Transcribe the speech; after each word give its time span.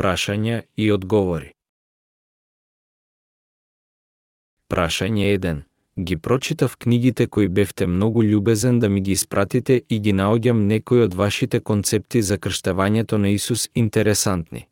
Прашања 0.00 0.62
и 0.80 0.86
одговори. 0.92 1.50
Прашање 4.72 5.26
1. 5.32 5.58
Ги 5.98 6.16
прочитав 6.16 6.76
книгите 6.76 7.26
кои 7.26 7.48
бевте 7.48 7.86
многу 7.86 8.22
љубезен 8.22 8.78
да 8.80 8.88
ми 8.88 9.00
ги 9.00 9.12
испратите 9.12 9.82
и 9.88 9.98
ги 10.00 10.14
наоѓам 10.22 10.64
некои 10.72 11.02
од 11.08 11.14
вашите 11.14 11.60
концепти 11.60 12.22
за 12.22 12.38
крштевањето 12.38 13.20
на 13.20 13.28
Исус 13.28 13.68
интересантни. 13.74 14.68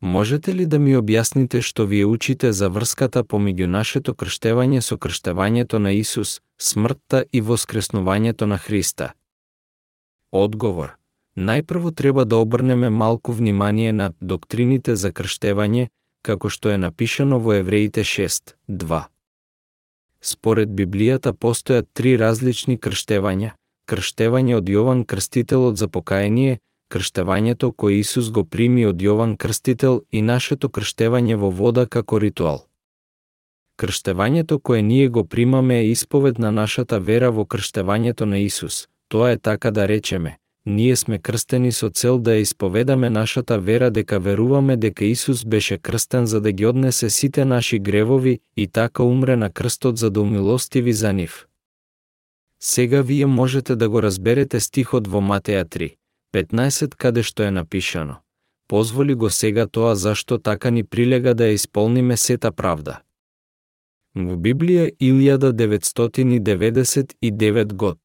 Можете 0.00 0.54
ли 0.54 0.66
да 0.66 0.78
ми 0.78 0.94
објасните 1.02 1.58
што 1.60 1.90
вие 1.90 2.06
учите 2.06 2.52
за 2.52 2.70
врската 2.70 3.24
помеѓу 3.24 3.66
нашето 3.66 4.14
крштевање 4.14 4.86
со 4.86 5.02
крштевањето 5.02 5.82
на 5.82 5.98
Исус, 5.98 6.40
смртта 6.58 7.24
и 7.32 7.42
воскреснувањето 7.42 8.46
на 8.46 8.58
Христа? 8.58 9.14
Одговор. 10.30 11.01
Најпрво 11.36 11.94
треба 11.94 12.24
да 12.24 12.36
обрнеме 12.36 12.90
малку 12.90 13.32
внимание 13.32 13.92
на 13.92 14.12
доктрините 14.20 14.96
за 14.96 15.12
крштевање, 15.12 15.88
како 16.22 16.48
што 16.48 16.68
е 16.68 16.78
напишано 16.78 17.38
во 17.40 17.54
Евреите 17.56 18.04
6, 18.04 18.52
2. 18.68 19.04
Според 20.20 20.68
Библијата 20.68 21.32
постојат 21.32 21.88
три 21.94 22.16
различни 22.16 22.76
крштевања. 22.78 23.56
Крштевање 23.88 24.56
од 24.60 24.68
Јован 24.68 25.06
Крстителот 25.06 25.80
за 25.80 25.88
покаяние, 25.88 26.58
крштевањето 26.92 27.72
кој 27.72 28.04
Исус 28.04 28.28
го 28.30 28.44
прими 28.44 28.84
од 28.86 29.00
Јован 29.00 29.36
Крстител 29.36 30.02
и 30.10 30.22
нашето 30.22 30.68
крштевање 30.68 31.36
во 31.36 31.50
вода 31.50 31.86
како 31.86 32.18
ритуал. 32.18 32.68
Крштевањето 33.80 34.60
кое 34.60 34.82
ние 34.82 35.08
го 35.08 35.24
примаме 35.24 35.80
е 35.80 35.90
исповед 35.90 36.38
на 36.38 36.52
нашата 36.52 37.00
вера 37.00 37.32
во 37.32 37.44
крштевањето 37.44 38.24
на 38.24 38.38
Исус. 38.38 38.86
Тоа 39.08 39.32
е 39.32 39.38
така 39.38 39.70
да 39.70 39.88
речеме, 39.88 40.38
ние 40.66 40.96
сме 40.96 41.18
крстени 41.18 41.72
со 41.72 41.90
цел 41.90 42.18
да 42.18 42.34
исповедаме 42.34 43.10
нашата 43.10 43.58
вера 43.58 43.90
дека 43.90 44.20
веруваме 44.20 44.76
дека 44.76 45.04
Исус 45.04 45.44
беше 45.44 45.78
крстен 45.78 46.26
за 46.26 46.40
да 46.40 46.52
ги 46.52 46.66
однесе 46.66 47.10
сите 47.10 47.44
наши 47.44 47.78
гревови 47.78 48.40
и 48.56 48.68
така 48.68 49.02
умре 49.02 49.36
на 49.36 49.50
крстот 49.50 49.98
за 49.98 50.10
да 50.10 50.20
умилостиви 50.20 50.92
за 50.92 51.12
нив. 51.12 51.46
Сега 52.60 53.02
вие 53.02 53.26
можете 53.26 53.76
да 53.76 53.88
го 53.88 54.02
разберете 54.02 54.60
стихот 54.60 55.08
во 55.08 55.20
Матеја 55.20 55.64
3, 55.64 55.96
15 56.34 56.94
каде 56.94 57.22
што 57.22 57.42
е 57.42 57.50
напишано. 57.50 58.16
Позволи 58.68 59.14
го 59.14 59.30
сега 59.30 59.66
тоа 59.66 59.94
зашто 59.94 60.38
така 60.38 60.70
ни 60.70 60.84
прилега 60.84 61.34
да 61.34 61.44
ја 61.44 61.54
исполниме 61.58 62.16
сета 62.16 62.52
правда. 62.52 63.00
Во 64.14 64.36
Библија 64.36 64.90
1999 65.00 67.72
год 67.72 67.98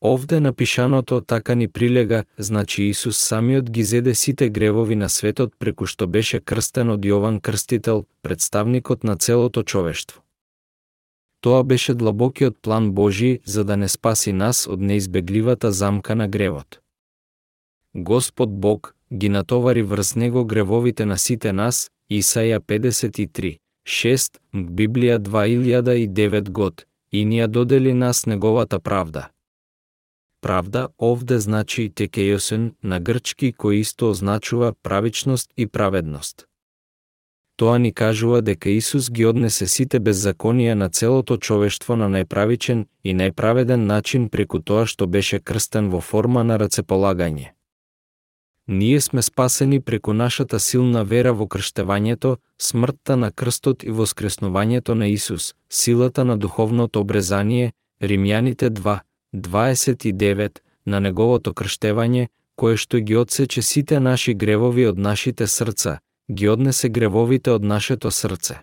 Овде 0.00 0.40
напишаното 0.40 1.20
така 1.20 1.54
ни 1.54 1.68
прилега, 1.68 2.24
значи 2.38 2.82
Исус 2.82 3.18
самиот 3.18 3.70
ги 3.70 3.84
зеде 3.84 4.14
сите 4.14 4.48
гревови 4.48 4.96
на 4.96 5.08
светот 5.08 5.54
преку 5.58 5.86
што 5.86 6.06
беше 6.06 6.38
крстен 6.40 6.90
од 6.94 7.02
Јован 7.02 7.40
Крстител, 7.40 8.06
представникот 8.22 9.04
на 9.04 9.16
целото 9.16 9.62
човештво. 9.62 10.22
Тоа 11.40 11.64
беше 11.64 11.94
длабокиот 11.94 12.62
план 12.62 12.92
Божи 12.92 13.40
за 13.44 13.64
да 13.64 13.76
не 13.76 13.88
спаси 13.88 14.32
нас 14.32 14.66
од 14.66 14.80
неизбегливата 14.80 15.72
замка 15.72 16.14
на 16.14 16.28
гревот. 16.28 16.80
Господ 17.94 18.60
Бог 18.60 18.94
ги 19.12 19.28
натовари 19.28 19.82
врз 19.82 20.14
него 20.14 20.44
гревовите 20.44 21.06
на 21.06 21.18
сите 21.18 21.52
нас, 21.52 21.90
Исаја 22.10 22.60
53, 22.60 23.58
6, 23.86 24.38
Библија 24.54 25.18
2009 25.18 26.50
год, 26.50 26.86
и 27.12 27.24
ни 27.24 27.42
ја 27.42 27.46
додели 27.46 27.92
нас 27.92 28.26
неговата 28.26 28.80
правда. 28.80 29.28
Правда 30.40 30.88
овде 30.98 31.38
значи 31.38 31.90
текејосен 31.90 32.70
на 32.82 33.00
грчки 33.00 33.52
кој 33.52 33.80
исто 33.80 34.10
означува 34.10 34.72
правичност 34.82 35.50
и 35.56 35.66
праведност. 35.66 36.46
Тоа 37.58 37.78
ни 37.78 37.92
кажува 37.92 38.38
дека 38.42 38.70
Исус 38.70 39.10
ги 39.10 39.24
однесе 39.26 39.66
сите 39.66 39.98
беззаконија 40.00 40.74
на 40.74 40.88
целото 40.88 41.36
човештво 41.36 41.96
на 41.96 42.08
неправичен 42.08 42.86
и 43.04 43.14
неправеден 43.14 43.86
начин 43.86 44.28
преку 44.28 44.60
тоа 44.60 44.86
што 44.86 45.06
беше 45.06 45.40
крстен 45.40 45.90
во 45.90 46.00
форма 46.00 46.44
на 46.44 46.58
рацеполагање. 46.58 47.50
Ние 48.68 49.00
сме 49.00 49.22
спасени 49.22 49.80
преку 49.80 50.12
нашата 50.12 50.60
силна 50.60 51.02
вера 51.04 51.32
во 51.32 51.46
крштевањето, 51.46 52.36
смртта 52.58 53.16
на 53.16 53.32
крстот 53.32 53.82
и 53.82 53.90
воскреснувањето 53.90 54.94
на 54.94 55.08
Исус, 55.08 55.54
силата 55.70 56.24
на 56.24 56.36
духовното 56.38 57.00
обрезание, 57.00 57.72
Римјаните 58.00 58.70
2, 58.70 59.00
29 59.34 60.58
на 60.86 61.00
неговото 61.00 61.52
крштевање, 61.52 62.28
кое 62.56 62.76
што 62.76 62.98
ги 62.98 63.16
одсече 63.16 63.62
сите 63.62 64.00
наши 64.00 64.34
гревови 64.34 64.86
од 64.86 64.98
нашите 64.98 65.46
срца, 65.46 66.00
ги 66.30 66.48
однесе 66.48 66.88
гревовите 66.88 67.50
од 67.50 67.64
нашето 67.64 68.10
срце. 68.10 68.62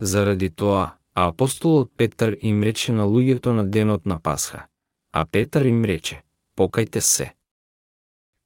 Заради 0.00 0.50
тоа, 0.50 0.96
а 1.14 1.28
апостолот 1.28 1.92
Петар 1.96 2.36
им 2.40 2.62
рече 2.62 2.92
на 2.92 3.04
луѓето 3.04 3.52
на 3.52 3.64
денот 3.64 4.06
на 4.06 4.18
Пасха. 4.18 4.66
А 5.12 5.24
Петар 5.26 5.64
им 5.64 5.84
рече, 5.84 6.22
покајте 6.56 7.00
се. 7.00 7.32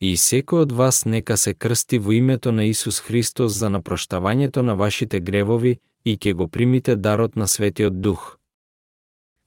И 0.00 0.16
секој 0.20 0.66
од 0.66 0.72
вас 0.72 1.04
нека 1.06 1.36
се 1.36 1.54
крсти 1.54 1.98
во 1.98 2.12
името 2.12 2.52
на 2.52 2.64
Исус 2.64 3.00
Христос 3.00 3.52
за 3.56 3.70
напроштавањето 3.70 4.62
на 4.62 4.74
вашите 4.74 5.20
гревови 5.20 5.78
и 6.04 6.18
ќе 6.18 6.34
го 6.34 6.48
примите 6.48 6.96
дарот 6.96 7.36
на 7.36 7.48
Светиот 7.48 8.00
Дух. 8.00 8.36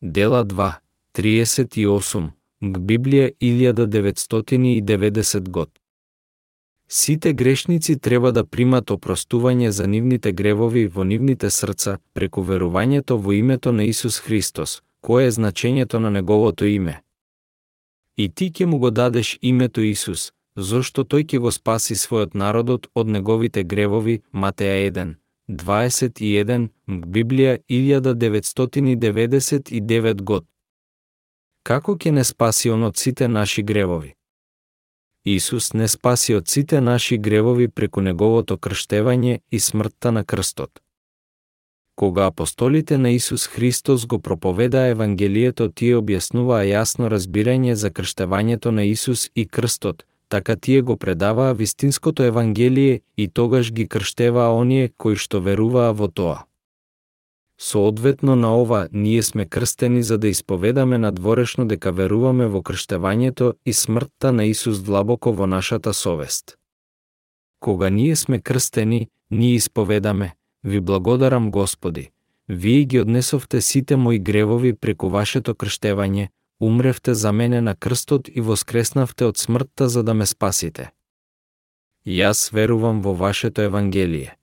Дела 0.02 0.46
2, 0.46 0.74
38, 1.18 2.30
Библија 2.62 3.32
1990 3.42 5.50
год. 5.50 5.70
Сите 6.88 7.34
грешници 7.34 8.00
треба 8.00 8.32
да 8.32 8.46
примат 8.46 8.92
опростување 8.92 9.70
за 9.70 9.88
нивните 9.88 10.32
гревови 10.32 10.88
во 10.88 11.04
нивните 11.04 11.50
срца 11.50 11.98
преку 12.14 12.42
верувањето 12.42 13.18
во 13.18 13.34
името 13.34 13.72
на 13.72 13.84
Исус 13.84 14.20
Христос, 14.20 14.82
кое 15.02 15.26
е 15.26 15.32
значењето 15.32 16.00
на 16.00 16.12
неговото 16.12 16.66
име. 16.66 17.02
И 18.18 18.30
ти 18.30 18.52
ќе 18.52 18.66
му 18.66 18.78
го 18.78 18.92
дадеш 18.92 19.40
името 19.42 19.82
Исус, 19.82 20.32
зошто 20.56 21.04
тој 21.04 21.26
ќе 21.26 21.38
го 21.40 21.52
спаси 21.52 21.96
својот 21.96 22.34
народот 22.34 22.88
од 22.94 23.08
неговите 23.08 23.64
гревови, 23.64 24.22
Матеја 24.34 24.92
1, 24.92 25.14
21, 25.50 26.68
Библија 26.88 27.58
1999 27.70 30.22
год 30.22 30.46
како 31.70 31.94
ќе 31.94 32.10
не 32.18 32.24
спаси 32.26 32.72
он 32.74 32.84
од 32.88 32.98
сите 32.98 33.28
наши 33.30 33.62
гревови? 33.62 34.16
Исус 35.26 35.74
не 35.74 35.88
спаси 35.88 36.34
од 36.34 36.48
сите 36.50 36.82
наши 36.82 37.18
гревови 37.18 37.68
преку 37.68 38.02
неговото 38.02 38.58
крштевање 38.58 39.36
и 39.52 39.60
смртта 39.60 40.12
на 40.12 40.24
крстот. 40.26 40.82
Кога 41.96 42.26
апостолите 42.32 42.98
на 42.98 43.12
Исус 43.12 43.46
Христос 43.48 44.06
го 44.06 44.20
проповедаа 44.20 44.90
Евангелието, 44.96 45.70
тие 45.70 46.02
објаснуваа 46.02 46.66
јасно 46.66 47.12
разбирање 47.14 47.78
за 47.78 47.94
крштевањето 47.94 48.72
на 48.72 48.90
Исус 48.90 49.30
и 49.36 49.46
крстот, 49.46 50.06
така 50.28 50.56
тие 50.56 50.82
го 50.82 50.98
предаваа 50.98 51.54
вистинското 51.54 52.24
Евангелие 52.24 53.02
и 53.18 53.28
тогаш 53.28 53.72
ги 53.72 53.88
крштеваа 53.88 54.58
оние 54.58 54.90
кои 54.98 55.16
што 55.16 55.38
веруваа 55.38 55.94
во 55.94 56.08
тоа. 56.08 56.49
Соодветно 57.62 58.36
на 58.36 58.58
ова, 58.58 58.88
ние 58.92 59.24
сме 59.24 59.46
крстени 59.46 60.04
за 60.04 60.18
да 60.18 60.28
исповедаме 60.28 60.98
надворешно 60.98 61.66
дека 61.68 61.92
веруваме 61.92 62.48
во 62.48 62.62
крштевањето 62.64 63.54
и 63.66 63.74
смртта 63.74 64.32
на 64.32 64.46
Исус 64.48 64.80
длабоко 64.80 65.34
во 65.36 65.48
нашата 65.48 65.94
совест. 65.94 66.58
Кога 67.60 67.90
ние 67.90 68.16
сме 68.16 68.40
крстени, 68.40 69.10
ние 69.32 69.56
исповедаме, 69.56 70.36
ви 70.64 70.80
благодарам 70.80 71.52
Господи, 71.52 72.10
вие 72.50 72.84
ги 72.84 73.00
однесовте 73.00 73.62
сите 73.62 73.96
мои 73.96 74.20
гревови 74.20 74.74
преку 74.74 75.10
вашето 75.10 75.56
крштевање, 75.56 76.30
умревте 76.62 77.14
за 77.14 77.32
мене 77.32 77.62
на 77.62 77.76
крстот 77.76 78.30
и 78.32 78.42
воскреснавте 78.42 79.26
од 79.26 79.38
смртта 79.38 79.90
за 79.90 80.04
да 80.04 80.14
ме 80.14 80.26
спасите. 80.26 80.92
Јас 82.08 82.54
верувам 82.54 83.02
во 83.02 83.14
вашето 83.14 83.62
Евангелие 83.62 84.39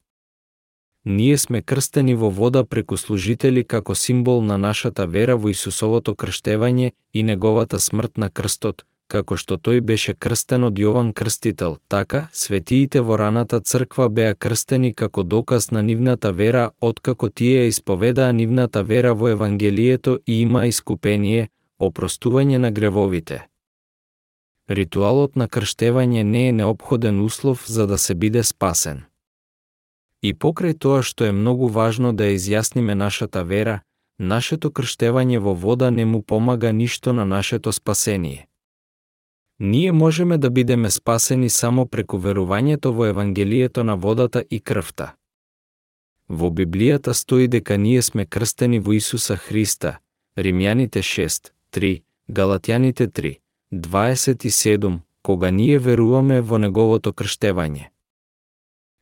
ние 1.06 1.38
сме 1.38 1.62
крстени 1.62 2.14
во 2.14 2.30
вода 2.30 2.64
преку 2.64 2.96
служители 2.96 3.64
како 3.64 3.94
символ 3.94 4.42
на 4.42 4.58
нашата 4.58 5.06
вера 5.06 5.36
во 5.36 5.48
Исусовото 5.48 6.14
крштевање 6.14 6.90
и 7.14 7.22
неговата 7.22 7.78
смрт 7.80 8.18
на 8.18 8.28
крстот, 8.30 8.82
како 9.08 9.36
што 9.36 9.54
тој 9.56 9.80
беше 9.80 10.14
крстен 10.14 10.64
од 10.66 10.78
Јован 10.82 11.12
Крстител. 11.14 11.78
Така, 11.88 12.26
светиите 12.32 13.00
во 13.00 13.16
раната 13.16 13.60
црква 13.60 14.08
беа 14.08 14.34
крстени 14.34 14.94
како 14.94 15.22
доказ 15.22 15.70
на 15.70 15.82
нивната 15.82 16.32
вера, 16.32 16.70
откако 16.80 17.30
тие 17.30 17.68
исповедаа 17.68 18.32
нивната 18.32 18.82
вера 18.82 19.14
во 19.14 19.28
Евангелието 19.28 20.18
и 20.26 20.42
има 20.42 20.66
искупение, 20.66 21.48
опростување 21.78 22.58
на 22.58 22.70
гревовите. 22.70 23.46
Ритуалот 24.68 25.36
на 25.36 25.46
крштевање 25.46 26.22
не 26.22 26.48
е 26.48 26.52
необходен 26.52 27.20
услов 27.20 27.64
за 27.66 27.86
да 27.86 27.98
се 27.98 28.14
биде 28.14 28.42
спасен. 28.42 29.04
И 30.22 30.32
покрај 30.34 30.74
тоа 30.78 31.02
што 31.02 31.24
е 31.24 31.32
многу 31.32 31.68
важно 31.68 32.12
да 32.12 32.24
изјасниме 32.32 32.94
нашата 32.94 33.44
вера, 33.44 33.80
нашето 34.18 34.70
крштевање 34.70 35.38
во 35.38 35.54
вода 35.54 35.90
не 35.90 36.04
му 36.04 36.22
помага 36.22 36.72
ништо 36.72 37.12
на 37.12 37.24
нашето 37.24 37.72
спасение. 37.72 38.48
Ние 39.58 39.92
можеме 39.92 40.38
да 40.38 40.50
бидеме 40.50 40.90
спасени 40.90 41.50
само 41.50 41.86
преку 41.86 42.18
верувањето 42.18 42.92
во 42.92 43.06
Евангелието 43.06 43.84
на 43.84 43.96
водата 43.96 44.44
и 44.50 44.60
крвта. 44.60 45.14
Во 46.28 46.50
Библијата 46.50 47.12
стои 47.12 47.48
дека 47.48 47.76
ние 47.76 48.02
сме 48.02 48.26
крстени 48.26 48.78
во 48.78 48.92
Исуса 48.92 49.36
Христа, 49.36 49.98
Римјаните 50.36 51.00
6, 51.00 51.52
3, 51.72 52.02
Галатјаните 52.28 53.06
3, 53.08 53.38
27, 53.72 55.00
кога 55.22 55.50
ние 55.50 55.78
веруваме 55.78 56.40
во 56.40 56.58
Неговото 56.58 57.12
крштевање. 57.12 57.88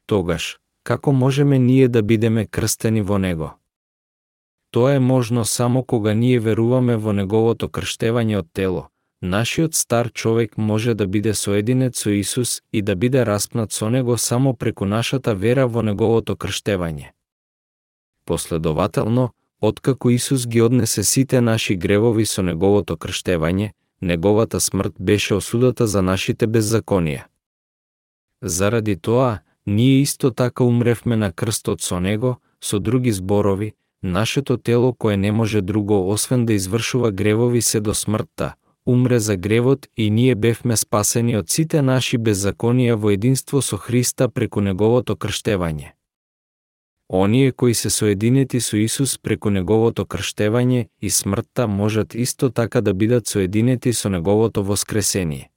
Тогаш, 0.06 0.58
како 0.84 1.12
можеме 1.12 1.58
ние 1.58 1.88
да 1.88 2.02
бидеме 2.02 2.46
крстени 2.46 3.02
во 3.02 3.18
Него? 3.18 3.50
Тоа 4.70 4.94
е 4.94 4.98
можно 4.98 5.44
само 5.44 5.82
кога 5.82 6.14
ние 6.14 6.40
веруваме 6.40 6.96
во 6.96 7.12
Неговото 7.12 7.68
крштевање 7.68 8.38
од 8.38 8.52
тело, 8.52 8.88
Нашиот 9.24 9.74
стар 9.74 10.10
човек 10.12 10.56
може 10.56 10.94
да 10.94 11.06
биде 11.06 11.34
соединет 11.34 11.96
со 11.96 12.10
Исус 12.10 12.62
и 12.72 12.82
да 12.82 12.96
биде 12.96 13.26
распнат 13.26 13.72
со 13.72 13.90
Него 13.90 14.18
само 14.18 14.54
преку 14.54 14.84
нашата 14.84 15.34
вера 15.34 15.66
во 15.66 15.82
Неговото 15.82 16.36
крштевање. 16.36 17.12
Последователно, 18.26 19.30
откако 19.60 20.10
Исус 20.10 20.46
ги 20.46 20.60
однесе 20.60 21.02
сите 21.02 21.40
наши 21.40 21.76
гревови 21.76 22.26
со 22.26 22.42
Неговото 22.42 22.96
крштевање, 22.96 23.72
Неговата 24.02 24.60
смрт 24.60 24.92
беше 25.00 25.34
осудата 25.34 25.86
за 25.86 26.02
нашите 26.02 26.46
беззаконија. 26.46 27.24
Заради 28.42 28.96
тоа, 28.96 29.38
ние 29.66 30.00
исто 30.00 30.30
така 30.30 30.64
умревме 30.64 31.16
на 31.16 31.32
крстот 31.32 31.82
со 31.82 32.00
Него, 32.00 32.36
со 32.60 32.80
други 32.80 33.12
зборови, 33.12 33.72
нашето 34.02 34.56
тело 34.56 34.94
кое 34.94 35.16
не 35.16 35.32
може 35.32 35.62
друго 35.62 36.10
освен 36.10 36.46
да 36.46 36.52
извршува 36.52 37.12
гревови 37.12 37.62
се 37.62 37.80
до 37.80 37.94
смртта, 37.94 38.54
умре 38.86 39.18
за 39.18 39.36
гревот 39.36 39.88
и 39.96 40.10
ние 40.10 40.34
бевме 40.34 40.76
спасени 40.76 41.36
од 41.36 41.50
сите 41.50 41.82
наши 41.82 42.18
беззаконија 42.18 42.96
во 42.96 43.10
единство 43.10 43.62
со 43.62 43.76
Христа 43.76 44.28
преку 44.28 44.60
Неговото 44.60 45.16
крштевање. 45.16 45.94
Оние 47.08 47.52
кои 47.52 47.74
се 47.74 47.90
соединети 47.90 48.60
со 48.60 48.76
Исус 48.76 49.18
преку 49.18 49.50
Неговото 49.50 50.04
крштевање 50.04 50.88
и 51.00 51.10
смртта 51.10 51.66
можат 51.66 52.14
исто 52.14 52.50
така 52.50 52.80
да 52.80 52.94
бидат 52.94 53.26
соединети 53.26 53.92
со 53.92 54.08
Неговото 54.08 54.64
воскресение. 54.64 55.50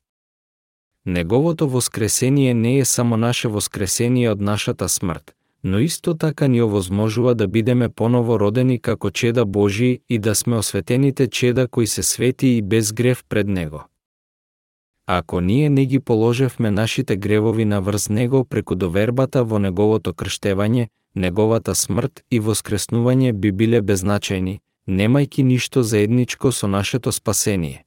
Неговото 1.07 1.69
воскресение 1.69 2.54
не 2.54 2.77
е 2.80 2.86
само 2.86 3.18
наше 3.18 3.48
воскресение 3.48 4.31
од 4.31 4.42
нашата 4.42 4.89
смрт, 4.89 5.31
но 5.63 5.80
исто 5.80 6.13
така 6.13 6.48
ни 6.48 6.62
овозможува 6.62 7.36
да 7.36 7.48
бидеме 7.48 7.89
поново 7.89 8.39
родени 8.39 8.80
како 8.80 9.12
чеда 9.12 9.45
Божии 9.45 10.01
и 10.09 10.19
да 10.19 10.36
сме 10.36 10.57
осветените 10.57 11.27
чеда 11.27 11.68
кои 11.68 11.88
се 11.88 12.04
свети 12.04 12.48
и 12.48 12.62
без 12.62 12.94
грев 12.94 13.24
пред 13.30 13.48
Него. 13.48 13.83
Ако 15.06 15.42
ние 15.42 15.69
не 15.69 15.86
ги 15.86 16.00
положевме 16.00 16.71
нашите 16.71 17.15
гревови 17.15 17.65
на 17.65 17.81
врз 17.81 18.10
Него 18.10 18.45
преку 18.45 18.75
довербата 18.75 19.44
во 19.44 19.60
Неговото 19.60 20.13
крштевање, 20.13 20.88
Неговата 21.15 21.75
смрт 21.75 22.24
и 22.31 22.39
воскреснување 22.39 23.31
би 23.31 23.51
биле 23.51 23.81
безначајни, 23.81 24.60
немајки 24.89 25.44
ништо 25.44 25.83
заедничко 25.83 26.51
со 26.51 26.68
нашето 26.68 27.12
спасение 27.12 27.87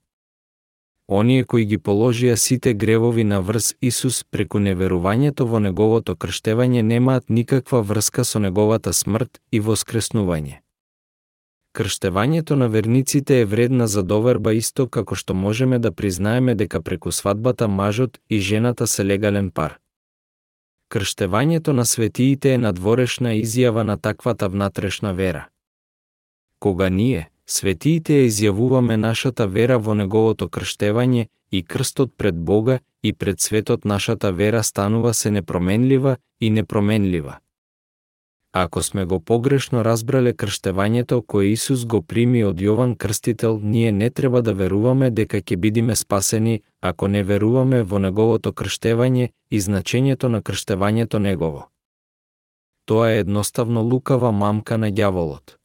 оние 1.10 1.44
кои 1.44 1.64
ги 1.66 1.78
положија 1.78 2.36
сите 2.36 2.72
гревови 2.74 3.24
на 3.24 3.40
врз 3.42 3.74
Исус 3.82 4.22
преку 4.24 4.58
неверувањето 4.62 5.44
во 5.44 5.58
Неговото 5.58 6.14
крштевање 6.14 6.82
немаат 6.82 7.28
никаква 7.28 7.82
врска 7.82 8.24
со 8.24 8.38
Неговата 8.38 8.92
смрт 8.92 9.40
и 9.52 9.60
воскреснување. 9.60 10.60
Крштевањето 11.74 12.54
на 12.54 12.68
верниците 12.68 13.40
е 13.40 13.44
вредна 13.44 13.86
за 13.86 14.02
доверба 14.02 14.52
исто 14.52 14.86
како 14.88 15.14
што 15.14 15.34
можеме 15.34 15.78
да 15.78 15.92
признаеме 15.92 16.54
дека 16.54 16.82
преку 16.82 17.12
свадбата 17.12 17.68
мажот 17.68 18.18
и 18.28 18.38
жената 18.38 18.86
се 18.86 19.04
легален 19.04 19.50
пар. 19.50 19.78
Крштевањето 20.90 21.72
на 21.72 21.84
светиите 21.86 22.54
е 22.54 22.58
надворешна 22.58 23.34
изјава 23.34 23.82
на 23.82 23.96
таквата 23.96 24.48
внатрешна 24.48 25.14
вера. 25.14 25.48
Кога 26.58 26.88
ние, 26.88 27.29
Светиите 27.50 28.14
ја 28.14 28.26
изјавуваме 28.30 28.96
нашата 28.96 29.44
вера 29.50 29.76
во 29.84 29.94
Неговото 29.98 30.46
крштевање 30.48 31.24
и 31.50 31.62
крстот 31.72 32.12
пред 32.16 32.36
Бога 32.50 32.78
и 33.02 33.12
пред 33.12 33.40
светот 33.40 33.84
нашата 33.84 34.30
вера 34.32 34.62
станува 34.62 35.14
се 35.14 35.30
непроменлива 35.30 36.16
и 36.40 36.50
непроменлива. 36.50 37.38
Ако 38.52 38.82
сме 38.82 39.04
го 39.04 39.20
погрешно 39.20 39.84
разбрале 39.84 40.32
крштевањето 40.32 41.20
кое 41.26 41.50
Исус 41.50 41.84
го 41.84 42.02
прими 42.02 42.44
од 42.44 42.62
Јован 42.62 42.96
Крстител, 42.96 43.60
ние 43.62 43.92
не 43.92 44.10
треба 44.10 44.42
да 44.42 44.54
веруваме 44.54 45.10
дека 45.10 45.42
ќе 45.42 45.56
бидиме 45.56 45.96
спасени, 45.96 46.62
ако 46.80 47.08
не 47.08 47.22
веруваме 47.22 47.82
во 47.82 47.98
Неговото 47.98 48.52
крштевање 48.52 49.30
и 49.50 49.60
значењето 49.60 50.28
на 50.28 50.42
крштевањето 50.42 51.18
Негово. 51.18 51.68
Тоа 52.86 53.10
е 53.10 53.18
едноставно 53.18 53.82
лукава 53.82 54.30
мамка 54.30 54.78
на 54.78 54.90
ѓаволот 54.90 55.59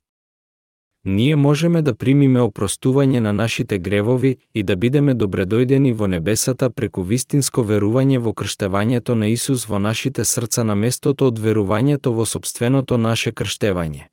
ние 1.05 1.35
можеме 1.35 1.81
да 1.81 1.93
примиме 1.93 2.41
опростување 2.41 3.19
на 3.19 3.33
нашите 3.33 3.77
гревови 3.79 4.37
и 4.53 4.63
да 4.63 4.75
бидеме 4.75 5.13
добредојдени 5.13 5.93
во 5.93 6.07
небесата 6.07 6.69
преку 6.69 7.03
вистинско 7.03 7.61
верување 7.61 8.17
во 8.17 8.33
крштевањето 8.33 9.13
на 9.13 9.27
Исус 9.27 9.67
во 9.69 9.79
нашите 9.79 10.25
срца 10.25 10.63
на 10.63 10.75
местото 10.75 11.27
од 11.27 11.39
верувањето 11.39 12.13
во 12.13 12.25
собственото 12.25 12.97
наше 12.97 13.31
крштевање. 13.31 14.07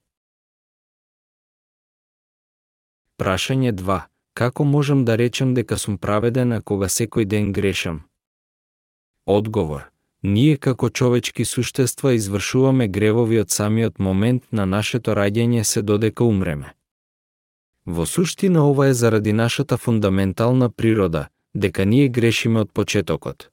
Прашање 3.16 3.72
2. 3.72 4.00
Како 4.34 4.64
можам 4.64 5.04
да 5.04 5.16
речам 5.16 5.54
дека 5.54 5.78
сум 5.78 5.98
праведен 5.98 6.52
а 6.52 6.60
кога 6.60 6.88
секој 6.88 7.24
ден 7.24 7.52
грешам? 7.52 8.02
Одговор. 9.26 9.88
Ние 10.22 10.56
како 10.56 10.90
човечки 10.90 11.44
суштества 11.44 12.12
извршуваме 12.14 12.88
гревови 12.88 13.40
од 13.40 13.50
самиот 13.50 13.98
момент 13.98 14.44
на 14.52 14.66
нашето 14.66 15.16
раѓање 15.18 15.62
се 15.62 15.82
додека 15.82 16.24
умреме. 16.24 16.74
Во 17.86 18.06
суштина 18.06 18.70
ова 18.70 18.86
е 18.86 18.94
заради 18.94 19.32
нашата 19.32 19.76
фундаментална 19.76 20.70
природа, 20.70 21.28
дека 21.54 21.84
ние 21.84 22.08
грешиме 22.08 22.60
од 22.60 22.72
почетокот. 22.72 23.50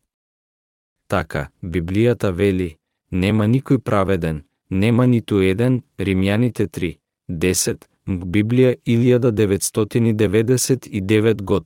Така, 1.08 1.50
Библијата 1.64 2.32
вели, 2.32 2.78
нема 3.12 3.48
никој 3.48 3.80
праведен, 3.80 4.44
нема 4.70 5.08
ниту 5.08 5.42
еден, 5.42 5.82
Римјаните 5.98 6.68
3, 6.68 6.98
10, 7.30 7.90
Библија 8.08 8.76
1999 8.86 11.42
год. 11.42 11.66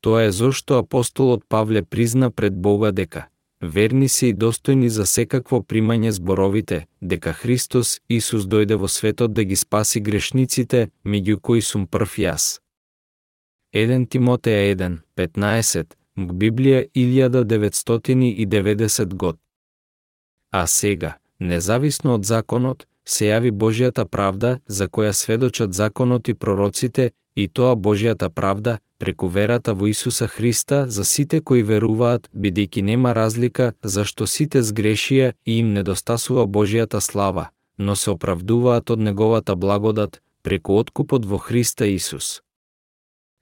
Тоа 0.00 0.22
е 0.22 0.32
зошто 0.32 0.78
апостолот 0.78 1.44
Павле 1.48 1.82
призна 1.82 2.30
пред 2.30 2.54
Бога 2.54 2.92
дека 2.92 3.26
верни 3.60 4.08
се 4.08 4.28
и 4.28 4.34
достојни 4.34 4.88
за 4.88 5.06
секакво 5.06 5.62
примање 5.62 6.10
зборовите, 6.10 6.86
дека 7.00 7.32
Христос 7.32 8.00
Исус 8.08 8.46
дојде 8.46 8.76
во 8.76 8.88
светот 8.88 9.32
да 9.32 9.44
ги 9.44 9.56
спаси 9.56 10.00
грешниците, 10.00 10.90
меѓу 11.04 11.40
кои 11.40 11.62
сум 11.62 11.86
прв 11.86 12.18
јас. 12.18 12.60
1 13.74 14.06
Тимотеја 14.08 14.74
1, 14.74 14.98
15, 15.16 15.94
Библија 16.16 16.86
1990 16.94 19.14
год. 19.14 19.38
А 20.50 20.66
сега, 20.66 21.18
независно 21.38 22.14
од 22.14 22.24
законот, 22.24 22.86
се 23.04 23.26
јави 23.32 23.50
Божјата 23.52 24.04
правда 24.04 24.58
за 24.66 24.88
која 24.88 25.12
сведочат 25.12 25.72
законот 25.72 26.28
и 26.28 26.34
пророците, 26.34 27.10
и 27.36 27.48
тоа 27.48 27.76
Божјата 27.76 28.28
правда, 28.28 28.78
преку 28.98 29.28
верата 29.28 29.74
во 29.74 29.90
Исуса 29.90 30.26
Христа 30.26 30.88
за 30.88 31.04
сите 31.04 31.40
кои 31.40 31.62
веруваат, 31.62 32.28
бидејќи 32.34 32.82
нема 32.82 33.14
разлика 33.14 33.72
зашто 33.82 34.26
сите 34.26 34.62
сгрешија 34.62 35.32
и 35.46 35.58
им 35.58 35.72
недостасува 35.72 36.46
Божјата 36.46 37.00
слава, 37.00 37.48
но 37.78 37.96
се 37.96 38.10
оправдуваат 38.10 38.90
од 38.90 38.98
неговата 38.98 39.56
благодат 39.56 40.22
преку 40.42 40.72
откупот 40.78 41.26
во 41.26 41.38
Христа 41.38 41.86
Исус. 41.86 42.42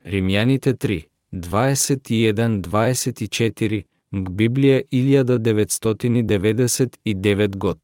Римјаните 0.04 0.74
3, 0.74 1.02
21-24, 1.32 3.84
Библија 4.12 4.82
1999 4.92 7.56
год. 7.56 7.78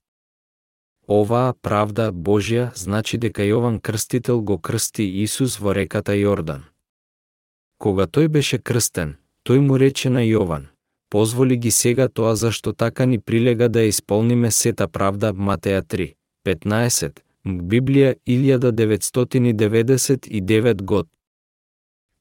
Оваа 1.09 1.55
правда 1.61 2.13
Божја 2.13 2.71
значи 2.75 3.19
дека 3.19 3.43
Јован 3.43 3.81
Крстител 3.81 4.41
го 4.41 4.59
крсти 4.59 5.23
Исус 5.23 5.61
во 5.61 5.75
реката 5.75 6.13
Јордан. 6.13 6.72
Кога 7.83 8.07
тој 8.07 8.31
беше 8.31 8.63
крстен, 8.63 9.19
тој 9.43 9.59
му 9.67 9.75
рече 9.83 10.09
на 10.17 10.23
Јован, 10.23 10.65
позволи 11.11 11.57
ги 11.63 11.71
сега 11.75 12.07
тоа 12.09 12.35
зашто 12.43 12.71
така 12.73 13.05
ни 13.07 13.19
прилега 13.19 13.69
да 13.69 13.83
исполниме 13.83 14.51
сета 14.51 14.89
правда 14.89 15.33
Матеја 15.49 15.83
3, 15.95 16.15
15, 16.47 17.11
Библија 17.73 18.15
1999 18.27 20.83
год. 20.83 21.07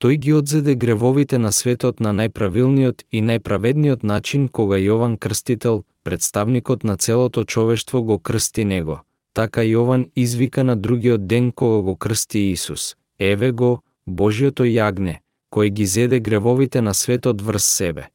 Тој 0.01 0.17
ги 0.17 0.33
одзеде 0.33 0.75
гревовите 0.75 1.37
на 1.37 1.51
светот 1.51 1.99
на 1.99 2.09
најправилниот 2.09 3.03
и 3.11 3.21
најправедниот 3.21 4.03
начин 4.03 4.47
кога 4.47 4.77
Јован 4.81 5.17
Крстител, 5.17 5.83
представникот 6.03 6.83
на 6.83 6.97
целото 6.97 7.45
човештво 7.45 8.01
го 8.01 8.19
крсти 8.19 8.65
него. 8.65 9.01
Така 9.33 9.61
Јован 9.61 10.09
извика 10.15 10.63
на 10.63 10.75
другиот 10.75 11.27
ден 11.27 11.51
кога 11.51 11.81
го 11.81 11.95
крсти 11.95 12.39
Исус. 12.39 12.95
Еве 13.19 13.51
го, 13.51 13.81
Божиото 14.07 14.63
јагне, 14.63 15.19
кој 15.51 15.69
ги 15.69 15.85
зеде 15.85 16.19
гревовите 16.19 16.81
на 16.81 16.93
светот 16.93 17.41
врз 17.41 17.63
себе. 17.63 18.07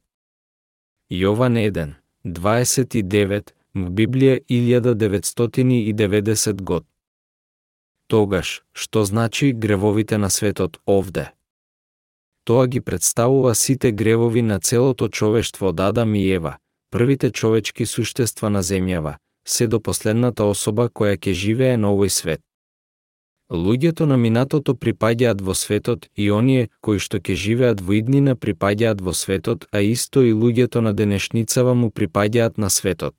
Јован 1.11 1.57
1, 1.61 1.93
29, 2.25 3.53
в 3.73 3.89
Библија 3.89 4.39
1990 4.49 6.61
год. 6.61 6.85
Тогаш, 8.07 8.63
што 8.73 9.05
значи 9.05 9.51
гревовите 9.51 10.17
на 10.17 10.29
светот 10.29 10.79
овде? 10.85 11.31
Тоа 12.43 12.67
ги 12.67 12.81
представува 12.81 13.55
сите 13.55 13.91
гревови 13.91 14.41
на 14.41 14.59
целото 14.59 15.09
човештво 15.09 15.67
од 15.67 15.79
Адам 15.79 16.15
и 16.15 16.31
Ева, 16.31 16.57
првите 16.91 17.31
човечки 17.31 17.85
суштества 17.85 18.49
на 18.49 18.63
земјава, 18.63 19.15
се 19.47 19.67
до 19.67 19.79
последната 19.79 20.43
особа 20.43 20.89
која 20.89 21.17
ќе 21.19 21.33
живее 21.33 21.77
на 21.77 21.91
овој 21.91 22.09
свет. 22.09 22.41
Луѓето 23.49 24.05
на 24.05 24.17
минатото 24.17 24.73
припаѓаат 24.75 25.41
во 25.41 25.53
светот 25.55 26.09
и 26.15 26.31
оние 26.31 26.67
кои 26.81 26.99
што 26.99 27.17
ќе 27.23 27.35
живеат 27.35 27.79
во 27.79 27.95
иднина 27.95 28.35
припаѓаат 28.35 28.99
во 29.01 29.13
светот, 29.13 29.67
а 29.71 29.79
исто 29.79 30.21
и 30.21 30.33
луѓето 30.33 30.83
на 30.83 30.93
денешницава 30.93 31.73
му 31.73 31.87
припаѓаат 31.87 32.57
на 32.57 32.69
светот. 32.69 33.15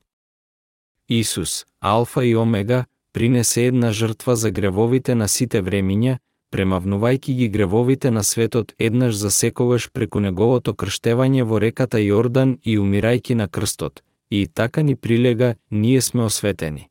Исус, 1.08 1.64
Алфа 1.80 2.24
и 2.24 2.36
Омега, 2.36 2.84
принесе 3.12 3.66
една 3.66 3.92
жртва 3.92 4.36
за 4.36 4.50
гревовите 4.50 5.14
на 5.14 5.28
сите 5.28 5.62
времиња, 5.62 6.18
премавнувајќи 6.52 7.32
ги 7.38 7.48
гревовите 7.48 8.10
на 8.10 8.22
светот 8.22 8.74
еднаш 8.78 9.14
за 9.14 9.30
секогаш 9.30 9.88
преку 9.90 10.20
неговото 10.20 10.74
крштевање 10.74 11.42
во 11.42 11.58
реката 11.58 11.98
Јордан 11.98 12.58
и 12.64 12.76
умирајќи 12.78 13.34
на 13.34 13.48
крстот, 13.48 14.04
и 14.30 14.46
така 14.46 14.82
ни 14.82 14.96
прилега, 14.96 15.54
ние 15.70 16.00
сме 16.00 16.24
осветени. 16.24 16.88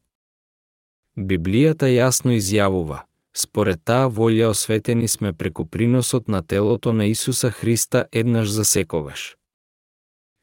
Библијата 1.17 1.89
јасно 1.89 2.33
изјавува, 2.37 3.06
Според 3.37 3.85
таа 3.85 4.09
волја 4.09 4.49
осветени 4.49 5.07
сме 5.07 5.33
преку 5.33 5.65
приносот 5.65 6.27
на 6.27 6.41
телото 6.41 6.93
на 6.93 7.05
Исуса 7.05 7.51
Христа 7.51 8.05
еднаш 8.11 8.49
за 8.49 8.65
секогаш. 8.65 9.37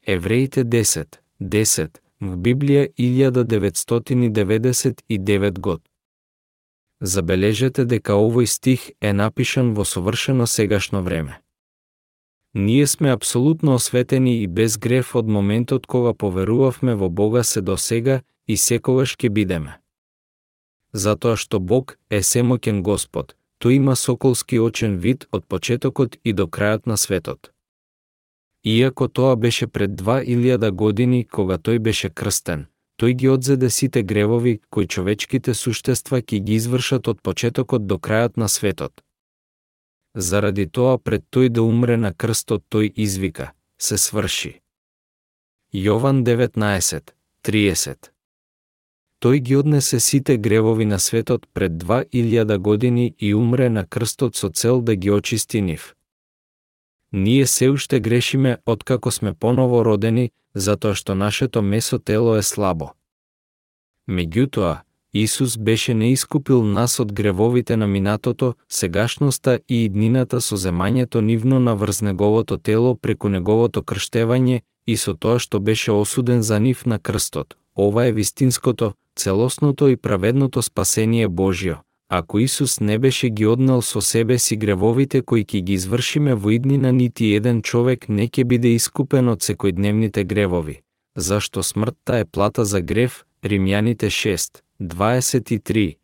Евреите 0.07 0.63
10, 0.63 1.05
10, 1.41 1.89
в 2.21 2.37
Библија 2.37 2.93
1999 2.99 5.59
год. 5.59 5.81
Забележете 7.01 7.85
дека 7.85 8.13
овој 8.13 8.45
стих 8.45 8.91
е 9.01 9.13
напишан 9.13 9.73
во 9.73 9.85
совршено 9.85 10.47
сегашно 10.47 11.03
време. 11.03 11.41
Ние 12.53 12.87
сме 12.87 13.11
апсолутно 13.11 13.73
осветени 13.73 14.43
и 14.43 14.47
без 14.47 14.77
греф 14.77 15.15
од 15.15 15.27
моментот 15.27 15.87
кога 15.87 16.13
поверувавме 16.13 16.95
во 16.95 17.09
Бога 17.09 17.43
се 17.43 17.61
до 17.61 17.77
сега 17.77 18.21
и 18.47 18.57
секогаш 18.57 19.15
ќе 19.19 19.29
бидеме 19.29 19.84
затоа 20.95 21.35
што 21.35 21.59
Бог 21.59 21.97
е 22.09 22.21
семокен 22.23 22.81
Господ, 22.83 23.35
тој 23.59 23.77
има 23.79 23.95
соколски 23.95 24.59
очен 24.59 24.97
вид 25.03 25.27
од 25.31 25.43
почетокот 25.47 26.15
и 26.23 26.33
до 26.33 26.47
крајот 26.47 26.87
на 26.87 26.97
светот. 26.97 27.51
Иако 28.63 29.07
тоа 29.07 29.35
беше 29.35 29.67
пред 29.67 29.91
2000 29.91 30.71
години 30.71 31.25
кога 31.27 31.57
тој 31.57 31.79
беше 31.79 32.09
крстен, 32.09 32.65
тој 32.97 33.13
ги 33.13 33.29
одзеде 33.29 33.69
сите 33.69 34.03
гревови 34.03 34.59
кои 34.69 34.87
човечките 34.87 35.53
суштества 35.53 36.21
ќе 36.21 36.39
ги 36.39 36.55
извршат 36.55 37.07
од 37.07 37.21
почетокот 37.21 37.87
до 37.87 37.99
крајот 37.99 38.37
на 38.37 38.47
светот. 38.47 39.03
Заради 40.15 40.65
тоа 40.65 40.97
пред 40.97 41.27
тој 41.29 41.49
да 41.49 41.61
умре 41.61 41.97
на 41.97 42.13
крстот 42.13 42.63
тој 42.71 42.93
извика, 42.95 43.51
се 43.77 43.97
сврши. 43.97 44.61
Јован 45.73 46.23
19, 46.23 47.11
30 47.43 48.14
Тој 49.21 49.39
ги 49.39 49.55
однесе 49.55 49.99
сите 49.99 50.37
гревови 50.37 50.85
на 50.85 50.99
светот 50.99 51.47
пред 51.53 51.71
2000 51.71 52.57
години 52.57 53.15
и 53.19 53.33
умре 53.33 53.69
на 53.69 53.85
крстот 53.85 54.35
со 54.35 54.49
цел 54.49 54.81
да 54.81 54.95
ги 54.95 55.11
очисти 55.11 55.61
нив. 55.61 55.95
Ние 57.13 57.47
се 57.47 57.69
уште 57.69 57.99
грешиме 57.99 58.57
откако 58.65 59.11
сме 59.11 59.33
поново 59.33 59.85
родени, 59.85 60.31
затоа 60.55 60.95
што 60.95 61.15
нашето 61.15 61.61
месо 61.61 61.99
тело 61.99 62.35
е 62.35 62.43
слабо. 62.43 62.91
Меѓутоа, 64.09 64.85
Исус 65.17 65.57
беше 65.57 65.93
не 65.93 66.11
искупил 66.11 66.63
нас 66.63 66.99
од 66.99 67.13
гревовите 67.13 67.77
на 67.77 67.87
минатото, 67.87 68.55
сегашноста 68.69 69.59
и 69.69 69.85
иднината 69.85 70.41
со 70.41 70.57
земањето 70.59 71.21
нивно 71.21 71.59
на 71.59 71.75
врз 71.75 72.01
неговото 72.01 72.57
тело 72.57 72.95
преку 72.95 73.29
неговото 73.29 73.81
крштевање 73.81 74.61
и 74.87 74.97
со 74.97 75.13
тоа 75.13 75.39
што 75.39 75.59
беше 75.59 75.91
осуден 75.91 76.43
за 76.43 76.59
нив 76.59 76.85
на 76.85 76.99
крстот. 76.99 77.55
Ова 77.75 78.05
е 78.05 78.11
вистинското, 78.11 78.93
целосното 79.15 79.87
и 79.87 79.97
праведното 79.97 80.61
спасение 80.61 81.27
Божјо, 81.27 81.77
ако 82.09 82.39
Исус 82.39 82.79
не 82.79 82.99
беше 82.99 83.29
ги 83.29 83.45
однал 83.45 83.81
со 83.81 84.01
себе 84.01 84.39
си 84.39 84.57
гревовите 84.57 85.21
кои 85.21 85.45
ќе 85.45 85.61
ги 85.61 85.73
извршиме 85.73 86.35
во 86.35 86.51
иднина, 86.51 86.91
нити 86.91 87.33
еден 87.33 87.61
човек 87.61 88.09
не 88.09 88.27
ќе 88.27 88.43
биде 88.43 88.75
искупен 88.75 89.29
од 89.29 89.41
секојдневните 89.41 90.23
гревови, 90.23 90.81
зашто 91.15 91.63
смртта 91.63 92.17
е 92.17 92.25
плата 92.25 92.65
за 92.65 92.81
грев, 92.81 93.25
Римјаните 93.43 94.09
6, 94.09 94.61
23. 94.79 95.95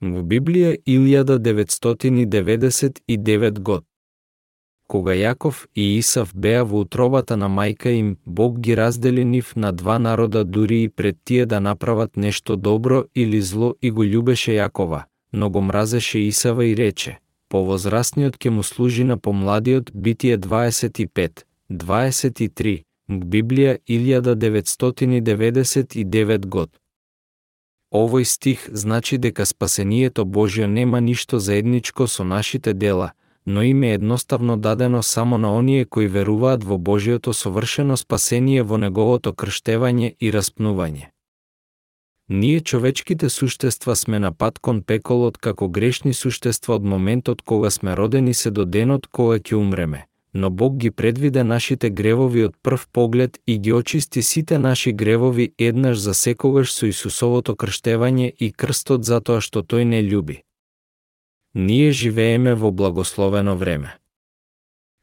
Во 0.00 0.22
Библија 0.22 0.76
1999 0.86 3.60
год. 3.60 3.84
Кога 4.86 5.14
Јаков 5.16 5.66
и 5.74 5.96
Исав 5.98 6.32
беа 6.34 6.64
во 6.64 6.80
утробата 6.84 7.36
на 7.36 7.48
мајка 7.48 7.88
им, 7.88 8.16
Бог 8.26 8.60
ги 8.60 8.76
раздели 8.76 9.24
нив 9.24 9.56
на 9.56 9.72
два 9.72 9.98
народа 9.98 10.44
дури 10.44 10.82
и 10.82 10.88
пред 10.88 11.16
тие 11.24 11.46
да 11.46 11.60
направат 11.60 12.16
нешто 12.16 12.56
добро 12.56 13.04
или 13.14 13.40
зло 13.40 13.74
и 13.80 13.90
го 13.90 14.04
љубеше 14.04 14.52
Јакова, 14.52 15.02
но 15.32 15.50
го 15.50 15.60
мразеше 15.60 16.18
Исава 16.18 16.64
и 16.66 16.76
рече, 16.76 17.18
повозрастниот 17.48 18.36
ќе 18.36 18.50
му 18.50 18.62
служи 18.62 19.04
на 19.04 19.18
помладиот 19.18 19.90
Битие 19.94 20.38
25, 20.38 21.44
23, 21.70 22.82
Библија 23.08 23.78
1999 23.88 26.46
год. 26.46 26.70
Овој 27.94 28.24
стих 28.24 28.68
значи 28.72 29.18
дека 29.18 29.46
спасението 29.46 30.24
Божјо 30.24 30.66
нема 30.66 31.00
ништо 31.00 31.38
заедничко 31.38 32.06
со 32.06 32.24
нашите 32.24 32.74
дела– 32.74 33.12
но 33.46 33.62
им 33.62 33.82
е 33.82 33.92
едноставно 33.92 34.56
дадено 34.56 35.02
само 35.02 35.38
на 35.38 35.56
оние 35.56 35.84
кои 35.84 36.06
веруваат 36.06 36.64
во 36.64 36.78
Божиото 36.78 37.32
совршено 37.32 37.96
спасение 37.96 38.62
во 38.62 38.78
Неговото 38.78 39.32
крштевање 39.32 40.14
и 40.20 40.32
распнување. 40.32 41.10
Ние 42.28 42.60
човечките 42.60 43.28
суштества 43.28 43.96
сме 43.96 44.18
на 44.18 44.32
пат 44.32 44.58
кон 44.58 44.82
пеколот 44.82 45.36
како 45.38 45.68
грешни 45.68 46.14
суштества 46.14 46.74
од 46.74 46.84
моментот 46.84 47.42
кога 47.42 47.70
сме 47.70 47.96
родени 47.96 48.34
се 48.34 48.50
до 48.50 48.64
денот 48.64 49.06
кога 49.06 49.36
ќе 49.36 49.54
умреме, 49.54 50.06
но 50.34 50.50
Бог 50.50 50.76
ги 50.76 50.90
предвиде 50.90 51.44
нашите 51.44 51.90
гревови 51.90 52.44
од 52.44 52.56
прв 52.62 52.88
поглед 52.92 53.38
и 53.46 53.58
ги 53.58 53.72
очисти 53.72 54.22
сите 54.22 54.58
наши 54.58 54.92
гревови 54.92 55.52
еднаш 55.58 55.98
за 55.98 56.14
секогаш 56.14 56.72
со 56.72 56.86
Исусовото 56.86 57.54
крштевање 57.54 58.32
и 58.38 58.52
крстот 58.52 59.04
затоа 59.04 59.40
што 59.40 59.60
тој 59.60 59.84
не 59.84 60.02
љуби. 60.02 60.40
Ние 61.54 61.92
живееме 61.92 62.54
во 62.54 62.72
благословено 62.72 63.56
време. 63.56 63.98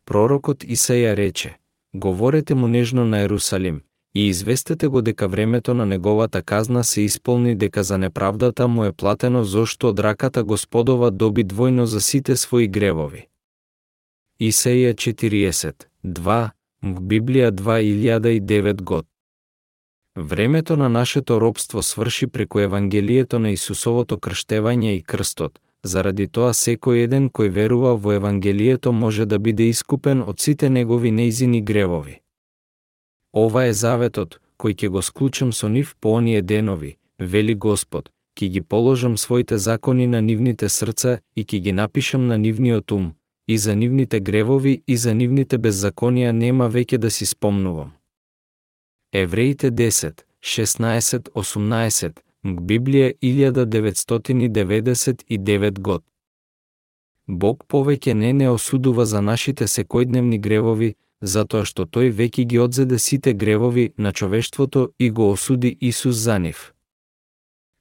Пророкот 0.06 0.64
Исаја 0.64 1.16
рече, 1.16 1.58
говорете 1.94 2.56
му 2.56 2.68
нежно 2.68 3.06
на 3.06 3.20
Ерусалим, 3.20 3.82
и 4.16 4.28
известете 4.28 4.88
го 4.88 5.02
дека 5.02 5.28
времето 5.28 5.74
на 5.74 5.86
неговата 5.86 6.42
казна 6.44 6.84
се 6.84 7.02
исполни 7.02 7.56
дека 7.56 7.84
за 7.84 7.98
неправдата 7.98 8.68
му 8.68 8.86
е 8.86 8.92
платено 8.92 9.44
зошто 9.44 9.88
од 9.88 10.00
раката 10.00 10.44
Господова 10.44 11.12
доби 11.12 11.46
двојно 11.46 11.84
за 11.84 12.02
сите 12.02 12.36
своји 12.36 12.68
гревови. 12.68 13.28
Исеја 14.42 14.94
40, 14.94 15.88
2, 16.04 16.50
в 16.84 17.02
Библија 17.02 17.52
2009 17.52 18.82
год. 18.82 19.06
Времето 20.18 20.78
на 20.78 20.90
нашето 20.90 21.42
робство 21.42 21.84
сврши 21.84 22.28
преку 22.28 22.60
Евангелието 22.60 23.40
на 23.40 23.52
Исусовото 23.52 24.18
крштевање 24.18 24.98
и 24.98 25.04
крстот, 25.04 25.60
Заради 25.84 26.28
тоа 26.28 26.54
секој 26.54 27.04
еден 27.04 27.30
кој 27.30 27.50
верува 27.50 27.96
во 27.96 28.14
Евангелието 28.14 28.92
може 28.92 29.26
да 29.26 29.40
биде 29.40 29.70
искупен 29.70 30.22
од 30.22 30.40
сите 30.40 30.70
негови 30.70 31.12
неизини 31.12 31.62
гревови. 31.62 32.22
Ова 33.34 33.66
е 33.66 33.74
заветот, 33.74 34.40
кој 34.60 34.76
ќе 34.78 34.88
го 34.94 35.02
склучам 35.02 35.54
со 35.54 35.70
нив 35.70 35.96
по 36.00 36.14
оние 36.14 36.42
денови, 36.42 36.98
вели 37.20 37.56
Господ, 37.56 38.12
ќе 38.38 38.48
ги 38.48 38.62
положам 38.62 39.18
своите 39.18 39.58
закони 39.58 40.08
на 40.08 40.22
нивните 40.22 40.70
срца 40.70 41.20
и 41.36 41.44
ќе 41.44 41.60
ги 41.60 41.72
напишам 41.72 42.28
на 42.28 42.38
нивниот 42.38 42.92
ум, 42.92 43.14
и 43.48 43.58
за 43.58 43.76
нивните 43.76 44.20
гревови 44.20 44.84
и 44.88 44.98
за 44.98 45.14
нивните 45.14 45.58
беззаконија 45.58 46.32
нема 46.32 46.70
веќе 46.70 46.98
да 46.98 47.10
си 47.12 47.26
спомнувам. 47.26 47.92
Евреите 49.14 49.72
10, 49.72 50.22
16, 50.42 51.30
18, 51.34 52.20
Библија 52.44 53.12
1999 53.22 55.80
год. 55.80 56.04
Бог 57.28 57.64
повеќе 57.70 58.14
не 58.14 58.34
не 58.34 58.50
осудува 58.50 59.06
за 59.06 59.22
нашите 59.22 59.68
секојдневни 59.68 60.42
гревови, 60.42 60.96
затоа 61.22 61.66
што 61.66 61.86
тој 61.86 62.10
веќе 62.10 62.46
ги 62.46 62.60
одзеде 62.60 63.00
сите 63.00 63.34
гревови 63.34 63.94
на 63.98 64.12
човештвото 64.12 64.90
и 65.00 65.12
го 65.12 65.32
осуди 65.32 65.78
Исус 65.82 66.16
за 66.16 66.40
нив. 66.40 66.74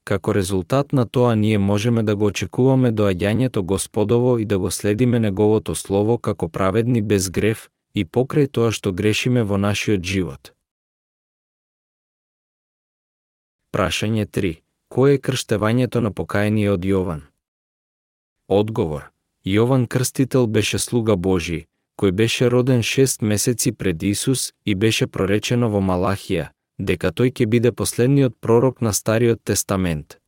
како 0.04 0.34
резултат 0.34 0.92
на 0.92 1.06
тоа 1.06 1.34
ние 1.34 1.58
можеме 1.58 2.02
да 2.02 2.16
го 2.16 2.24
очекуваме 2.24 2.92
доаѓањето 2.92 3.62
Господово 3.62 4.38
и 4.38 4.44
да 4.44 4.58
го 4.58 4.70
следиме 4.70 5.20
Неговото 5.20 5.74
Слово 5.74 6.18
како 6.18 6.48
праведни 6.48 7.02
без 7.02 7.30
грев 7.30 7.70
и 7.94 8.04
покрај 8.04 8.50
тоа 8.50 8.72
што 8.72 8.92
грешиме 8.92 9.42
во 9.42 9.56
нашиот 9.56 10.02
живот. 10.02 10.52
Прашање 13.70 14.24
3. 14.26 14.48
Кој 14.90 15.12
е 15.14 15.18
крштевањето 15.22 16.00
на 16.02 16.10
покаяние 16.10 16.72
од 16.72 16.82
Јован? 16.82 17.20
Одговор. 18.48 19.04
Јован 19.46 19.86
Крстител 19.86 20.46
беше 20.46 20.78
слуга 20.78 21.14
Божи, 21.16 21.66
кој 21.98 22.10
беше 22.10 22.48
роден 22.50 22.82
6 22.82 23.22
месеци 23.22 23.72
пред 23.72 24.02
Исус 24.02 24.52
и 24.64 24.74
беше 24.74 25.06
проречено 25.06 25.70
во 25.70 25.78
Малахија, 25.78 26.48
дека 26.78 27.14
тој 27.14 27.30
ќе 27.30 27.46
биде 27.46 27.72
последниот 27.72 28.34
пророк 28.40 28.80
на 28.80 28.92
Стариот 28.92 29.44
Тестамент. 29.44 30.18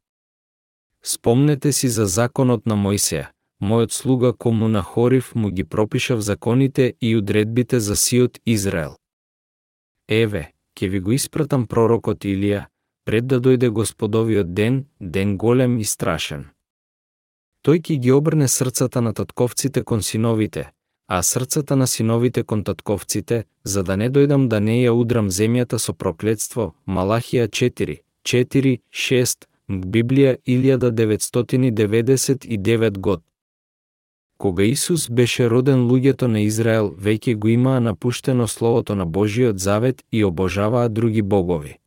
Спомнете 1.02 1.72
си 1.72 1.88
за 1.88 2.06
законот 2.06 2.66
на 2.66 2.78
Мојсеја, 2.78 3.26
мојот 3.61 3.90
слуга 3.90 4.32
кому 4.32 4.68
на 4.68 4.82
Хорив 4.82 5.34
му 5.34 5.50
ги 5.50 5.64
пропишав 5.64 6.20
законите 6.20 6.94
и 7.00 7.16
одредбите 7.16 7.80
за 7.80 7.96
сиот 7.96 8.38
Израел. 8.46 8.94
Еве, 10.08 10.52
ќе 10.78 10.88
ви 10.88 11.00
го 11.00 11.12
испратам 11.12 11.66
пророкот 11.66 12.22
Илија, 12.25 12.66
пред 13.04 13.26
да 13.26 13.40
дојде 13.40 13.68
Господовиот 13.68 14.54
ден, 14.54 14.85
ден 15.00 15.37
голем 15.37 15.78
и 15.78 15.85
страшен. 15.85 16.44
Тој 17.62 17.80
ќе 17.80 17.99
ги 17.99 18.12
обрне 18.12 18.49
срцата 18.49 19.00
на 19.00 19.14
татковците 19.14 19.85
кон 19.85 20.02
синовите, 20.02 20.71
а 21.09 21.23
срцата 21.23 21.76
на 21.76 21.87
синовите 21.87 22.42
кон 22.42 22.64
татковците, 22.64 23.44
за 23.64 23.82
да 23.82 23.97
не 23.97 24.11
дојдам 24.11 24.49
да 24.49 24.61
не 24.61 24.82
ја 24.82 24.90
удрам 24.90 25.30
земјата 25.30 25.78
со 25.78 25.92
проклетство. 25.92 26.75
Малахија 26.87 27.49
4, 27.49 27.99
4, 28.25 28.78
6, 28.90 29.47
Библија 29.68 30.37
1999 30.47 32.99
год. 32.99 33.23
Кога 34.38 34.64
Исус 34.64 35.11
беше 35.11 35.50
роден, 35.50 35.87
луѓето 35.87 36.26
на 36.26 36.40
Израел 36.40 36.94
веќе 36.99 37.35
го 37.35 37.49
имаа 37.49 37.80
напуштено 37.80 38.49
Словото 38.49 38.94
на 38.94 39.06
Божиот 39.06 39.59
Завет 39.59 40.02
и 40.12 40.25
обожаваа 40.25 40.88
други 40.88 41.23
богови. 41.23 41.81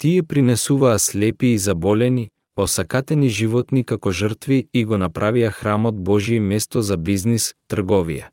Тие 0.00 0.22
принесуваа 0.22 0.98
слепи 0.98 1.46
и 1.46 1.58
заболени, 1.58 2.30
осакатени 2.56 3.28
животни 3.28 3.82
како 3.84 4.12
жртви 4.12 4.68
и 4.72 4.84
го 4.84 4.96
направија 4.96 5.50
храмот 5.52 5.98
Божие 6.08 6.40
место 6.40 6.80
за 6.82 6.96
бизнис, 6.96 7.52
трговија. 7.68 8.30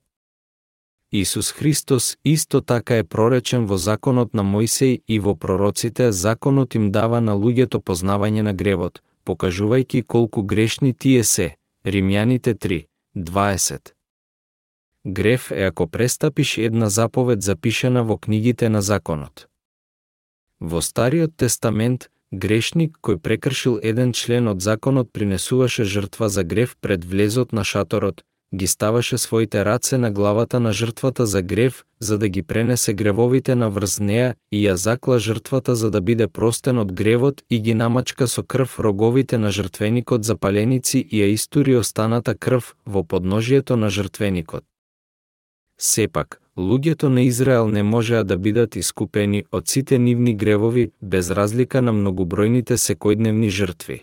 Исус 1.12 1.52
Христос 1.52 2.16
исто 2.24 2.62
така 2.62 2.96
е 2.96 3.04
проречен 3.04 3.66
во 3.66 3.78
законот 3.78 4.34
на 4.34 4.44
Мојсеј 4.44 5.02
и 5.08 5.20
во 5.20 5.36
пророците, 5.36 6.12
законот 6.12 6.76
им 6.76 6.92
дава 6.92 7.20
на 7.20 7.36
луѓето 7.36 7.84
познавање 7.84 8.48
на 8.48 8.54
гревот, 8.54 9.04
покажувајќи 9.26 10.04
колку 10.04 10.44
грешни 10.44 10.94
тие 10.94 11.24
се. 11.24 11.56
Римјаните 11.86 12.56
3, 12.56 12.88
20. 13.16 13.92
Греф 15.06 15.52
е 15.52 15.68
ако 15.68 15.88
престапиш 15.88 16.58
една 16.58 16.90
заповед 16.90 17.42
запишана 17.42 18.04
во 18.04 18.18
книгите 18.18 18.70
на 18.70 18.82
законот. 18.82 19.48
Во 20.60 20.82
Стариот 20.82 21.36
тестамент, 21.38 22.10
грешник 22.32 22.98
кој 23.02 23.20
прекршил 23.22 23.78
еден 23.78 24.14
член 24.14 24.48
од 24.48 24.62
законот 24.62 25.12
принесуваше 25.14 25.84
жртва 25.84 26.30
за 26.30 26.44
грев 26.44 26.76
пред 26.82 27.06
влезот 27.06 27.54
на 27.54 27.64
шаторот, 27.64 28.24
ги 28.56 28.68
ставаше 28.68 29.18
своите 29.18 29.66
раце 29.66 29.98
на 29.98 30.12
главата 30.12 30.60
на 30.60 30.74
жртвата 30.74 31.26
за 31.26 31.42
грев, 31.42 31.86
за 32.00 32.18
да 32.18 32.30
ги 32.30 32.44
пренесе 32.44 32.94
гревовите 32.94 33.56
на 33.56 33.70
врз 33.70 34.00
неа 34.00 34.36
и 34.52 34.64
ја 34.66 34.74
закла 34.74 35.20
жртвата 35.20 35.76
за 35.76 35.92
да 35.92 36.02
биде 36.02 36.28
простен 36.28 36.80
од 36.80 36.92
гревот 36.92 37.44
и 37.50 37.60
ги 37.60 37.74
намачка 37.74 38.28
со 38.28 38.44
крв 38.44 38.80
роговите 38.80 39.38
на 39.38 39.52
жртвеникот 39.52 40.24
за 40.24 40.38
паленици 40.38 41.00
и 41.00 41.22
ја 41.22 41.34
истури 41.34 41.76
останата 41.76 42.36
крв 42.36 42.76
во 42.86 43.04
подножието 43.04 43.78
на 43.78 43.90
жртвеникот. 43.90 44.64
Сепак, 45.78 46.42
луѓето 46.58 47.08
на 47.08 47.22
Израел 47.22 47.68
не 47.68 47.84
можеа 47.84 48.24
да 48.24 48.38
бидат 48.38 48.76
искупени 48.76 49.46
од 49.52 49.68
сите 49.68 50.00
нивни 50.00 50.34
гревови 50.36 50.92
без 51.02 51.30
разлика 51.30 51.82
на 51.82 51.94
многобројните 51.94 52.78
секојдневни 52.78 53.50
жртви. 53.50 54.02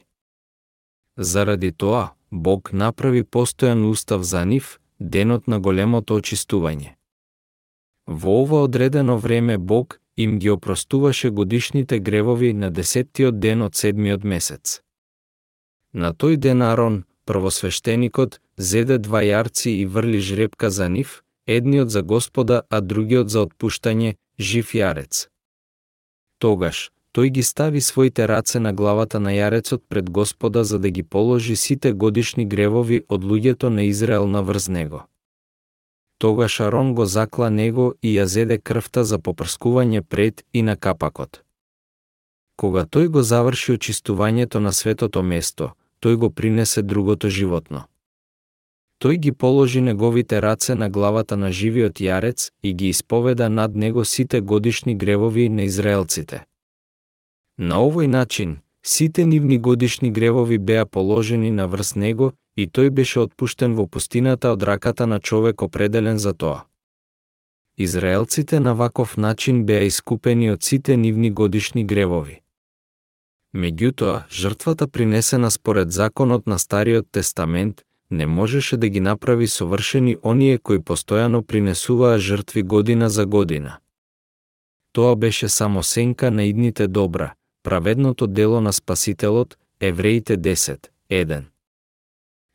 Заради 1.16 1.72
тоа, 1.72 2.14
Бог 2.30 2.72
направи 2.72 3.22
постојан 3.22 3.84
устав 3.90 4.22
за 4.22 4.44
нив, 4.44 4.78
денот 5.00 5.48
на 5.48 5.60
големото 5.60 6.18
очистување. 6.18 6.94
Во 8.06 8.42
ова 8.42 8.62
одредено 8.62 9.18
време 9.18 9.58
Бог 9.58 10.00
им 10.16 10.38
ги 10.38 10.50
опростуваше 10.50 11.30
годишните 11.30 11.98
гревови 11.98 12.52
на 12.52 12.70
десеттиот 12.70 13.40
ден 13.40 13.62
од 13.62 13.74
седмиот 13.74 14.24
месец. 14.24 14.80
На 15.92 16.12
тој 16.12 16.36
ден 16.36 16.62
Арон, 16.62 17.04
првосвещеникот, 17.26 18.40
зеде 18.56 18.98
два 18.98 19.22
јарци 19.22 19.70
и 19.70 19.86
врли 19.86 20.20
жребка 20.20 20.70
за 20.70 20.88
нив, 20.88 21.23
едниот 21.46 21.90
за 21.90 22.02
Господа, 22.02 22.62
а 22.70 22.80
другиот 22.80 23.30
за 23.30 23.46
отпуштање, 23.46 24.16
жив 24.38 24.74
јарец. 24.74 25.28
Тогаш, 26.38 26.90
тој 27.14 27.30
ги 27.30 27.42
стави 27.42 27.80
своите 27.80 28.26
раце 28.26 28.61
на 28.61 28.72
главата 28.72 29.20
на 29.20 29.30
јарецот 29.30 29.83
пред 29.88 30.11
Господа 30.11 30.64
за 30.64 30.78
да 30.78 30.90
ги 30.90 31.02
положи 31.02 31.57
сите 31.57 31.92
годишни 31.92 32.44
гревови 32.44 33.04
од 33.09 33.24
луѓето 33.24 33.68
на 33.68 33.83
Израел 33.83 34.26
на 34.26 34.42
врз 34.42 34.68
него. 34.68 35.07
Тогаш 36.18 36.61
Арон 36.61 36.94
го 36.94 37.07
закла 37.07 37.50
него 37.50 37.94
и 38.02 38.14
ја 38.18 38.24
зеде 38.24 38.59
крвта 38.59 39.04
за 39.04 39.18
попрскување 39.18 40.02
пред 40.02 40.44
и 40.52 40.62
на 40.62 40.76
капакот. 40.76 41.42
Кога 42.57 42.85
тој 42.87 43.09
го 43.09 43.22
заврши 43.22 43.72
очистувањето 43.72 44.59
на 44.59 44.72
светото 44.72 45.22
место, 45.22 45.74
тој 46.00 46.16
го 46.16 46.30
принесе 46.30 46.83
другото 46.83 47.28
животно. 47.28 47.85
Тој 49.04 49.18
ги 49.20 49.32
положи 49.32 49.80
неговите 49.84 50.40
раце 50.40 50.74
на 50.74 50.88
главата 50.88 51.36
на 51.36 51.50
живиот 51.52 52.00
јарец 52.00 52.48
и 52.62 52.72
ги 52.72 52.88
исповеда 52.88 53.48
над 53.48 53.74
него 53.76 54.04
сите 54.04 54.40
годишни 54.40 54.94
гревови 54.94 55.48
на 55.48 55.66
израелците. 55.68 56.46
На 57.58 57.82
овој 57.84 58.06
начин, 58.06 58.56
сите 58.82 59.26
нивни 59.26 59.58
годишни 59.58 60.10
гревови 60.10 60.58
беа 60.58 60.86
положени 60.86 61.50
на 61.50 61.68
врз 61.68 61.94
него 61.94 62.32
и 62.56 62.64
тој 62.64 62.90
беше 62.90 63.20
отпуштен 63.20 63.76
во 63.76 63.86
пустината 63.86 64.56
од 64.56 64.62
раката 64.62 65.06
на 65.06 65.20
човек 65.20 65.62
определен 65.62 66.18
за 66.18 66.32
тоа. 66.32 66.64
Израелците 67.76 68.60
на 68.60 68.74
ваков 68.74 69.16
начин 69.16 69.66
беа 69.66 69.84
искупени 69.84 70.50
од 70.50 70.62
сите 70.62 70.96
нивни 70.96 71.30
годишни 71.30 71.84
гревови. 71.84 72.40
Меѓутоа, 73.54 74.24
жртвата 74.30 74.88
принесена 74.88 75.50
според 75.50 75.92
законот 75.92 76.46
на 76.46 76.58
Стариот 76.58 77.06
Тестамент 77.12 77.84
не 78.10 78.26
можеше 78.26 78.76
да 78.76 78.88
ги 78.88 79.00
направи 79.00 79.46
совршени 79.46 80.16
оние 80.22 80.58
кои 80.58 80.78
постојано 80.78 81.42
принесуваа 81.42 82.18
жртви 82.18 82.62
година 82.62 83.10
за 83.10 83.26
година. 83.26 83.78
Тоа 84.92 85.16
беше 85.16 85.48
само 85.48 85.82
сенка 85.82 86.30
на 86.30 86.44
идните 86.44 86.86
добра, 86.86 87.34
праведното 87.62 88.26
дело 88.26 88.60
на 88.60 88.72
Спасителот, 88.72 89.58
Евреите 89.80 90.38
10, 90.38 90.86
1. 91.10 91.42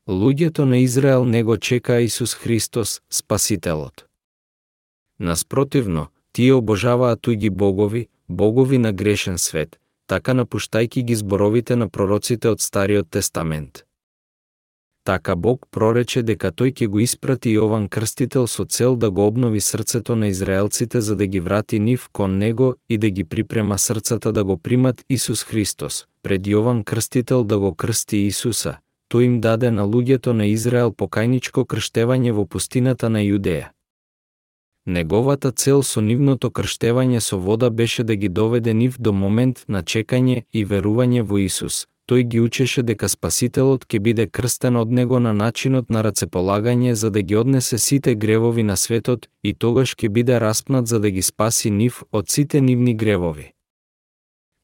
Луѓето 0.09 0.59
на 0.59 0.77
Израел 0.77 1.25
не 1.25 1.43
го 1.43 1.57
чекаа 1.57 2.01
Исус 2.01 2.33
Христос, 2.33 3.01
Спасителот. 3.09 4.05
Наспротивно, 5.19 6.07
тие 6.33 6.53
обожаваат 6.53 7.21
туѓи 7.21 7.49
богови, 7.49 8.07
богови 8.29 8.77
на 8.77 8.93
грешен 8.93 9.37
свет, 9.37 9.79
така 10.07 10.33
напуштајки 10.33 11.03
ги 11.03 11.15
зборовите 11.15 11.75
на 11.75 11.89
пророците 11.89 12.49
од 12.49 12.61
Стариот 12.61 13.09
Тестамент. 13.09 13.88
Така 15.03 15.35
Бог 15.35 15.65
прорече 15.71 16.21
дека 16.21 16.51
тој 16.51 16.73
ќе 16.75 16.87
го 16.87 16.99
испрати 16.99 17.55
Јован 17.55 17.87
Крстител 17.89 18.47
со 18.47 18.65
цел 18.65 18.95
да 18.95 19.09
го 19.11 19.27
обнови 19.27 19.61
срцето 19.61 20.15
на 20.15 20.27
израелците 20.27 21.01
за 21.01 21.15
да 21.15 21.25
ги 21.25 21.39
врати 21.39 21.79
нив 21.79 22.09
кон 22.11 22.37
него 22.37 22.75
и 22.89 22.97
да 22.97 23.09
ги 23.09 23.23
припрема 23.23 23.77
срцата 23.77 24.31
да 24.31 24.43
го 24.43 24.57
примат 24.57 25.05
Исус 25.09 25.43
Христос. 25.43 26.05
Пред 26.23 26.41
Јован 26.41 26.83
Крстител 26.83 27.43
да 27.43 27.59
го 27.59 27.75
крсти 27.75 28.17
Исуса, 28.27 28.77
тој 29.09 29.25
им 29.25 29.41
даде 29.41 29.71
на 29.71 29.87
луѓето 29.87 30.31
на 30.31 30.45
Израел 30.45 30.91
покајничко 30.91 31.65
крштевање 31.65 32.31
во 32.31 32.45
пустината 32.45 33.09
на 33.09 33.19
Јудеја. 33.19 33.71
Неговата 34.85 35.51
цел 35.51 35.83
со 35.83 36.01
нивното 36.01 36.49
крштевање 36.49 37.19
со 37.19 37.37
вода 37.37 37.69
беше 37.69 38.03
да 38.03 38.15
ги 38.15 38.29
доведе 38.29 38.73
нив 38.73 38.95
до 38.99 39.13
момент 39.13 39.63
на 39.67 39.83
чекање 39.83 40.43
и 40.53 40.65
верување 40.65 41.21
во 41.21 41.37
Исус, 41.37 41.87
тој 42.09 42.23
ги 42.25 42.39
учеше 42.41 42.81
дека 42.81 43.07
Спасителот 43.09 43.85
ќе 43.85 43.99
биде 44.01 44.25
крстен 44.25 44.77
од 44.81 44.89
него 44.89 45.19
на 45.21 45.33
начинот 45.33 45.91
на 45.93 46.01
рацеполагање 46.01 46.95
за 46.97 47.09
да 47.13 47.21
ги 47.21 47.35
однесе 47.37 47.77
сите 47.77 48.15
гревови 48.15 48.63
на 48.63 48.77
светот 48.77 49.29
и 49.43 49.53
тогаш 49.53 49.93
ќе 49.93 50.09
биде 50.09 50.39
распнат 50.39 50.87
за 50.87 50.99
да 50.99 51.09
ги 51.09 51.21
спаси 51.21 51.69
нив 51.69 52.03
од 52.11 52.29
сите 52.29 52.61
нивни 52.61 52.95
гревови. 52.97 53.51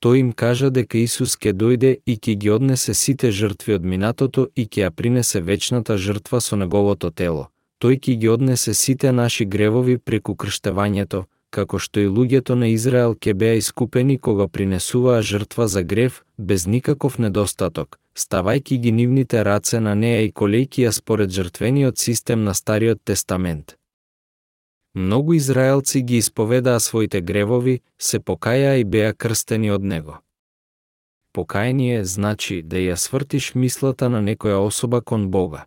Тој 0.01 0.19
им 0.19 0.31
кажа 0.33 0.71
дека 0.73 0.97
Исус 0.97 1.37
ќе 1.37 1.53
дојде 1.53 1.91
и 2.05 2.17
ќе 2.17 2.33
ги 2.41 2.49
однесе 2.49 2.93
сите 2.93 3.31
жртви 3.31 3.77
од 3.77 3.85
минатото 3.85 4.47
и 4.55 4.65
ќе 4.65 4.87
ја 4.87 4.89
принесе 4.91 5.41
вечната 5.41 5.97
жртва 5.97 6.41
со 6.41 6.57
неговото 6.57 7.11
тело. 7.11 7.49
Тој 7.81 8.01
ќе 8.01 8.17
ги 8.21 8.29
однесе 8.29 8.73
сите 8.73 9.11
наши 9.11 9.45
гревови 9.45 9.97
преку 9.97 10.33
крштевањето, 10.33 11.25
како 11.55 11.79
што 11.79 12.03
и 12.03 12.11
луѓето 12.11 12.57
на 12.59 12.67
Израел 12.73 13.15
ке 13.15 13.33
беа 13.33 13.55
искупени 13.59 14.17
кога 14.19 14.47
принесуваа 14.47 15.21
жртва 15.21 15.67
за 15.67 15.83
грев, 15.83 16.23
без 16.37 16.67
никаков 16.67 17.17
недостаток, 17.19 17.99
ставајки 18.15 18.77
ги 18.83 18.91
нивните 18.91 19.43
раце 19.47 19.79
на 19.79 19.95
неа 19.95 20.25
и 20.27 20.31
колејки 20.31 20.83
ја 20.85 20.91
според 20.91 21.31
жртвениот 21.31 21.97
систем 21.97 22.43
на 22.43 22.53
Стариот 22.53 23.03
Тестамент. 23.03 23.77
Многу 24.95 25.33
израелци 25.33 26.01
ги 26.01 26.17
исповедаа 26.17 26.79
своите 26.79 27.21
гревови, 27.21 27.81
се 27.99 28.19
покаја 28.19 28.75
и 28.79 28.83
беа 28.83 29.13
крстени 29.13 29.71
од 29.71 29.83
него. 29.83 30.19
Покаяние 31.33 32.03
значи 32.05 32.61
да 32.63 32.79
ја 32.79 32.95
свртиш 32.95 33.53
мислата 33.55 34.09
на 34.09 34.21
некоја 34.23 34.63
особа 34.63 35.01
кон 35.01 35.27
Бога. 35.31 35.65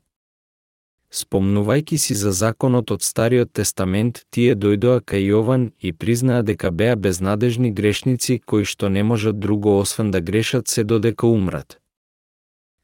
Спомнувајки 1.11 1.97
си 1.99 2.15
за 2.15 2.33
законот 2.33 2.91
од 2.91 3.03
Стариот 3.03 3.53
Тестамент, 3.53 4.23
тие 4.31 4.55
дојдоа 4.55 5.01
кај 5.01 5.25
Јован 5.33 5.71
и 5.81 5.93
признаа 5.93 6.43
дека 6.43 6.71
беа 6.71 6.97
безнадежни 6.97 7.71
грешници 7.73 8.41
кои 8.45 8.65
што 8.65 8.89
не 8.89 9.03
можат 9.03 9.41
друго 9.41 9.79
освен 9.81 10.11
да 10.11 10.21
грешат 10.21 10.69
се 10.69 10.85
додека 10.85 11.27
умрат. 11.27 11.79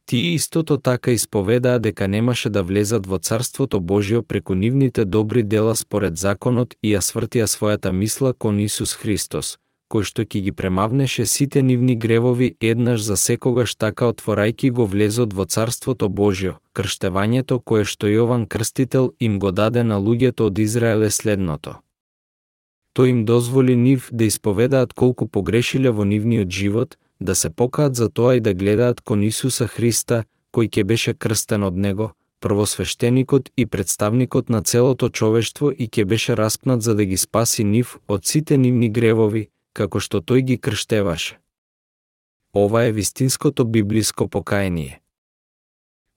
Тие 0.07 0.35
истото 0.35 0.77
така 0.77 1.11
исповедаа 1.11 1.79
дека 1.79 2.09
немаше 2.09 2.51
да 2.51 2.63
влезат 2.63 3.07
во 3.07 3.19
Царството 3.19 3.81
Божјо 3.81 4.23
преку 4.23 4.55
нивните 4.55 5.05
добри 5.05 5.43
дела 5.43 5.75
според 5.77 6.17
законот 6.17 6.75
и 6.83 6.93
ја 6.93 7.01
свртија 7.01 7.45
својата 7.49 7.93
мисла 7.93 8.33
кон 8.33 8.61
Исус 8.61 8.95
Христос, 8.95 9.59
кој 9.95 10.03
што 10.03 10.25
ќе 10.27 10.41
ги 10.45 10.53
премавнеше 10.59 11.25
сите 11.31 11.61
нивни 11.63 11.95
гревови 12.05 12.49
еднаш 12.61 13.03
за 13.07 13.17
секогаш 13.17 13.75
така 13.79 14.09
отворајки 14.11 14.73
го 14.75 14.87
влезот 14.91 15.37
во 15.39 15.45
Царството 15.47 16.09
Божјо. 16.11 16.57
Крштевањето 16.75 17.61
кое 17.63 17.85
што 17.85 18.11
Јован 18.11 18.49
Крстител 18.51 19.13
им 19.21 19.39
го 19.39 19.53
даде 19.53 19.85
на 19.85 20.01
луѓето 20.03 20.51
од 20.51 20.59
Израел 20.59 21.07
е 21.07 21.11
следното. 21.11 21.77
Тој 22.99 23.11
им 23.15 23.25
дозволи 23.25 23.77
нив 23.77 24.09
да 24.11 24.25
исповедаат 24.25 24.95
колку 24.95 25.29
погрешиле 25.29 25.91
во 25.91 26.03
нивниот 26.03 26.51
живот, 26.51 26.99
да 27.21 27.35
се 27.35 27.51
покаат 27.51 27.95
за 27.95 28.11
тоа 28.11 28.35
и 28.35 28.41
да 28.41 28.55
гледаат 28.55 29.01
кон 29.01 29.23
Исуса 29.23 29.71
Христа, 29.71 30.25
кој 30.51 30.75
ќе 30.75 30.85
беше 30.85 31.15
крстен 31.15 31.63
од 31.63 31.79
него, 31.79 32.13
првосвещеникот 32.41 33.51
и 33.57 33.67
представникот 33.67 34.51
на 34.51 34.63
целото 34.63 35.09
човештво 35.09 35.71
и 35.71 35.87
ќе 35.87 36.05
беше 36.05 36.37
распнат 36.37 36.83
за 36.83 36.95
да 36.95 37.05
ги 37.05 37.17
спаси 37.17 37.65
нив 37.65 37.99
од 38.09 38.27
сите 38.27 38.59
нивни 38.59 38.91
гревови, 38.91 39.49
како 39.75 40.01
што 40.01 40.23
тој 40.23 40.41
ги 40.49 40.57
крштеваше. 40.65 41.37
Ова 42.55 42.87
е 42.87 42.93
вистинското 42.93 43.65
библиско 43.65 44.29
покаяние. 44.29 45.01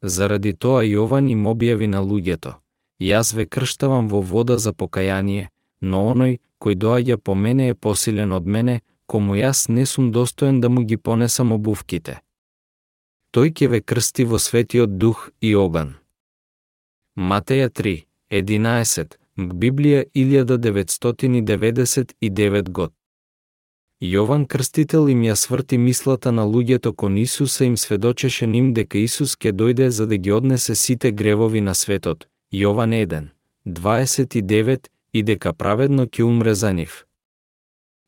Заради 0.01 0.53
тоа 0.53 0.83
Јован 0.85 1.31
им 1.33 1.47
објави 1.49 1.87
на 1.89 2.01
луѓето, 2.05 2.53
јас 3.01 3.33
ве 3.33 3.45
крштавам 3.45 4.07
во 4.07 4.21
вода 4.21 4.57
за 4.57 4.73
покаяние, 4.73 5.49
но 5.81 6.13
оној 6.13 6.39
кој 6.61 6.75
доаѓа 6.83 7.17
по 7.17 7.35
мене 7.35 7.69
е 7.69 7.75
посилен 7.75 8.31
од 8.31 8.45
мене, 8.45 8.81
кому 9.07 9.35
јас 9.35 9.69
не 9.69 9.85
сум 9.85 10.11
достоен 10.11 10.61
да 10.61 10.69
му 10.69 10.83
ги 10.85 10.97
понесам 10.97 11.51
обувките. 11.51 12.19
Тој 13.33 13.51
ќе 13.57 13.67
ве 13.73 13.81
крсти 13.81 14.23
во 14.23 14.39
светиот 14.39 14.97
дух 14.97 15.29
и 15.41 15.55
оган. 15.55 15.93
Матеја 17.17 17.69
3, 17.69 18.05
11, 18.29 19.17
Библија 19.37 20.05
1999 20.13 22.69
год. 22.69 22.93
Јован 24.01 24.45
Крстител 24.45 25.07
им 25.09 25.23
ја 25.25 25.33
сврти 25.33 25.77
мислата 25.77 26.31
на 26.31 26.43
луѓето 26.45 26.93
кон 26.93 27.17
Исуса 27.17 27.65
им 27.65 27.77
сведочеше 27.77 28.47
ним 28.47 28.73
дека 28.73 28.97
Исус 28.97 29.33
ќе 29.35 29.51
дојде 29.51 29.87
за 29.87 30.05
да 30.05 30.17
ги 30.17 30.31
однесе 30.31 30.75
сите 30.75 31.11
гревови 31.11 31.61
на 31.61 31.73
светот. 31.73 32.27
Јован 32.53 32.93
1, 32.93 33.29
29 33.65 34.87
и 35.13 35.23
дека 35.23 35.53
праведно 35.53 36.05
ќе 36.05 36.23
умре 36.23 36.53
за 36.53 36.73
нив. 36.73 37.07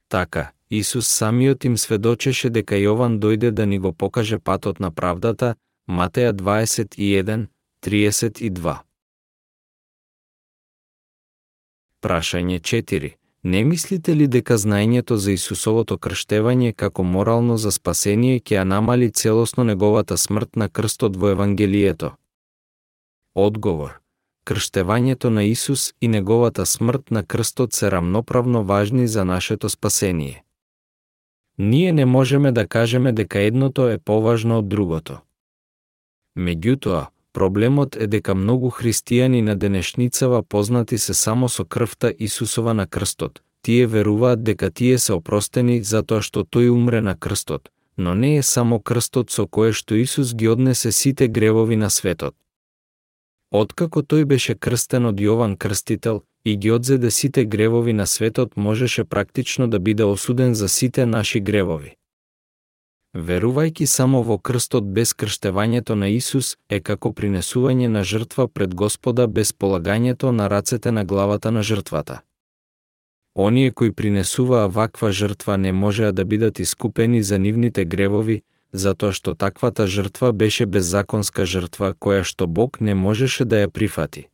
Така, 0.08 0.52
Исус 0.69 1.08
самиот 1.08 1.65
им 1.65 1.78
сведочеше 1.78 2.49
дека 2.49 2.75
Јован 2.75 3.17
дојде 3.19 3.49
да 3.52 3.65
ни 3.65 3.80
го 3.80 3.91
покаже 3.93 4.38
патот 4.39 4.80
на 4.80 4.91
правдата, 4.91 5.56
Матеја 5.88 6.34
21, 6.34 7.47
32. 7.82 8.78
Прашање 12.02 12.60
4. 12.60 13.19
Не 13.43 13.63
мислите 13.63 14.15
ли 14.15 14.28
дека 14.28 14.58
знаењето 14.58 15.15
за 15.15 15.32
Исусовото 15.32 15.97
крштевање 15.97 16.73
како 16.73 17.04
морално 17.04 17.56
за 17.58 17.71
спасение 17.71 18.39
ќе 18.39 18.56
ја 18.60 18.63
намали 18.63 19.12
целосно 19.12 19.63
неговата 19.63 20.17
смрт 20.17 20.56
на 20.56 20.67
крстот 20.69 21.15
во 21.15 21.30
Евангелието? 21.32 22.12
Одговор. 23.36 23.99
Крштевањето 24.45 25.30
на 25.30 25.43
Исус 25.43 25.93
и 26.02 26.08
неговата 26.08 26.65
смрт 26.65 27.12
на 27.12 27.23
крстот 27.23 27.73
се 27.73 27.91
рамноправно 27.91 28.63
важни 28.63 29.08
за 29.08 29.25
нашето 29.25 29.69
спасение. 29.69 30.43
Ние 31.58 31.91
не 31.91 32.06
можеме 32.06 32.52
да 32.52 32.67
кажеме 32.67 33.12
дека 33.12 33.39
едното 33.39 33.89
е 33.89 33.97
поважно 33.97 34.58
од 34.60 34.67
другото. 34.67 35.19
Меѓутоа, 36.38 37.08
Проблемот 37.34 37.96
е 37.96 38.08
дека 38.08 38.34
многу 38.36 38.70
христијани 38.70 39.42
на 39.42 39.56
денешницава 39.56 40.44
познати 40.44 40.98
се 40.98 41.13
само 41.13 41.50
со 41.50 41.65
крвта 41.65 42.12
Исусова 42.20 42.74
на 42.74 42.88
крстот. 42.88 43.42
Тие 43.62 43.88
веруваат 43.88 44.44
дека 44.44 44.72
тие 44.72 44.98
се 44.98 45.13
опростени 45.13 45.84
затоа 45.84 46.22
што 46.26 46.44
тој 46.44 46.70
умре 46.74 47.02
на 47.02 47.15
крстот, 47.15 47.70
но 47.98 48.15
не 48.15 48.38
е 48.38 48.44
само 48.44 48.80
крстот 48.80 49.30
со 49.32 49.46
кое 49.48 49.74
што 49.74 49.96
Исус 49.96 50.34
ги 50.34 50.48
однесе 50.48 50.92
сите 50.92 51.28
гревови 51.28 51.76
на 51.76 51.89
светот. 51.89 52.36
Откако 53.52 54.02
тој 54.02 54.26
беше 54.26 54.56
крстен 54.56 55.06
од 55.06 55.22
Јован 55.22 55.58
Крстител 55.58 56.24
и 56.46 56.56
ги 56.56 56.72
одзеде 56.72 57.12
сите 57.12 57.46
гревови 57.46 57.94
на 57.94 58.08
светот, 58.08 58.58
можеше 58.58 59.04
практично 59.04 59.68
да 59.68 59.80
биде 59.80 60.04
осуден 60.04 60.56
за 60.56 60.70
сите 60.70 61.06
наши 61.06 61.39
гревови. 61.39 61.99
Верувајки 63.13 63.86
само 63.86 64.22
во 64.22 64.38
крстот 64.38 64.86
без 64.93 65.13
крштевањето 65.13 65.95
на 65.95 66.08
Исус 66.13 66.58
е 66.69 66.80
како 66.80 67.10
принесување 67.10 67.88
на 67.88 68.04
жртва 68.04 68.48
пред 68.48 68.76
Господа 68.76 69.28
без 69.28 69.52
полагањето 69.54 70.32
на 70.32 70.48
рацете 70.48 70.91
на 70.91 71.06
главата 71.06 71.52
на 71.52 71.63
жртвата. 71.63 72.22
Оние 73.36 73.72
кои 73.72 73.91
принесуваа 73.91 74.67
ваква 74.67 75.12
жртва 75.12 75.58
не 75.58 75.72
можеа 75.72 76.12
да 76.12 76.26
бидат 76.26 76.60
искупени 76.60 77.24
за 77.24 77.39
нивните 77.39 77.86
гревови, 77.86 78.43
затоа 78.74 79.12
што 79.12 79.34
таквата 79.34 79.88
жртва 79.88 80.34
беше 80.34 80.65
беззаконска 80.65 81.45
жртва 81.45 81.93
која 81.93 82.24
што 82.24 82.48
Бог 82.48 82.82
не 82.82 82.93
можеше 82.93 83.45
да 83.45 83.65
ја 83.65 83.69
прифати. 83.69 84.28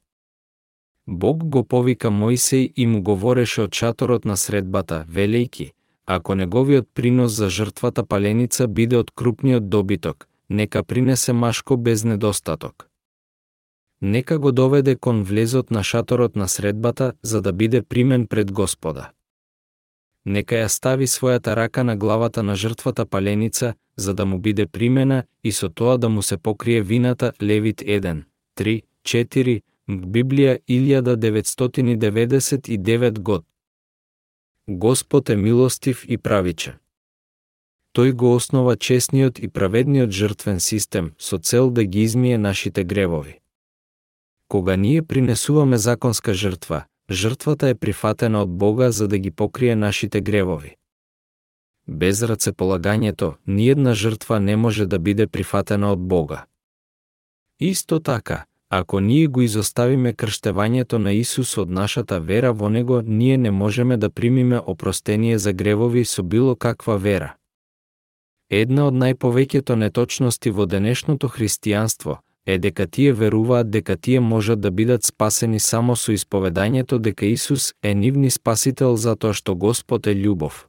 Бог 1.08 1.44
го 1.44 1.64
повика 1.64 2.10
Моисеј 2.10 2.74
и 2.76 2.88
му 2.88 3.02
говореше 3.02 3.62
од 3.62 3.74
шаторот 3.74 4.26
на 4.26 4.36
средбата, 4.36 5.06
велејки, 5.08 5.72
Ако 6.08 6.36
неговиот 6.36 6.88
принос 6.94 7.32
за 7.32 7.50
жртвата 7.50 8.06
паленица 8.06 8.68
биде 8.68 8.98
од 8.98 9.12
крупниот 9.12 9.70
добиток, 9.70 10.28
нека 10.50 10.84
принесе 10.84 11.34
машко 11.34 11.78
без 11.78 12.04
недостаток. 12.04 12.90
Нека 14.02 14.40
го 14.40 14.52
доведе 14.52 14.96
кон 14.96 15.24
влезот 15.24 15.72
на 15.72 15.84
шаторот 15.84 16.36
на 16.36 16.48
средбата 16.48 17.14
за 17.24 17.42
да 17.42 17.54
биде 17.54 17.82
примен 17.82 18.28
пред 18.28 18.52
Господа. 18.52 19.10
Нека 20.26 20.56
ја 20.56 20.68
стави 20.68 21.08
својата 21.08 21.56
рака 21.56 21.84
на 21.84 21.98
главата 21.98 22.44
на 22.44 22.56
жртвата 22.56 23.06
паленица, 23.06 23.74
за 23.98 24.14
да 24.14 24.26
му 24.26 24.40
биде 24.40 24.66
примена 24.66 25.24
и 25.44 25.52
со 25.52 25.70
тоа 25.70 25.98
да 25.98 26.10
му 26.10 26.22
се 26.22 26.38
покрие 26.38 26.82
вината 26.82 27.34
Левит 27.42 27.82
1, 27.82 28.24
3, 28.58 28.82
4, 29.04 29.62
Библија 29.90 30.60
1999 30.70 33.20
год. 33.20 33.46
Господ 34.68 35.30
е 35.30 35.36
милостив 35.36 36.06
и 36.10 36.18
правиче. 36.18 36.78
Тој 37.94 38.12
го 38.12 38.34
основа 38.36 38.74
честниот 38.76 39.38
и 39.40 39.48
праведниот 39.48 40.10
жртвен 40.10 40.60
систем 40.60 41.14
со 41.18 41.38
цел 41.38 41.70
да 41.70 41.84
ги 41.84 42.02
измие 42.02 42.38
нашите 42.38 42.84
гревови. 42.84 43.40
Кога 44.48 44.76
ние 44.76 45.02
принесуваме 45.02 45.78
законска 45.78 46.34
жртва, 46.34 46.86
жртвата 47.12 47.70
е 47.70 47.76
прифатена 47.76 48.42
од 48.42 48.50
Бога 48.50 48.92
за 48.92 49.08
да 49.08 49.18
ги 49.18 49.32
покрие 49.32 49.76
нашите 49.76 50.22
гревови. 50.22 50.76
Без 51.88 52.22
рацеполагањето, 52.22 53.38
ниедна 53.48 53.94
жртва 53.94 54.40
не 54.40 54.56
може 54.56 54.86
да 54.86 55.00
биде 55.00 55.28
прифатена 55.28 55.92
од 55.92 56.00
Бога. 56.00 56.46
Исто 57.60 58.00
така, 58.00 58.46
Ако 58.70 59.00
ние 59.00 59.28
го 59.28 59.42
изоставиме 59.42 60.14
крштевањето 60.14 60.98
на 60.98 61.14
Исус 61.14 61.58
од 61.58 61.70
нашата 61.70 62.20
вера 62.20 62.54
во 62.54 62.70
Него, 62.70 63.02
ние 63.06 63.38
не 63.38 63.52
можеме 63.52 63.98
да 63.98 64.10
примиме 64.10 64.60
опростение 64.66 65.38
за 65.38 65.54
гревови 65.54 66.06
со 66.06 66.24
било 66.24 66.56
каква 66.56 66.98
вера. 66.98 67.36
Една 68.50 68.88
од 68.88 68.94
најповеќето 68.94 69.76
неточности 69.76 70.50
во 70.50 70.66
денешното 70.66 71.28
христијанство 71.28 72.18
е 72.46 72.58
дека 72.58 72.88
тие 72.88 73.14
веруваат 73.14 73.70
дека 73.70 73.98
тие 73.98 74.20
можат 74.20 74.62
да 74.62 74.72
бидат 74.72 75.04
спасени 75.04 75.60
само 75.60 75.96
со 75.96 76.12
исповедањето 76.12 76.98
дека 76.98 77.26
Исус 77.26 77.74
е 77.84 77.94
нивни 77.94 78.30
спасител 78.30 78.96
затоа 78.96 79.34
што 79.34 79.56
Господ 79.56 80.08
е 80.08 80.14
љубов. 80.14 80.68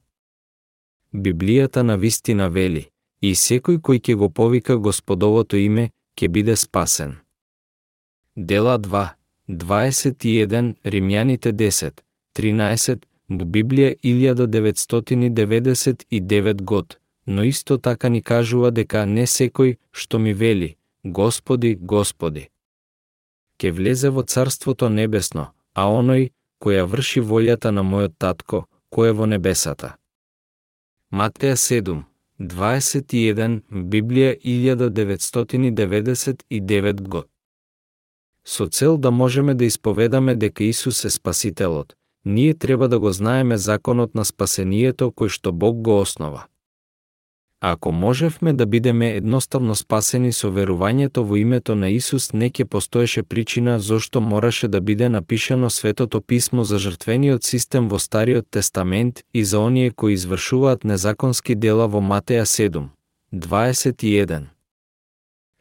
Библијата 1.14 1.82
на 1.82 1.96
вистина 1.96 2.48
вели, 2.48 2.88
и 3.22 3.34
секој 3.34 3.80
кој 3.80 4.00
ќе 4.00 4.14
го 4.14 4.28
повика 4.30 4.76
Господовото 4.76 5.56
име, 5.56 5.90
ќе 6.16 6.28
биде 6.28 6.56
спасен. 6.56 7.25
Дела 8.36 8.78
2, 8.78 9.08
21, 9.48 10.74
Римјаните 10.84 11.52
10, 11.52 11.90
13, 12.36 12.98
Библија 13.28 13.94
1999 14.04 16.62
год, 16.62 16.98
но 17.26 17.44
исто 17.44 17.78
така 17.78 18.08
ни 18.08 18.22
кажува 18.22 18.70
дека 18.70 19.06
не 19.06 19.26
секој 19.26 19.76
што 19.90 20.18
ми 20.18 20.34
вели, 20.34 20.76
Господи, 21.04 21.78
Господи, 21.80 22.48
Ке 23.56 23.72
влезе 23.72 24.10
во 24.10 24.22
Царството 24.22 24.88
Небесно, 24.88 25.46
а 25.74 25.88
оној 25.88 26.30
која 26.60 26.84
врши 26.84 27.20
волјата 27.20 27.70
на 27.70 27.82
мојот 27.82 28.12
татко, 28.18 28.66
кој 28.92 29.08
е 29.08 29.12
во 29.12 29.26
небесата. 29.26 29.96
Матеја 31.10 31.56
7, 31.56 32.02
21, 32.38 33.60
Библија 33.70 34.36
1999 34.44 37.08
год. 37.08 37.28
Со 38.48 38.66
цел 38.66 38.98
да 38.98 39.10
можеме 39.10 39.54
да 39.54 39.64
исповедаме 39.64 40.34
дека 40.34 40.64
Исус 40.64 41.04
е 41.04 41.10
Спасителот, 41.10 41.94
ние 42.24 42.54
треба 42.54 42.88
да 42.88 42.98
го 42.98 43.12
знаеме 43.12 43.56
законот 43.56 44.14
на 44.14 44.24
спасението 44.24 45.10
кој 45.10 45.28
што 45.28 45.52
Бог 45.52 45.82
го 45.82 46.00
основа. 46.00 46.46
Ако 47.60 47.92
можевме 47.92 48.52
да 48.52 48.66
бидеме 48.66 49.16
едноставно 49.16 49.74
спасени 49.74 50.32
со 50.32 50.50
верувањето 50.50 51.24
во 51.24 51.36
името 51.36 51.74
на 51.74 51.88
Исус, 51.88 52.32
не 52.32 52.50
ќе 52.50 52.64
постоеше 52.64 53.22
причина 53.22 53.80
зошто 53.80 54.20
мораше 54.20 54.68
да 54.68 54.80
биде 54.80 55.08
напишано 55.08 55.70
Светото 55.70 56.20
писмо 56.20 56.64
за 56.64 56.78
жртвениот 56.78 57.44
систем 57.44 57.88
во 57.88 57.98
Стариот 57.98 58.46
Тестамент 58.50 59.24
и 59.34 59.44
за 59.44 59.58
оние 59.60 59.90
кои 59.90 60.12
извршуваат 60.12 60.84
незаконски 60.84 61.54
дела 61.54 61.88
во 61.88 62.00
Матеја 62.00 62.44
7, 62.44 62.84
21. 63.34 64.42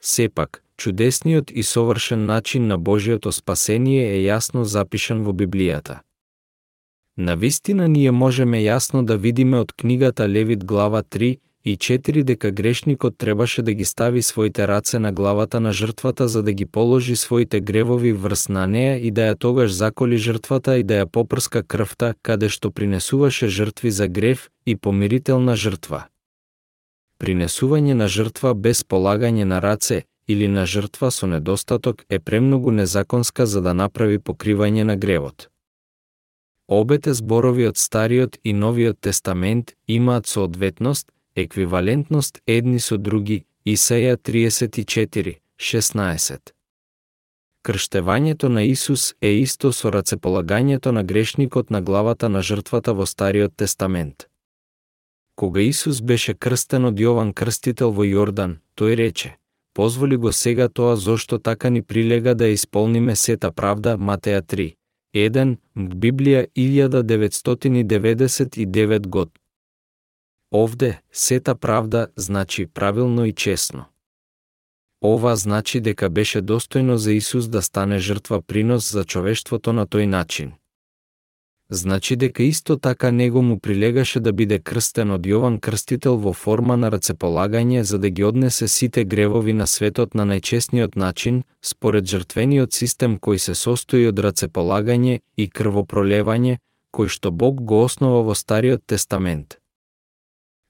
Сепак, 0.02 0.65
чудесниот 0.78 1.52
и 1.52 1.64
совршен 1.64 2.26
начин 2.26 2.68
на 2.68 2.78
Божиото 2.78 3.32
спасение 3.32 4.18
е 4.18 4.28
јасно 4.28 4.64
запишан 4.64 5.24
во 5.24 5.32
Библијата. 5.32 6.00
На 7.18 7.36
вистина 7.36 7.88
ние 7.88 8.12
можеме 8.12 8.60
јасно 8.60 9.06
да 9.06 9.18
видиме 9.18 9.60
од 9.60 9.72
книгата 9.74 10.28
Левит 10.28 10.66
глава 10.66 11.04
3 11.04 11.38
и 11.66 11.78
4 11.78 12.24
дека 12.24 12.52
грешникот 12.52 13.18
требаше 13.18 13.62
да 13.62 13.74
ги 13.74 13.86
стави 13.86 14.22
своите 14.22 14.68
раце 14.68 15.00
на 15.00 15.12
главата 15.12 15.60
на 15.60 15.74
жртвата 15.74 16.28
за 16.28 16.44
да 16.44 16.54
ги 16.54 16.66
положи 16.66 17.16
своите 17.16 17.62
гревови 17.62 18.12
врз 18.14 18.50
на 18.50 18.68
неа 18.68 18.98
и 19.00 19.12
да 19.12 19.22
ја 19.22 19.38
тогаш 19.38 19.72
заколи 19.72 20.18
жртвата 20.18 20.78
и 20.78 20.84
да 20.84 20.94
ја 20.94 21.06
попрска 21.06 21.64
крвта 21.64 22.14
каде 22.22 22.50
што 22.50 22.72
принесуваше 22.72 23.48
жртви 23.48 23.92
за 23.92 24.08
грев 24.08 24.50
и 24.66 24.76
помирителна 24.76 25.56
жртва. 25.56 26.06
Принесување 27.20 27.94
на 27.94 28.08
жртва 28.08 28.54
без 28.54 28.84
полагање 28.84 29.44
на 29.44 29.62
раце 29.62 30.04
или 30.28 30.48
на 30.48 30.66
жртва 30.66 31.12
со 31.12 31.28
недостаток 31.28 32.06
е 32.10 32.20
премногу 32.20 32.72
незаконска 32.72 33.46
за 33.46 33.62
да 33.62 33.74
направи 33.74 34.20
покривање 34.20 34.84
на 34.84 34.96
гревот. 34.96 35.50
Обете 36.68 37.14
зборови 37.14 37.68
од 37.68 37.78
Стариот 37.78 38.38
и 38.44 38.54
Новиот 38.54 39.00
Тестамент 39.00 39.74
имаат 39.88 40.28
соодветност 40.28 41.12
еквивалентност 41.36 42.42
едни 42.48 42.80
со 42.80 42.98
други, 42.98 43.46
Исаја 43.66 44.18
34, 44.18 45.38
16. 45.60 46.52
Крштевањето 47.66 48.48
на 48.48 48.64
Исус 48.64 49.16
е 49.22 49.32
исто 49.42 49.72
со 49.74 49.90
рацеполагањето 49.90 50.92
на 50.92 51.04
грешникот 51.04 51.70
на 51.70 51.82
главата 51.82 52.30
на 52.30 52.42
жртвата 52.42 52.94
во 52.94 53.06
Стариот 53.06 53.56
Тестамент. 53.58 54.28
Кога 55.36 55.62
Исус 55.62 56.02
беше 56.02 56.34
крстен 56.34 56.86
од 56.86 57.00
Јован 57.00 57.34
Крстител 57.34 57.92
во 57.92 58.06
Јордан, 58.06 58.62
тој 58.78 58.96
рече, 58.96 59.36
позволи 59.76 60.18
го 60.18 60.32
сега 60.32 60.70
тоа 60.70 60.96
зошто 60.96 61.40
така 61.40 61.70
ни 61.70 61.82
прилега 61.82 62.34
да 62.34 62.48
исполниме 62.48 63.16
сета 63.16 63.52
правда 63.52 63.98
Матеја 63.98 64.42
3, 64.42 64.76
1, 65.16 65.58
Библија 65.78 66.48
1999 66.58 69.08
год, 69.08 69.30
Овде, 70.56 71.02
сета 71.12 71.56
правда 71.56 72.08
значи 72.16 72.66
правилно 72.66 73.26
и 73.26 73.34
честно. 73.34 73.86
Ова 75.04 75.36
значи 75.36 75.82
дека 75.82 76.10
беше 76.10 76.42
достојно 76.42 76.96
за 76.96 77.14
Исус 77.14 77.48
да 77.48 77.62
стане 77.62 78.00
жртва 78.00 78.42
принос 78.42 78.92
за 78.92 79.04
човештвото 79.04 79.74
на 79.74 79.88
тој 79.88 80.06
начин. 80.06 80.54
Значи 81.70 82.16
дека 82.16 82.44
исто 82.44 82.78
така 82.78 83.12
него 83.12 83.42
му 83.42 83.60
прилегаше 83.60 84.20
да 84.20 84.34
биде 84.34 84.60
крстен 84.60 85.12
од 85.12 85.26
Јован 85.26 85.58
Крстител 85.60 86.20
во 86.22 86.34
форма 86.34 86.78
на 86.78 86.92
рацеполагање 86.94 87.82
за 87.82 87.98
да 87.98 88.10
ги 88.10 88.24
однесе 88.24 88.68
сите 88.68 89.04
гревови 89.04 89.54
на 89.54 89.66
светот 89.68 90.14
на 90.14 90.26
најчестниот 90.30 90.96
начин, 90.96 91.44
според 91.62 92.06
жртвениот 92.06 92.74
систем 92.74 93.18
кој 93.18 93.38
се 93.38 93.56
состои 93.56 94.06
од 94.06 94.20
рацеполагање 94.20 95.20
и 95.38 95.50
крвопролевање, 95.50 96.58
кој 96.94 97.10
што 97.10 97.32
Бог 97.32 97.66
го 97.66 97.84
основа 97.84 98.22
во 98.22 98.36
Стариот 98.36 98.86
Тестамент. 98.86 99.58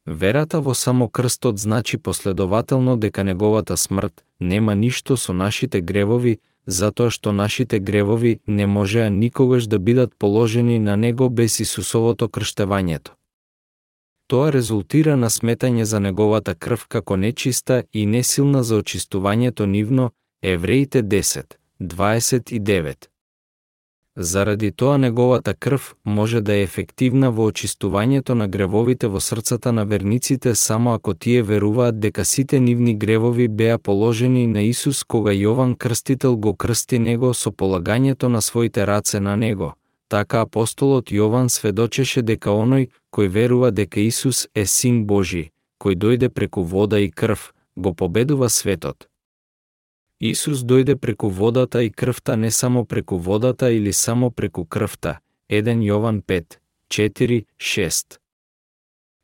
Верата 0.05 0.61
во 0.61 0.73
само 0.73 1.09
крстот 1.09 1.59
значи 1.59 1.97
последователно 1.97 2.95
дека 2.95 3.23
неговата 3.23 3.75
смрт 3.77 4.23
нема 4.39 4.75
ништо 4.75 5.17
со 5.17 5.33
нашите 5.33 5.81
гревови, 5.81 6.39
затоа 6.65 7.09
што 7.09 7.31
нашите 7.31 7.79
гревови 7.79 8.39
не 8.47 8.65
можеа 8.67 9.09
никогаш 9.09 9.67
да 9.67 9.79
бидат 9.79 10.15
положени 10.17 10.79
на 10.79 10.95
него 10.97 11.29
без 11.29 11.59
Исусовото 11.59 12.27
крштевањето. 12.27 13.11
Тоа 14.27 14.51
резултира 14.51 15.15
на 15.15 15.29
сметање 15.29 15.83
за 15.83 15.99
неговата 15.99 16.55
крв 16.55 16.87
како 16.87 17.15
нечиста 17.15 17.83
и 17.93 18.05
несилна 18.05 18.63
за 18.63 18.75
очистувањето 18.81 19.65
нивно, 19.65 20.11
Евреите 20.41 21.03
10, 21.03 21.53
29. 21.81 23.14
Заради 24.17 24.71
тоа 24.71 24.97
неговата 24.97 25.53
крв 25.53 25.95
може 26.05 26.41
да 26.41 26.53
е 26.53 26.61
ефективна 26.61 27.31
во 27.31 27.49
очистувањето 27.51 28.33
на 28.33 28.47
гревовите 28.47 29.07
во 29.07 29.19
срцата 29.19 29.71
на 29.71 29.85
верниците 29.85 30.55
само 30.55 30.93
ако 30.93 31.13
тие 31.13 31.43
веруваат 31.43 31.99
дека 31.99 32.25
сите 32.25 32.59
нивни 32.59 32.95
гревови 32.95 33.47
беа 33.47 33.77
положени 33.77 34.47
на 34.47 34.61
Исус 34.61 35.03
кога 35.03 35.31
Јован 35.31 35.75
Крстител 35.77 36.37
го 36.37 36.53
крсти 36.55 36.99
него 36.99 37.33
со 37.33 37.51
полагањето 37.51 38.27
на 38.27 38.41
своите 38.41 38.87
раце 38.87 39.19
на 39.19 39.35
него. 39.35 39.73
Така 40.07 40.41
апостолот 40.41 41.11
Јован 41.11 41.49
сведочеше 41.49 42.21
дека 42.21 42.49
оној 42.49 42.87
кој 43.11 43.27
верува 43.27 43.71
дека 43.71 43.99
Исус 43.99 44.47
е 44.55 44.65
Син 44.65 45.05
Божи, 45.05 45.49
кој 45.81 45.95
дојде 45.95 46.29
преку 46.29 46.63
вода 46.63 46.99
и 46.99 47.11
крв, 47.11 47.51
го 47.75 47.93
победува 47.93 48.49
светот, 48.49 49.07
Исус 50.19 50.59
дојде 50.63 50.95
преку 50.95 51.29
водата 51.29 51.83
и 51.83 51.89
крвта 51.89 52.35
не 52.35 52.51
само 52.51 52.85
преку 52.85 53.17
водата 53.17 53.71
или 53.71 53.93
само 53.93 54.31
преку 54.31 54.65
крвта. 54.65 55.19
1 55.49 55.83
Јован 55.83 56.21
5, 56.21 56.59
4, 56.89 57.45
6. 57.59 58.19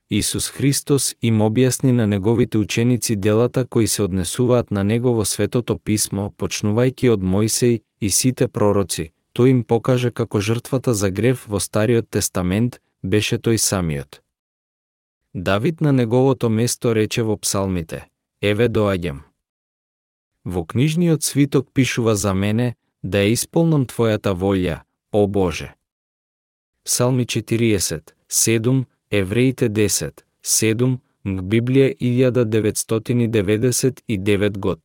Исус 0.10 0.50
Христос 0.50 1.16
им 1.22 1.40
објасни 1.40 1.92
на 1.92 2.08
неговите 2.08 2.58
ученици 2.58 3.16
делата 3.16 3.66
кои 3.66 3.88
се 3.88 4.04
однесуваат 4.04 4.72
на 4.72 4.84
негово 4.84 5.26
Светото 5.26 5.78
Писмо, 5.78 6.34
почнувајќи 6.38 7.10
од 7.10 7.22
Мојсеј 7.24 7.80
и 8.02 8.10
сите 8.10 8.48
пророци. 8.48 9.12
Тој 9.34 9.48
им 9.48 9.64
покаже 9.64 10.12
како 10.12 10.42
жртвата 10.42 10.94
за 10.94 11.10
грев 11.10 11.46
во 11.48 11.60
Стариот 11.60 12.10
Тестамент 12.10 12.82
беше 13.04 13.38
тој 13.40 13.58
самиот. 13.58 14.22
Давид 15.34 15.82
на 15.82 15.92
неговото 15.92 16.50
место 16.50 16.96
рече 16.96 17.24
во 17.24 17.38
псалмите, 17.38 18.10
Еве 18.42 18.68
доаѓам. 18.68 19.31
Во 20.46 20.66
книжниот 20.66 21.24
свиток 21.24 21.68
пишува 21.74 22.16
за 22.16 22.34
мене 22.34 22.76
да 23.04 23.18
ја 23.18 23.32
исполнам 23.34 23.86
Твојата 23.86 24.34
волја, 24.34 24.80
о 25.12 25.28
Боже. 25.28 25.74
Псалми 26.84 27.26
40, 27.26 28.02
7, 28.30 28.86
Евреите 29.12 29.70
10, 29.70 30.12
7, 30.44 30.98
Библија 31.26 31.96
1999 32.02 34.58
год. 34.58 34.80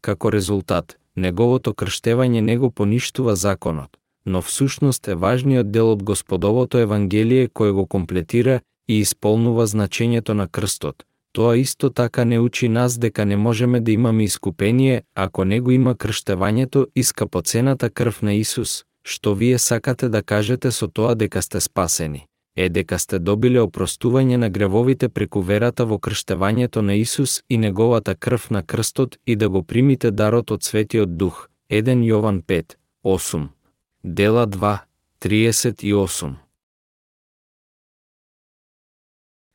Како 0.00 0.30
резултат, 0.30 0.98
неговото 1.16 1.74
крштевање 1.74 2.40
него 2.40 2.70
поништува 2.70 3.36
законот, 3.36 3.96
но 4.24 4.42
всушност 4.42 5.08
е 5.08 5.14
важниот 5.14 5.70
дел 5.70 5.92
од 5.92 6.02
Господовото 6.02 6.78
Евангелие 6.78 7.48
кој 7.48 7.72
го 7.72 7.86
комплетира 7.86 8.60
и 8.88 9.00
исполнува 9.00 9.66
значењето 9.66 10.32
на 10.32 10.48
крстот, 10.48 11.06
Тоа 11.36 11.56
исто 11.56 11.90
така 11.90 12.24
не 12.24 12.38
учи 12.40 12.68
нас 12.68 12.98
дека 12.98 13.24
не 13.24 13.36
можеме 13.36 13.80
да 13.80 13.92
имаме 13.92 14.24
искупение 14.24 15.02
ако 15.14 15.44
не 15.44 15.60
го 15.60 15.70
има 15.70 15.94
крштевањето 15.94 16.86
и 16.94 17.02
скапоцената 17.02 17.90
крв 17.90 18.22
на 18.22 18.34
Исус, 18.34 18.84
што 19.04 19.34
вие 19.34 19.58
сакате 19.58 20.08
да 20.08 20.22
кажете 20.22 20.72
со 20.72 20.88
тоа 20.88 21.14
дека 21.14 21.42
сте 21.42 21.60
спасени, 21.60 22.24
е 22.56 22.68
дека 22.68 22.98
сте 22.98 23.18
добиле 23.18 23.60
опростување 23.60 24.36
на 24.36 24.48
гревовите 24.48 25.08
преку 25.08 25.40
верата 25.40 25.84
во 25.84 25.98
крштевањето 25.98 26.80
на 26.80 26.94
Исус 26.94 27.42
и 27.48 27.58
неговата 27.58 28.14
крв 28.14 28.50
на 28.50 28.62
крстот 28.62 29.18
и 29.26 29.36
да 29.36 29.48
го 29.48 29.62
примите 29.62 30.10
дарот 30.10 30.50
од 30.50 30.62
Светиот 30.64 31.16
Дух. 31.16 31.48
1 31.68 32.00
Јован 32.00 32.42
5, 32.42 32.76
8. 33.04 33.48
Дела 34.04 34.46
2, 34.46 34.78
38. 35.20 36.36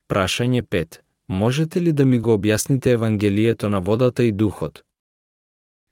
Прашање 0.07 0.61
5. 0.61 1.01
Можете 1.31 1.81
ли 1.81 1.93
да 1.93 2.05
ми 2.05 2.19
го 2.19 2.33
објасните 2.35 2.87
Евангелието 2.91 3.69
на 3.69 3.79
водата 3.81 4.23
и 4.23 4.31
духот? 4.31 4.83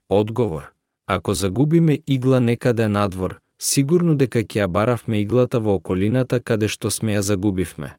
Одговор. 0.08 0.72
Ако 1.06 1.34
загубиме 1.34 1.98
игла 2.06 2.40
некаде 2.40 2.88
надвор, 2.88 3.40
сигурно 3.58 4.14
дека 4.14 4.42
ќе 4.44 4.60
ја 4.60 4.66
баравме 4.68 5.20
иглата 5.20 5.60
во 5.60 5.78
околината 5.80 6.40
каде 6.40 6.68
што 6.68 6.90
сме 6.90 7.16
ја 7.16 7.22
загубивме. 7.24 7.96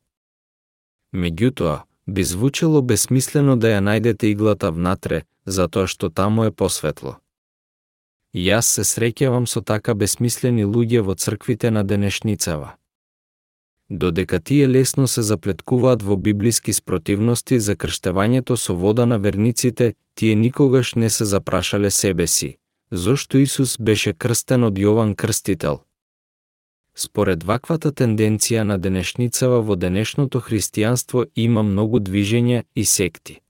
Меѓутоа, 1.15 1.82
би 2.08 2.23
звучело 2.23 2.82
бесмислено 2.82 3.58
да 3.58 3.73
ја 3.73 3.82
најдете 3.82 4.30
иглата 4.30 4.69
внатре, 4.71 5.23
затоа 5.45 5.88
што 5.88 6.13
таму 6.13 6.45
е 6.45 6.51
посветло. 6.51 7.17
Јас 8.38 8.69
се 8.77 8.86
среќавам 8.86 9.49
со 9.49 9.65
така 9.65 9.97
бесмислени 9.97 10.62
луѓе 10.65 11.01
во 11.01 11.17
црквите 11.17 11.71
на 11.71 11.84
денешницава. 11.84 12.77
Додека 13.91 14.39
тие 14.39 14.69
лесно 14.69 15.08
се 15.08 15.21
заплеткуваат 15.21 16.04
во 16.04 16.15
библиски 16.15 16.71
спротивности 16.73 17.58
за 17.60 17.73
крштевањето 17.75 18.56
со 18.56 18.75
вода 18.75 19.06
на 19.06 19.17
верниците, 19.19 19.93
тие 20.15 20.36
никогаш 20.36 20.93
не 20.95 21.10
се 21.10 21.25
запрашале 21.25 21.91
себе 21.91 22.27
си. 22.27 22.56
Зошто 22.91 23.38
Исус 23.38 23.75
беше 23.77 24.13
крстен 24.13 24.63
од 24.63 24.80
Јован 24.80 25.12
Крстител? 25.15 25.84
Според 26.95 27.43
ваквата 27.43 27.91
тенденција 27.91 28.63
на 28.63 28.77
денешницава 28.80 29.60
во 29.62 29.75
денешното 29.75 30.39
христијанство 30.39 31.25
има 31.36 31.63
многу 31.63 31.99
движења 31.99 32.63
и 32.75 32.86
секти. 32.86 33.41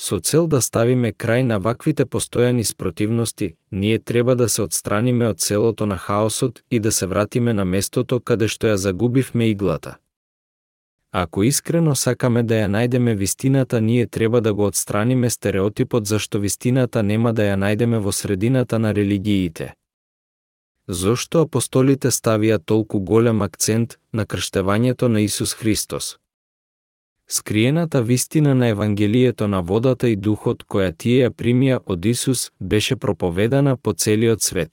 Со 0.00 0.16
цел 0.18 0.46
да 0.48 0.62
ставиме 0.64 1.10
крај 1.12 1.42
на 1.44 1.58
ваквите 1.60 2.06
постојани 2.08 2.62
спротивности, 2.64 3.54
ние 3.70 3.98
треба 3.98 4.36
да 4.36 4.48
се 4.48 4.62
отстраниме 4.62 5.26
од 5.28 5.40
селото 5.40 5.86
на 5.86 5.98
хаосот 5.98 6.62
и 6.70 6.78
да 6.80 6.92
се 6.92 7.06
вратиме 7.06 7.52
на 7.52 7.64
местото 7.64 8.20
каде 8.20 8.48
што 8.48 8.70
ја 8.70 8.78
загубивме 8.80 9.50
иглата. 9.50 9.98
Ако 11.12 11.42
искрено 11.42 11.94
сакаме 11.94 12.42
да 12.42 12.62
ја 12.62 12.70
најдеме 12.72 13.14
вистината, 13.14 13.80
ние 13.80 14.06
треба 14.06 14.40
да 14.40 14.54
го 14.54 14.66
отстраниме 14.66 15.30
стереотипот 15.30 16.06
зашто 16.06 16.40
вистината 16.40 17.02
нема 17.02 17.32
да 17.32 17.42
ја 17.42 17.60
најдеме 17.60 18.00
во 18.00 18.12
средината 18.12 18.78
на 18.78 18.94
религиите. 18.94 19.74
Зошто 20.88 21.44
апостолите 21.44 22.08
ставија 22.08 22.58
толку 22.64 23.00
голем 23.00 23.42
акцент 23.42 23.98
на 24.12 24.26
крштевањето 24.26 25.08
на 25.08 25.20
Исус 25.20 25.54
Христос? 25.54 26.16
Скриената 27.32 28.02
вистина 28.02 28.54
на 28.54 28.68
Евангелието 28.68 29.48
на 29.48 29.62
водата 29.62 30.08
и 30.08 30.16
духот 30.16 30.64
која 30.66 30.96
тие 30.96 31.28
ја 31.28 31.30
примија 31.30 31.78
од 31.86 32.04
Исус 32.04 32.50
беше 32.60 32.96
проповедана 32.96 33.76
по 33.76 33.92
целиот 33.92 34.42
свет. 34.42 34.70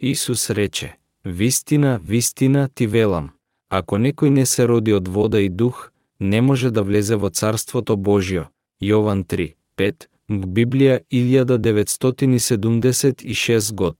Исус 0.00 0.50
рече, 0.50 0.96
Вистина, 1.24 2.00
вистина 2.04 2.68
ти 2.74 2.86
велам, 2.86 3.30
Ако 3.70 3.98
некој 3.98 4.28
не 4.28 4.46
се 4.46 4.68
роди 4.68 4.92
од 4.92 5.08
вода 5.08 5.40
и 5.40 5.48
дух, 5.48 5.90
не 6.20 6.40
може 6.40 6.70
да 6.70 6.82
влезе 6.82 7.16
во 7.16 7.30
Царството 7.30 7.96
Божјо. 7.96 8.44
Јован 8.82 9.24
3, 9.26 9.54
5, 9.76 10.06
Библија 10.30 11.00
1976 11.10 13.74
год. 13.74 13.96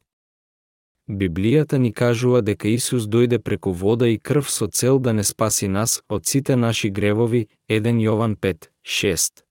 Библијата 1.09 1.79
ни 1.79 1.89
кажува 1.93 2.43
дека 2.45 2.69
Исус 2.69 3.05
дојде 3.09 3.39
преку 3.39 3.73
вода 3.73 4.09
и 4.09 4.19
крв 4.19 4.51
со 4.51 4.67
цел 4.67 4.99
да 4.99 5.13
не 5.13 5.25
спаси 5.25 5.69
нас 5.69 6.03
од 6.09 6.27
сите 6.27 6.57
наши 6.57 6.91
гревови, 6.91 7.47
1 7.69 7.97
Јован 8.05 8.37
5, 8.37 8.69
6. 8.85 9.43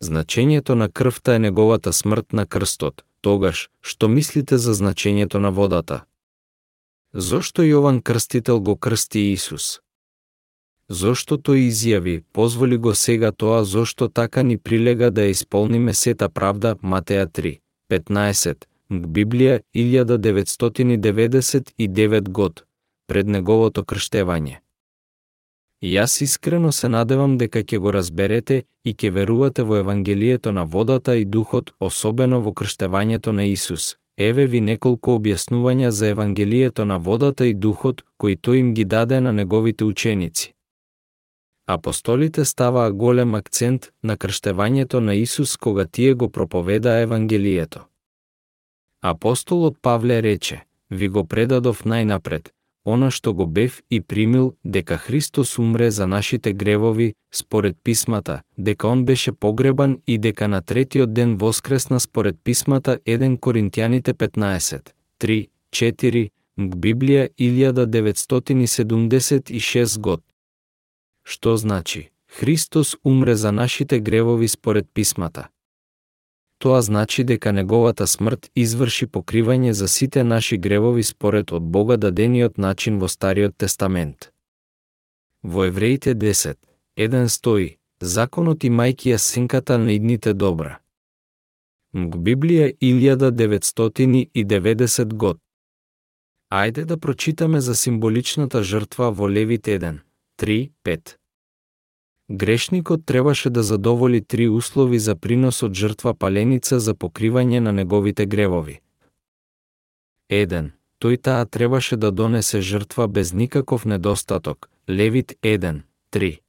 Значењето 0.00 0.74
на 0.74 0.88
крвта 0.88 1.34
е 1.34 1.38
неговата 1.38 1.92
смрт 1.92 2.32
на 2.32 2.46
крстот. 2.46 3.04
Тогаш, 3.20 3.68
што 3.80 4.08
мислите 4.08 4.56
за 4.58 4.72
значењето 4.72 5.38
на 5.38 5.50
водата? 5.50 6.04
Зошто 7.12 7.62
Јован 7.62 8.00
Крстител 8.02 8.60
го 8.60 8.76
крсти 8.76 9.32
Исус? 9.32 9.80
Зошто 10.88 11.36
тој 11.36 11.68
изјави, 11.68 12.22
позволи 12.32 12.76
го 12.76 12.94
сега 12.94 13.32
тоа 13.32 13.64
зошто 13.64 14.08
така 14.08 14.42
ни 14.42 14.56
прилега 14.58 15.10
да 15.10 15.20
ја 15.20 15.36
исполниме 15.36 15.94
сета 15.94 16.28
правда 16.28 16.76
Матеја 16.82 17.26
3, 17.26 17.58
15, 17.90 18.64
Библија 18.90 19.60
1999 19.74 22.28
год, 22.28 22.64
пред 23.06 23.26
неговото 23.26 23.84
крштевање. 23.84 24.60
Јас 25.82 26.22
искрено 26.22 26.72
се 26.72 26.88
надевам 26.88 27.38
дека 27.38 27.58
ќе 27.58 27.78
го 27.78 27.90
разберете 27.90 28.62
и 28.84 28.94
ќе 28.94 29.10
верувате 29.10 29.62
во 29.62 29.76
Евангелието 29.76 30.52
на 30.52 30.64
водата 30.64 31.16
и 31.16 31.24
духот, 31.24 31.72
особено 31.80 32.40
во 32.40 32.52
крштевањето 32.52 33.32
на 33.32 33.44
Исус, 33.44 33.96
Еве 34.16 34.46
ви 34.46 34.60
неколку 34.64 35.10
објаснувања 35.18 35.88
за 35.88 36.08
Евангелието 36.08 36.84
на 36.84 36.98
водата 36.98 37.46
и 37.46 37.54
духот, 37.54 38.04
кои 38.16 38.36
тој 38.36 38.60
им 38.60 38.74
ги 38.74 38.84
даде 38.84 39.20
на 39.20 39.32
неговите 39.32 39.84
ученици. 39.84 40.54
Апостолите 41.66 42.44
ставаа 42.44 42.92
голем 42.92 43.34
акцент 43.34 43.92
на 44.02 44.16
крштевањето 44.16 45.00
на 45.00 45.14
Исус 45.14 45.56
кога 45.56 45.84
тие 45.84 46.14
го 46.14 46.30
проповедаа 46.30 47.02
Евангелието. 47.02 47.80
Апостолот 49.02 49.76
Павле 49.82 50.22
рече, 50.22 50.64
ви 50.90 51.08
го 51.08 51.24
предадов 51.24 51.84
најнапред, 51.84 52.48
она 52.84 53.10
што 53.10 53.34
го 53.34 53.46
бев 53.46 53.82
и 53.90 54.00
примил 54.00 54.54
дека 54.64 54.96
Христос 54.96 55.58
умре 55.58 55.90
за 55.90 56.06
нашите 56.06 56.52
гревови, 56.52 57.14
според 57.32 57.76
писмата, 57.84 58.42
дека 58.58 58.88
он 58.88 59.04
беше 59.04 59.32
погребан 59.32 59.98
и 60.06 60.18
дека 60.18 60.48
на 60.48 60.62
третиот 60.62 61.12
ден 61.12 61.36
воскресна 61.36 62.00
според 62.00 62.36
писмата 62.44 62.98
1 63.06 63.38
Коринтијаните 63.38 64.14
15, 64.14 64.80
3, 65.20 65.48
4, 65.72 66.30
Библија 66.58 67.28
1976 67.38 69.98
год. 69.98 70.22
Што 71.24 71.56
значи? 71.56 72.10
Христос 72.28 72.96
умре 73.04 73.34
за 73.34 73.52
нашите 73.52 74.00
гревови 74.00 74.48
според 74.48 74.86
писмата 74.94 75.48
тоа 76.66 76.82
значи 76.82 77.24
дека 77.24 77.52
неговата 77.52 78.06
смрт 78.06 78.50
изврши 78.58 79.06
покривање 79.06 79.70
за 79.70 79.88
сите 79.88 80.24
наши 80.24 80.58
гревови 80.58 81.02
според 81.02 81.52
од 81.52 81.62
Бога 81.62 81.96
дадениот 81.96 82.58
начин 82.58 82.98
во 82.98 83.08
Стариот 83.08 83.56
Тестамент. 83.56 84.32
Во 85.42 85.64
Евреите 85.64 86.14
10, 86.14 86.54
1 86.96 87.28
стои, 87.28 87.76
законот 88.00 88.64
и 88.64 88.70
мајкија 88.70 89.18
синката 89.18 89.78
на 89.78 89.92
идните 89.94 90.34
добра. 90.34 90.78
Мг 91.94 92.16
Библија 92.16 92.72
1990 92.82 95.14
год. 95.14 95.38
Ајде 96.50 96.84
да 96.84 96.98
прочитаме 96.98 97.60
за 97.60 97.74
символичната 97.74 98.62
жртва 98.62 99.12
во 99.12 99.30
Левит 99.30 99.66
1, 99.66 99.98
3, 100.38 100.70
5. 100.84 101.16
Грешникот 102.28 103.06
требаше 103.06 103.50
да 103.50 103.62
задоволи 103.62 104.20
три 104.20 104.48
услови 104.48 104.98
за 104.98 105.16
принос 105.16 105.62
од 105.62 105.74
жртва 105.74 106.14
паленица 106.14 106.80
за 106.80 106.94
покривање 106.94 107.60
на 107.60 107.72
неговите 107.72 108.26
гревови. 108.26 108.80
1. 110.30 110.72
Тој 110.98 111.20
таа 111.22 111.46
требаше 111.46 111.96
да 111.96 112.10
донесе 112.10 112.60
жртва 112.60 113.06
без 113.08 113.32
никаков 113.32 113.84
недостаток, 113.84 114.70
Левит 114.88 115.38
1, 115.42 115.82
3. 116.10 116.40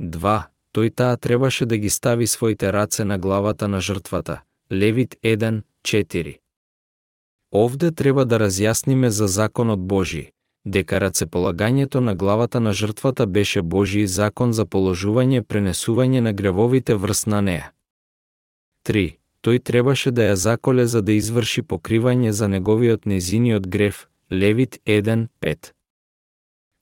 2. 0.00 0.42
Тој 0.72 0.94
таа 0.94 1.16
требаше 1.16 1.66
да 1.66 1.76
ги 1.76 1.90
стави 1.90 2.26
своите 2.26 2.72
раце 2.72 3.04
на 3.04 3.18
главата 3.18 3.68
на 3.68 3.80
жртвата, 3.80 4.40
Левит 4.70 5.16
1, 5.22 5.62
4. 5.84 6.38
Овде 7.52 7.90
треба 7.92 8.24
да 8.24 8.38
разјасниме 8.38 9.08
за 9.08 9.28
законот 9.28 9.80
Божи, 9.80 10.31
дека 10.64 10.98
рацеполагањето 10.98 12.00
на 12.00 12.14
главата 12.14 12.60
на 12.60 12.72
жртвата 12.72 13.26
беше 13.26 13.62
Божиј 13.62 14.04
закон 14.04 14.52
за 14.52 14.64
положување 14.66 15.42
пренесување 15.42 16.20
на 16.20 16.32
гревовите 16.32 16.94
врз 16.94 17.26
на 17.26 17.40
неа. 17.40 17.72
3. 18.86 19.18
Тој 19.42 19.58
требаше 19.58 20.10
да 20.10 20.30
ја 20.30 20.34
заколе 20.38 20.86
за 20.86 21.02
да 21.02 21.12
изврши 21.12 21.62
покривање 21.62 22.30
за 22.30 22.48
неговиот 22.48 23.06
незиниот 23.06 23.66
грев, 23.66 24.08
Левит 24.30 24.78
1.5. 24.86 25.72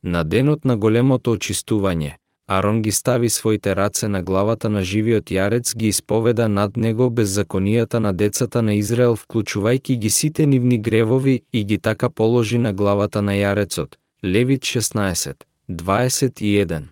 На 0.02 0.24
денот 0.24 0.64
на 0.64 0.76
големото 0.76 1.32
очистување, 1.32 2.19
Арон 2.52 2.82
ги 2.82 2.92
стави 2.92 3.28
своите 3.30 3.76
раце 3.76 4.08
на 4.08 4.22
главата 4.22 4.68
на 4.68 4.82
живиот 4.82 5.30
јарец 5.30 5.76
ги 5.76 5.86
исповеда 5.88 6.48
над 6.48 6.76
него 6.76 7.06
беззаконијата 7.10 7.98
на 8.02 8.12
децата 8.12 8.62
на 8.62 8.74
Израел 8.74 9.14
вклучувајќи 9.14 9.94
ги 9.96 10.10
сите 10.10 10.46
нивни 10.46 10.78
гревови 10.78 11.42
и 11.52 11.64
ги 11.64 11.78
така 11.78 12.10
положи 12.10 12.58
на 12.58 12.72
главата 12.72 13.22
на 13.22 13.36
јарецот. 13.38 13.94
Левит 14.24 14.62
16, 14.62 15.34
21. 15.70 16.82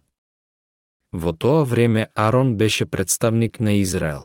Во 1.13 1.33
тоа 1.33 1.65
време 1.65 2.07
Арон 2.15 2.55
беше 2.57 2.87
представник 2.87 3.61
на 3.61 3.73
Израел. 3.73 4.23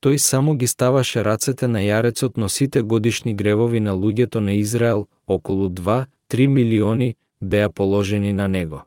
Тој 0.00 0.16
само 0.16 0.56
ги 0.56 0.66
ставаше 0.66 1.24
рацете 1.24 1.68
на 1.68 1.84
јарецот, 1.84 2.32
но 2.36 2.48
сите 2.48 2.82
годишни 2.82 3.34
гревови 3.34 3.80
на 3.80 3.92
луѓето 3.92 4.40
на 4.40 4.52
Израел, 4.52 5.06
околу 5.26 5.68
2-3 5.68 6.46
милиони, 6.46 7.16
беа 7.42 7.68
положени 7.68 8.32
на 8.32 8.48
него. 8.48 8.84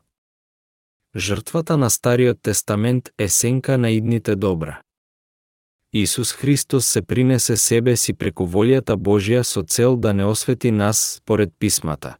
Жртвата 1.18 1.76
на 1.76 1.90
Стариот 1.90 2.42
Тестамент 2.42 3.08
е 3.18 3.28
сенка 3.28 3.78
на 3.78 3.90
идните 3.90 4.36
добра. 4.36 4.80
Исус 5.92 6.32
Христос 6.32 6.86
се 6.86 7.02
принесе 7.02 7.56
себе 7.56 7.96
си 7.96 8.14
преку 8.14 8.46
волјата 8.46 8.94
Божја 8.94 9.42
со 9.42 9.62
цел 9.62 9.96
да 9.96 10.12
не 10.14 10.24
освети 10.24 10.70
нас 10.70 11.18
според 11.18 11.50
писмата. 11.58 12.16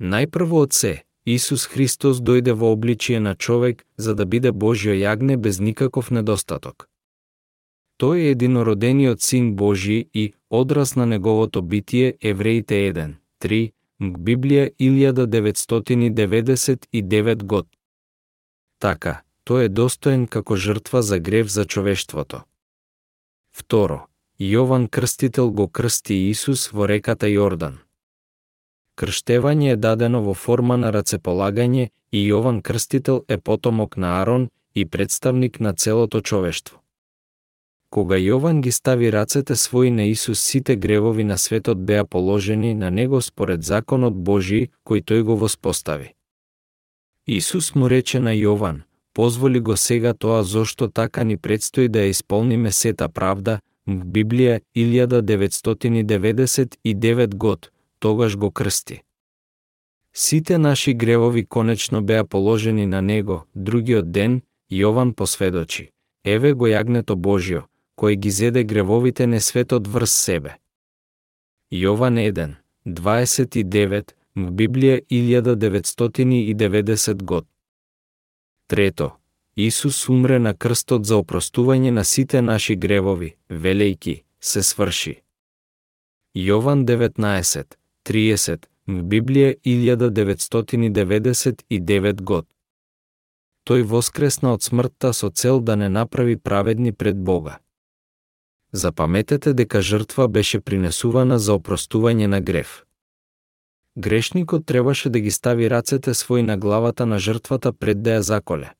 Најпрво 0.00 0.60
од 0.66 0.72
се, 0.72 1.04
Исус 1.26 1.66
Христос 1.66 2.20
дојде 2.20 2.52
во 2.52 2.72
обличие 2.72 3.20
на 3.20 3.34
човек 3.34 3.86
за 3.96 4.14
да 4.14 4.26
биде 4.26 4.52
Божјо 4.52 4.92
јагне 4.92 5.36
без 5.36 5.60
никаков 5.60 6.10
недостаток. 6.10 6.88
Тој 7.96 8.28
е 8.28 8.30
единородениот 8.36 9.22
Син 9.22 9.56
Божји 9.56 10.08
и, 10.12 10.32
одраз 10.50 10.96
на 10.96 11.06
неговото 11.06 11.62
битие 11.62 12.14
Евреите 12.20 12.74
1, 12.92 13.14
3, 13.40 13.72
Библија 14.00 14.70
1999 14.80 17.44
год. 17.44 17.68
Така, 18.80 19.20
тој 19.44 19.64
е 19.64 19.68
достоен 19.68 20.26
како 20.26 20.56
жртва 20.56 21.02
за 21.02 21.18
грев 21.18 21.52
за 21.52 21.64
човештвото. 21.68 22.40
Второ, 23.52 24.06
Јован 24.40 24.88
Крстител 24.88 25.50
го 25.50 25.68
крсти 25.68 26.14
Исус 26.30 26.72
во 26.72 26.86
реката 26.88 27.26
Јордан. 27.28 27.76
Крштевање 28.96 29.72
е 29.72 29.76
дадено 29.76 30.22
во 30.24 30.34
форма 30.34 30.76
на 30.80 30.90
рацеполагање 30.96 31.90
и 32.12 32.32
Јован 32.32 32.62
Крстител 32.62 33.24
е 33.28 33.36
потомок 33.36 33.96
на 33.96 34.22
Арон 34.22 34.48
и 34.74 34.88
представник 34.88 35.60
на 35.60 35.74
целото 35.74 36.20
човештво. 36.20 36.79
Кога 37.90 38.14
Јован 38.14 38.62
ги 38.62 38.70
стави 38.70 39.10
рацете 39.10 39.58
своји 39.58 39.90
на 39.90 40.06
Исус, 40.06 40.38
сите 40.40 40.76
гревови 40.76 41.24
на 41.24 41.38
светот 41.38 41.86
беа 41.86 42.04
положени 42.04 42.74
на 42.74 42.90
него 42.90 43.20
според 43.20 43.64
законот 43.64 44.14
Божи 44.14 44.70
кој 44.86 45.02
тој 45.02 45.22
го 45.22 45.36
воспостави. 45.36 46.14
Исус 47.26 47.74
му 47.74 47.88
рече 47.90 48.20
на 48.20 48.30
Јован, 48.30 48.82
позволи 49.12 49.60
го 49.60 49.76
сега 49.76 50.14
тоа 50.14 50.42
зошто 50.42 50.88
така 50.88 51.24
ни 51.24 51.36
предстои 51.36 51.88
да 51.88 51.98
ја 51.98 52.10
исполниме 52.10 52.72
сета 52.72 53.08
правда, 53.08 53.60
Библија 53.88 54.60
1999 54.76 57.34
год, 57.34 57.70
тогаш 57.98 58.36
го 58.36 58.50
крсти. 58.50 59.02
Сите 60.14 60.58
наши 60.58 60.94
гревови 60.94 61.46
конечно 61.46 62.02
беа 62.02 62.24
положени 62.24 62.86
на 62.86 63.02
него, 63.02 63.44
другиот 63.54 64.12
ден, 64.12 64.42
Јован 64.70 65.14
посведочи. 65.14 65.90
Еве 66.24 66.52
го 66.52 66.66
јагнето 66.66 67.14
Божјо, 67.16 67.62
кој 67.96 68.16
ги 68.16 68.30
зеде 68.30 68.64
гревовите 68.64 69.26
не 69.26 69.40
светот 69.40 69.86
врз 69.86 70.12
себе. 70.12 70.56
Јован 71.70 72.18
1, 72.18 72.54
29, 72.86 74.14
в 74.34 74.50
Библија 74.50 75.00
1990 75.10 77.22
год. 77.22 77.46
Трето, 78.66 79.20
Исус 79.56 80.08
умре 80.08 80.38
на 80.38 80.54
крстот 80.54 81.06
за 81.06 81.16
опростување 81.20 81.90
на 81.90 82.04
сите 82.04 82.42
наши 82.42 82.76
гревови, 82.76 83.36
велејки, 83.50 84.22
се 84.40 84.62
сврши. 84.62 85.22
Јован 86.34 86.84
19, 86.86 87.64
30, 88.06 88.66
в 88.86 89.02
Библија 89.02 89.54
1999 89.64 92.22
год. 92.22 92.46
Тој 93.66 93.82
воскресна 93.82 94.52
од 94.54 94.62
смртта 94.62 95.12
со 95.12 95.30
цел 95.30 95.60
да 95.60 95.76
не 95.76 95.88
направи 95.88 96.36
праведни 96.36 96.92
пред 96.92 97.18
Бога. 97.18 97.58
Запаметете 98.72 99.52
дека 99.52 99.82
жртва 99.82 100.28
беше 100.28 100.60
принесувана 100.60 101.38
за 101.38 101.56
опростување 101.58 102.26
на 102.26 102.40
грев. 102.40 102.84
Грешникот 103.98 104.66
требаше 104.66 105.10
да 105.10 105.20
ги 105.20 105.30
стави 105.30 105.70
рацете 105.70 106.14
своји 106.14 106.42
на 106.42 106.56
главата 106.56 107.06
на 107.06 107.18
жртвата 107.18 107.72
пред 107.72 108.02
да 108.02 108.10
ја 108.10 108.20
заколе. 108.20 108.70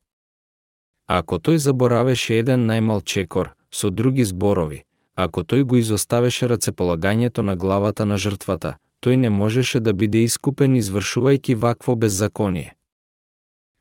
Ако 1.07 1.38
тој 1.38 1.57
заборавеше 1.57 2.38
еден 2.38 2.70
најмал 2.70 3.03
чекор, 3.03 3.51
со 3.70 3.91
други 3.91 4.24
зборови, 4.24 4.84
ако 5.16 5.43
тој 5.43 5.64
го 5.64 5.76
изоставеше 5.76 6.47
рацеполагањето 6.49 7.43
на 7.43 7.57
главата 7.57 8.07
на 8.07 8.16
жртвата, 8.16 8.76
тој 9.03 9.16
не 9.16 9.30
можеше 9.30 9.80
да 9.80 9.93
биде 9.93 10.22
искупен 10.22 10.78
извршувајќи 10.78 11.55
вакво 11.55 11.97
беззаконие. 11.97 12.76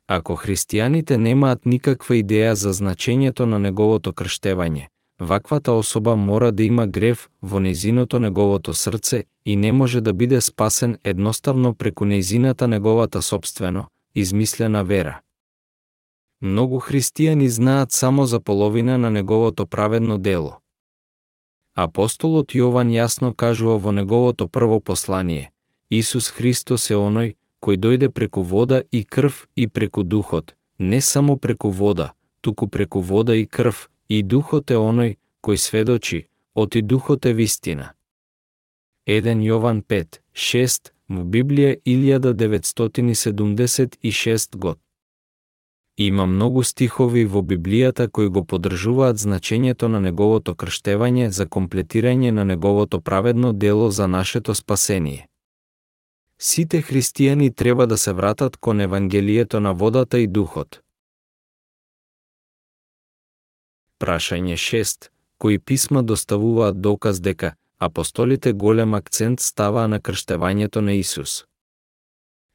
Ако 0.08 0.34
христијаните 0.34 1.16
немаат 1.16 1.66
никаква 1.66 2.18
идеја 2.18 2.52
за 2.52 2.72
значењето 2.72 3.46
на 3.46 3.58
неговото 3.58 4.12
крштевање, 4.12 4.88
ваквата 5.20 5.72
особа 5.72 6.16
мора 6.16 6.52
да 6.52 6.62
има 6.62 6.86
грев 6.86 7.28
во 7.42 7.60
незиното 7.60 8.18
неговото 8.18 8.74
срце 8.74 9.24
и 9.44 9.56
не 9.56 9.72
може 9.72 10.00
да 10.00 10.12
биде 10.12 10.40
спасен 10.40 10.98
едноставно 11.04 11.74
преку 11.74 12.04
незината 12.04 12.68
неговата 12.68 13.22
собствено, 13.22 13.86
измислена 14.14 14.84
вера. 14.84 15.20
Многу 16.42 16.80
христијани 16.80 17.46
знаат 17.46 17.92
само 17.92 18.26
за 18.26 18.40
половина 18.40 18.98
на 18.98 19.10
неговото 19.10 19.66
праведно 19.66 20.18
дело. 20.18 20.60
Апостолот 21.76 22.54
Јован 22.54 22.88
јасно 22.90 23.34
кажува 23.34 23.78
во 23.78 23.92
неговото 23.92 24.48
прво 24.48 24.80
послание, 24.80 25.50
Исус 25.90 26.30
Христос 26.30 26.90
е 26.90 26.96
оној 26.96 27.34
кој 27.60 27.76
дојде 27.76 28.08
преку 28.08 28.42
вода 28.42 28.82
и 28.92 29.04
крв 29.04 29.48
и 29.56 29.66
преку 29.68 30.02
духот, 30.02 30.54
не 30.78 31.00
само 31.00 31.36
преку 31.36 31.70
вода, 31.70 32.12
туку 32.40 32.68
преку 32.68 33.00
вода 33.00 33.34
и 33.34 33.46
крв, 33.46 33.90
и 34.10 34.22
духот 34.22 34.70
е 34.70 34.76
оној 34.76 35.16
кој 35.44 35.56
сведочи, 35.56 36.26
оти 36.54 36.82
духот 36.82 37.26
е 37.26 37.32
вистина. 37.32 37.92
1 39.06 39.42
Јован 39.46 39.82
5, 39.86 40.20
6, 40.34 40.92
во 41.08 41.24
Библија 41.24 41.76
1976 41.86 44.56
год. 44.56 44.78
Има 45.96 46.26
многу 46.26 46.62
стихови 46.62 47.24
во 47.24 47.42
Библијата 47.42 48.10
кои 48.10 48.28
го 48.28 48.44
поддржуваат 48.44 49.16
значењето 49.16 49.88
на 49.88 50.00
неговото 50.00 50.54
крштевање 50.54 51.28
за 51.28 51.46
комплетирање 51.46 52.30
на 52.30 52.44
неговото 52.44 53.00
праведно 53.00 53.52
дело 53.52 53.90
за 53.90 54.08
нашето 54.08 54.54
спасение. 54.54 55.26
Сите 56.38 56.82
христијани 56.82 57.54
треба 57.54 57.86
да 57.86 57.98
се 57.98 58.12
вратат 58.12 58.56
кон 58.56 58.80
Евангелието 58.80 59.60
на 59.60 59.74
водата 59.74 60.18
и 60.18 60.26
духот. 60.26 60.80
Прашање 64.00 64.56
6. 64.56 65.10
Кои 65.38 65.58
писма 65.58 66.02
доставуваат 66.02 66.80
доказ 66.80 67.20
дека 67.20 67.52
апостолите 67.78 68.52
голем 68.52 68.94
акцент 68.94 69.40
ставаа 69.40 69.88
на 69.88 70.00
крштевањето 70.00 70.80
на 70.80 70.92
Исус? 70.92 71.44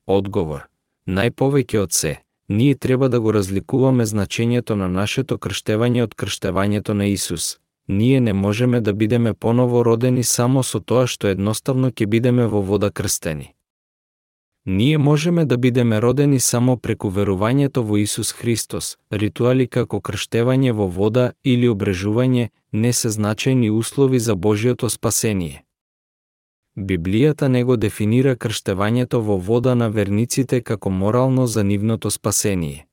Одговор. 0.07 0.65
Најповеќе 1.07 1.77
од 1.83 1.93
се, 1.93 2.15
ние 2.49 2.75
треба 2.75 3.09
да 3.09 3.19
го 3.19 3.33
разликуваме 3.33 4.05
значењето 4.05 4.73
на 4.75 4.87
нашето 4.87 5.37
крштевање 5.37 6.03
од 6.03 6.15
крштевањето 6.15 6.93
на 6.93 7.05
Исус. 7.05 7.57
Ние 7.87 8.19
не 8.19 8.33
можеме 8.33 8.81
да 8.81 8.93
бидеме 8.93 9.33
поново 9.33 9.85
родени 9.85 10.23
само 10.23 10.63
со 10.63 10.79
тоа 10.79 11.07
што 11.07 11.27
едноставно 11.27 11.91
ќе 11.91 12.07
бидеме 12.07 12.47
во 12.47 12.61
вода 12.61 12.89
крстени. 12.89 13.54
Ние 14.65 14.97
можеме 14.97 15.45
да 15.45 15.57
бидеме 15.57 16.01
родени 16.01 16.39
само 16.39 16.77
преку 16.77 17.09
верувањето 17.09 17.83
во 17.85 17.97
Исус 17.97 18.31
Христос. 18.31 18.97
Ритуали 19.11 19.67
како 19.67 19.99
крштевање 20.01 20.71
во 20.73 20.87
вода 20.87 21.33
или 21.43 21.69
обрежување 21.69 22.49
не 22.71 22.93
се 22.93 23.09
значајни 23.09 23.69
услови 23.69 24.19
за 24.19 24.35
Божиото 24.35 24.89
спасение. 24.89 25.63
Библијата 26.77 27.47
него 27.47 27.77
дефинира 27.77 28.35
крштевањето 28.35 29.21
во 29.21 29.37
вода 29.37 29.75
на 29.75 29.89
верниците 29.89 30.61
како 30.61 30.89
морално 30.89 31.47
за 31.47 31.63
нивното 31.63 32.11
спасение. 32.11 32.87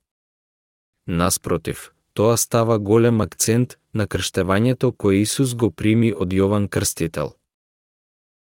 Наспротив, 1.07 1.93
тоа 2.13 2.37
става 2.37 2.79
голем 2.79 3.21
акцент 3.21 3.79
на 3.95 4.07
крштевањето 4.07 4.93
кој 4.93 5.25
Исус 5.25 5.55
го 5.55 5.71
прими 5.71 6.13
од 6.13 6.33
Јован 6.33 6.69
Крстител. 6.69 7.33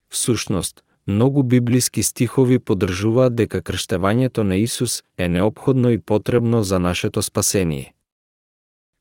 Всушност, 0.08 0.84
многу 1.06 1.42
библиски 1.42 2.02
стихови 2.02 2.58
подржуваат 2.58 3.34
дека 3.34 3.62
крштевањето 3.62 4.42
на 4.42 4.56
Исус 4.56 5.02
е 5.18 5.28
необходно 5.28 5.90
и 5.90 5.98
потребно 5.98 6.62
за 6.62 6.78
нашето 6.78 7.22
спасение. 7.22 7.94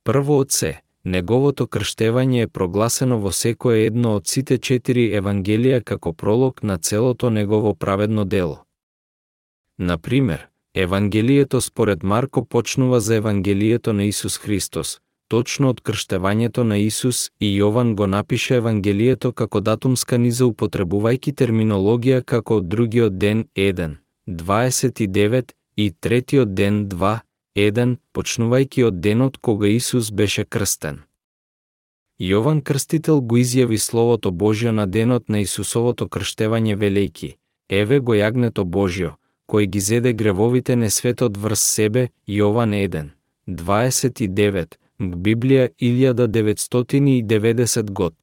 Прво 0.03 0.39
од 0.39 0.51
се, 0.51 0.81
неговото 1.05 1.67
крштевање 1.67 2.43
е 2.43 2.47
прогласено 2.47 3.19
во 3.19 3.31
секое 3.31 3.85
едно 3.85 4.15
од 4.15 4.27
сите 4.27 4.57
четири 4.57 5.09
евангелија 5.19 5.83
како 5.83 6.13
пролог 6.13 6.63
на 6.63 6.77
целото 6.77 7.29
негово 7.29 7.75
праведно 7.75 8.25
дело. 8.25 8.63
Например, 9.79 10.47
Евангелието 10.75 11.61
според 11.61 12.03
Марко 12.03 12.45
почнува 12.45 12.99
за 12.99 13.15
Евангелието 13.15 13.93
на 13.93 14.03
Исус 14.03 14.37
Христос, 14.37 14.99
точно 15.29 15.69
од 15.69 15.81
крштевањето 15.85 16.63
на 16.63 16.77
Исус 16.77 17.29
и 17.39 17.49
Јован 17.61 17.93
го 17.95 18.07
напиша 18.07 18.55
Евангелието 18.55 19.31
како 19.31 19.59
датумска 19.59 20.17
низа 20.17 20.45
употребувајки 20.49 21.33
терминологија 21.41 22.21
како 22.21 22.57
од 22.61 22.69
другиот 22.73 23.17
ден 23.17 23.45
1, 23.55 23.95
29 24.27 25.53
и 25.75 25.91
третиот 25.91 26.55
ден 26.61 26.87
2, 26.89 27.13
1, 27.55 27.95
почнувајки 28.13 28.87
од 28.87 28.99
денот 29.05 29.37
кога 29.37 29.67
Исус 29.67 30.11
беше 30.11 30.45
крстен. 30.45 31.03
Јован 32.19 32.61
Крстител 32.61 33.21
го 33.21 33.37
изјави 33.37 33.77
Словото 33.77 34.31
Божјо 34.31 34.71
на 34.71 34.85
денот 34.87 35.29
на 35.29 35.39
Исусовото 35.45 36.07
крштевање 36.07 36.75
велејки, 36.75 37.35
Еве 37.69 37.99
го 37.99 38.13
јагнето 38.17 38.65
Божјо, 38.65 39.13
кој 39.47 39.65
ги 39.65 39.79
зеде 39.79 40.13
гревовите 40.13 40.75
не 40.75 40.89
светот 40.89 41.37
врз 41.37 41.61
себе, 41.75 42.09
Јован 42.27 42.73
1, 42.73 43.09
29, 43.47 44.78
Библија 44.99 45.69
1990 45.79 47.91
год. 47.91 48.15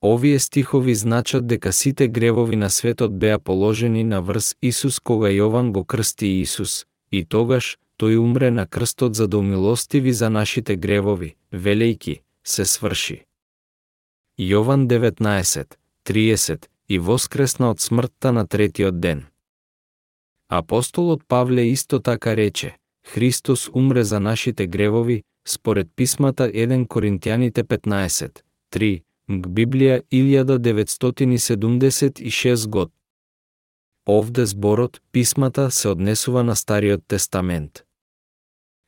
Овие 0.00 0.38
стихови 0.38 0.94
значат 0.94 1.46
дека 1.46 1.72
сите 1.72 2.08
гревови 2.08 2.56
на 2.56 2.70
светот 2.70 3.18
беа 3.18 3.38
положени 3.38 4.04
на 4.04 4.22
врз 4.22 4.56
Исус 4.62 5.00
кога 5.00 5.28
Јован 5.28 5.72
го 5.72 5.84
крсти 5.84 6.40
Исус, 6.40 6.86
и 7.12 7.24
тогаш 7.24 7.78
тој 8.00 8.16
умре 8.16 8.50
на 8.50 8.66
крстот 8.66 9.14
за 9.14 9.28
да 9.28 9.38
умилостиви 9.38 10.12
за 10.12 10.30
нашите 10.30 10.76
гревови, 10.76 11.36
велејки, 11.52 12.20
се 12.44 12.64
сврши. 12.64 13.24
Јован 14.40 14.86
19, 14.86 15.76
30 16.04 16.68
и 16.88 16.98
воскресна 16.98 17.70
од 17.70 17.80
смртта 17.80 18.32
на 18.32 18.46
третиот 18.46 19.00
ден. 19.00 19.26
Апостолот 20.48 21.22
Павле 21.28 21.72
исто 21.72 22.00
така 22.00 22.36
рече, 22.36 22.76
Христос 23.04 23.68
умре 23.68 24.04
за 24.04 24.20
нашите 24.20 24.66
гревови, 24.66 25.24
според 25.50 25.88
писмата 25.96 26.48
1 26.48 26.86
Коринтијаните 26.86 27.64
15, 27.64 28.42
3, 28.72 29.02
Библија 29.28 30.02
1976 30.12 32.68
год. 32.68 32.92
Овде 34.06 34.46
зборот, 34.46 35.00
писмата, 35.12 35.70
се 35.70 35.88
однесува 35.88 36.44
на 36.44 36.56
Стариот 36.56 37.02
Тестамент. 37.08 37.84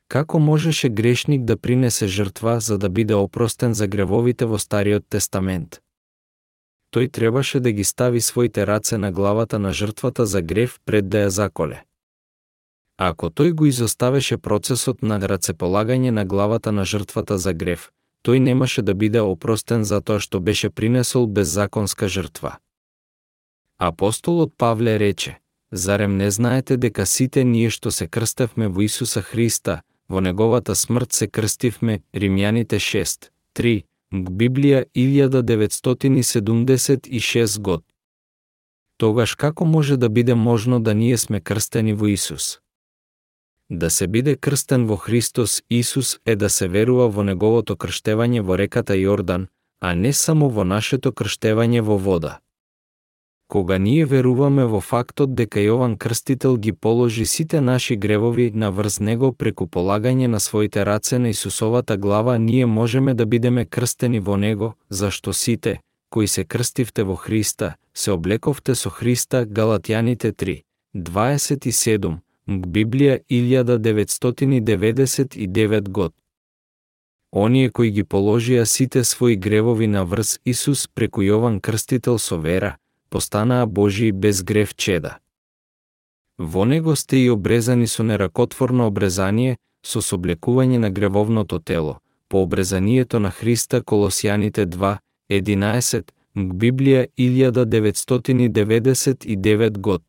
Како 0.07 0.39
можеше 0.39 0.89
грешник 0.89 1.43
да 1.43 1.57
принесе 1.57 2.07
жртва 2.07 2.59
за 2.59 2.77
да 2.77 2.89
биде 2.89 3.15
опростен 3.15 3.73
за 3.73 3.87
гревовите 3.87 4.45
во 4.45 4.59
Стариот 4.59 5.03
Тестамент? 5.09 5.81
Тој 6.91 7.11
требаше 7.11 7.59
да 7.59 7.71
ги 7.71 7.83
стави 7.83 8.21
своите 8.21 8.67
раце 8.67 8.97
на 8.97 9.11
главата 9.11 9.59
на 9.59 9.73
жртвата 9.73 10.25
за 10.25 10.41
грев 10.41 10.79
пред 10.85 11.09
да 11.09 11.17
ја 11.17 11.27
заколе. 11.27 11.83
Ако 13.01 13.33
тој 13.33 13.57
го 13.57 13.65
изоставеше 13.65 14.37
процесот 14.37 15.01
на 15.01 15.17
рацеполагање 15.17 16.13
на 16.13 16.25
главата 16.25 16.71
на 16.71 16.85
жртвата 16.85 17.37
за 17.37 17.53
грев, 17.53 17.91
тој 18.21 18.39
немаше 18.39 18.81
да 18.85 18.93
биде 18.93 19.21
опростен 19.25 19.83
за 19.83 20.01
тоа 20.01 20.19
што 20.21 20.39
беше 20.39 20.69
принесол 20.69 21.27
беззаконска 21.27 22.07
жртва. 22.07 22.57
Апостолот 23.79 24.53
Павле 24.57 24.99
рече, 24.99 25.41
Зарем 25.71 26.17
не 26.17 26.31
знаете 26.31 26.77
дека 26.77 27.05
сите 27.05 27.43
ние 27.43 27.69
што 27.69 27.91
се 27.91 28.07
крстевме 28.07 28.67
во 28.67 28.81
Исуса 28.85 29.21
Христа, 29.21 29.81
во 30.09 30.21
неговата 30.21 30.75
смрт 30.75 31.13
се 31.13 31.27
крстивме, 31.27 32.01
Римјаните 32.13 32.75
6, 32.77 33.29
3, 33.55 33.83
Библија 34.13 34.85
1976 34.93 37.59
год. 37.59 37.83
Тогаш 38.97 39.35
како 39.35 39.65
може 39.65 39.97
да 39.97 40.09
биде 40.09 40.35
можно 40.35 40.79
да 40.79 40.93
ние 40.93 41.17
сме 41.17 41.39
крстени 41.39 41.93
во 41.93 42.07
Исус? 42.07 42.59
Да 43.71 43.89
се 43.89 44.07
биде 44.07 44.35
крстен 44.35 44.85
во 44.85 44.95
Христос 44.97 45.61
Исус 45.69 46.19
е 46.25 46.35
да 46.35 46.49
се 46.49 46.67
верува 46.67 47.07
во 47.07 47.23
неговото 47.23 47.77
крштевање 47.79 48.41
во 48.43 48.57
реката 48.59 48.97
Јордан, 48.99 49.45
а 49.79 49.95
не 49.95 50.11
само 50.13 50.49
во 50.49 50.63
нашето 50.67 51.11
крштевање 51.15 51.79
во 51.81 51.95
вода. 51.97 52.39
Кога 53.47 53.77
ние 53.77 54.05
веруваме 54.05 54.65
во 54.65 54.81
фактот 54.81 55.35
дека 55.35 55.63
Јован 55.63 55.95
Крстител 55.97 56.57
ги 56.57 56.73
положи 56.73 57.25
сите 57.25 57.61
наши 57.61 57.95
гревови 57.95 58.51
на 58.51 58.71
врз 58.71 58.99
него 58.99 59.31
преку 59.31 59.67
полагање 59.67 60.27
на 60.27 60.39
своите 60.39 60.85
раце 60.85 61.19
на 61.19 61.29
Исусовата 61.29 61.97
глава, 61.97 62.37
ние 62.37 62.65
можеме 62.65 63.13
да 63.13 63.25
бидеме 63.25 63.65
крстени 63.65 64.19
во 64.19 64.37
него, 64.37 64.73
зашто 64.89 65.33
сите, 65.33 65.79
кои 66.09 66.27
се 66.27 66.43
крстивте 66.43 67.03
во 67.03 67.15
Христа, 67.15 67.75
се 67.93 68.11
облековте 68.11 68.75
со 68.75 68.89
Христа 68.89 69.45
Галатјаните 69.45 70.35
3, 70.35 70.61
27, 70.95 72.17
Библија 72.59 73.19
1999 73.29 75.89
год. 75.89 76.13
Оние 77.31 77.69
кои 77.71 77.91
ги 77.95 78.03
положија 78.03 78.65
сите 78.65 78.99
своји 79.07 79.39
гревови 79.39 79.87
на 79.87 80.03
врз 80.03 80.39
Исус 80.45 80.87
преку 80.87 81.21
Јован 81.23 81.61
Крстител 81.61 82.19
со 82.19 82.37
вера, 82.37 82.77
постанаа 83.09 83.65
Божии 83.65 84.11
без 84.11 84.43
грев 84.43 84.75
чеда. 84.75 85.17
Во 86.37 86.65
него 86.65 86.95
сте 86.95 87.17
и 87.17 87.29
обрезани 87.29 87.87
со 87.87 88.03
неракотворно 88.03 88.87
обрезание, 88.87 89.57
со 89.83 90.01
соблекување 90.01 90.77
на 90.77 90.89
гревовното 90.89 91.59
тело, 91.59 91.99
по 92.27 92.43
обрезанието 92.43 93.19
на 93.19 93.31
Христа 93.31 93.81
Колосијаните 93.81 94.65
2, 94.65 94.97
11, 95.29 96.03
Библија 96.35 97.07
1999 97.17 99.77
год. 99.77 100.03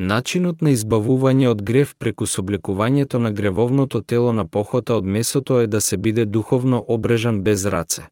Начинот 0.00 0.62
на 0.64 0.70
избавување 0.72 1.50
од 1.50 1.58
грев 1.68 1.90
преку 2.00 2.24
собликувањето 2.26 3.18
на 3.20 3.30
гревовното 3.36 4.00
тело 4.00 4.32
на 4.32 4.48
похота 4.48 4.94
од 4.96 5.04
месото 5.04 5.60
е 5.60 5.66
да 5.66 5.80
се 5.80 5.96
биде 5.96 6.24
духовно 6.24 6.84
обрежан 6.88 7.42
без 7.42 7.66
раце. 7.66 8.02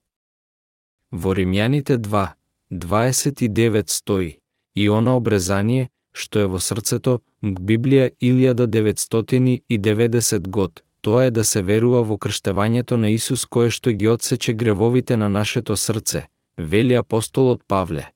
Во 1.12 1.34
Римјаните 1.38 1.96
2, 1.96 2.26
29 2.70 3.90
стои, 3.90 4.38
и 4.74 4.90
она 4.90 5.16
обрезание, 5.16 5.88
што 6.12 6.38
е 6.40 6.46
во 6.46 6.60
срцето, 6.60 7.20
Библија 7.42 8.10
1990 8.20 10.48
год, 10.48 10.82
тоа 11.00 11.24
е 11.24 11.30
да 11.30 11.44
се 11.44 11.62
верува 11.62 12.02
во 12.02 12.18
крштевањето 12.18 12.96
на 12.96 13.08
Исус 13.16 13.46
кое 13.46 13.70
што 13.70 13.92
ги 13.92 14.08
отсече 14.08 14.52
гревовите 14.52 15.16
на 15.16 15.28
нашето 15.28 15.76
срце, 15.76 16.26
вели 16.58 16.94
апостолот 16.94 17.62
Павле. 17.66 18.12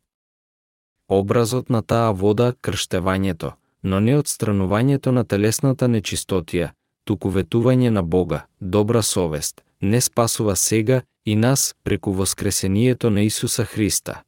Образот 1.09 1.71
на 1.71 1.83
таа 1.83 2.13
вода, 2.13 2.53
крштевањето, 2.53 3.53
но 3.83 4.01
не 4.01 4.19
отстранувањето 4.19 5.11
на 5.11 5.25
телесната 5.25 5.89
нечистотија, 5.89 6.71
туку 7.05 7.31
ветување 7.31 7.91
на 7.91 8.03
Бога, 8.03 8.47
добра 8.61 9.03
совест, 9.03 9.65
не 9.81 10.01
спасува 10.01 10.57
сега 10.57 11.03
и 11.25 11.37
нас 11.37 11.75
преку 11.85 12.13
воскресението 12.13 13.11
на 13.11 13.23
Исуса 13.23 13.65
Христа. 13.65 14.23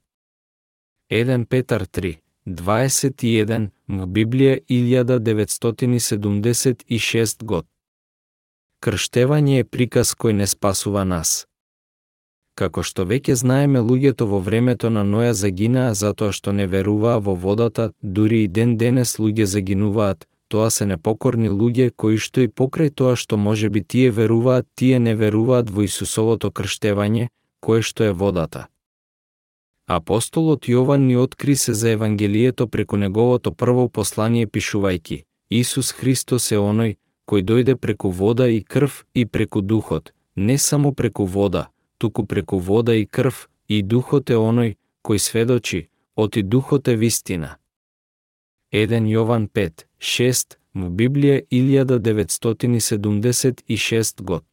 1 1.11 1.45
Петар 1.45 1.87
3, 1.87 2.19
21, 2.47 3.69
в 3.89 4.07
Библија 4.07 4.61
1976 4.69 7.45
год. 7.45 7.67
Крштевање 8.81 9.59
е 9.61 9.65
приказ 9.65 10.15
кој 10.15 10.33
не 10.33 10.47
спасува 10.47 11.05
нас. 11.05 11.47
Како 12.55 12.83
што 12.87 13.03
веќе 13.03 13.35
знаеме, 13.35 13.81
луѓето 13.81 14.29
во 14.31 14.39
времето 14.39 14.91
на 14.91 15.03
Ноја 15.03 15.33
загинаа 15.35 15.95
затоа 15.95 16.33
што 16.33 16.53
не 16.53 16.67
веруваа 16.67 17.19
во 17.19 17.35
водата, 17.35 17.91
дури 18.03 18.45
и 18.45 18.49
ден 18.49 18.77
денес 18.77 19.17
луѓе 19.19 19.47
загинуваат, 19.55 20.29
тоа 20.49 20.71
се 20.71 20.87
непокорни 20.87 21.51
луѓе 21.51 21.91
кои 21.97 22.19
што 22.19 22.45
и 22.47 22.49
покрај 22.49 22.95
тоа 22.95 23.17
што 23.17 23.37
може 23.37 23.71
би 23.75 23.83
тие 23.83 24.11
веруваат, 24.11 24.69
тие 24.79 24.99
не 24.99 25.15
веруваат 25.15 25.71
во 25.71 25.83
Исусовото 25.83 26.51
крштевање, 26.51 27.29
кое 27.61 27.83
што 27.83 28.05
е 28.05 28.13
водата. 28.13 28.69
Апостолот 29.87 30.71
Јован 30.71 31.11
ни 31.11 31.17
откри 31.17 31.57
се 31.57 31.75
за 31.75 31.91
Евангелието 31.91 32.69
преку 32.69 32.97
неговото 32.97 33.53
прво 33.53 33.89
послание 33.89 34.47
пишувајки 34.47 35.25
Исус 35.51 35.93
Христос 35.93 36.53
е 36.53 36.59
оној 36.59 36.97
кој 37.29 37.43
дојде 37.43 37.75
преку 37.77 38.11
вода 38.11 38.49
и 38.49 38.63
крв 38.63 39.05
и 39.15 39.27
преку 39.27 39.61
духот, 39.61 40.13
не 40.37 40.59
само 40.59 40.93
преку 40.93 41.27
вода, 41.27 41.69
туку 42.05 42.27
преку 42.27 42.59
вода 42.59 42.95
и 42.95 43.07
крв, 43.07 43.49
и 43.69 43.83
духот 43.83 44.29
е 44.29 44.37
оној 44.37 44.77
кој 45.01 45.19
сведочи, 45.19 45.89
оти 46.17 46.43
духот 46.43 46.89
е 46.89 46.97
вистина. 47.01 47.57
1 48.73 49.07
Јован 49.09 49.49
5, 49.49 49.87
6, 49.99 50.59
во 50.75 50.91
Библија 50.91 51.43
1976 51.49 54.23
год. 54.23 54.45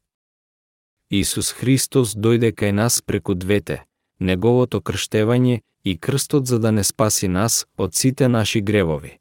Исус 1.10 1.52
Христос 1.52 2.16
дојде 2.16 2.52
кај 2.56 2.72
нас 2.72 3.02
преку 3.02 3.34
двете, 3.36 3.84
неговото 4.20 4.80
крштевање 4.80 5.62
и 5.84 5.98
крстот 5.98 6.48
за 6.48 6.60
да 6.60 6.72
не 6.72 6.84
спаси 6.88 7.28
нас 7.28 7.68
од 7.76 7.96
сите 7.96 8.28
наши 8.32 8.62
гревови. 8.62 9.20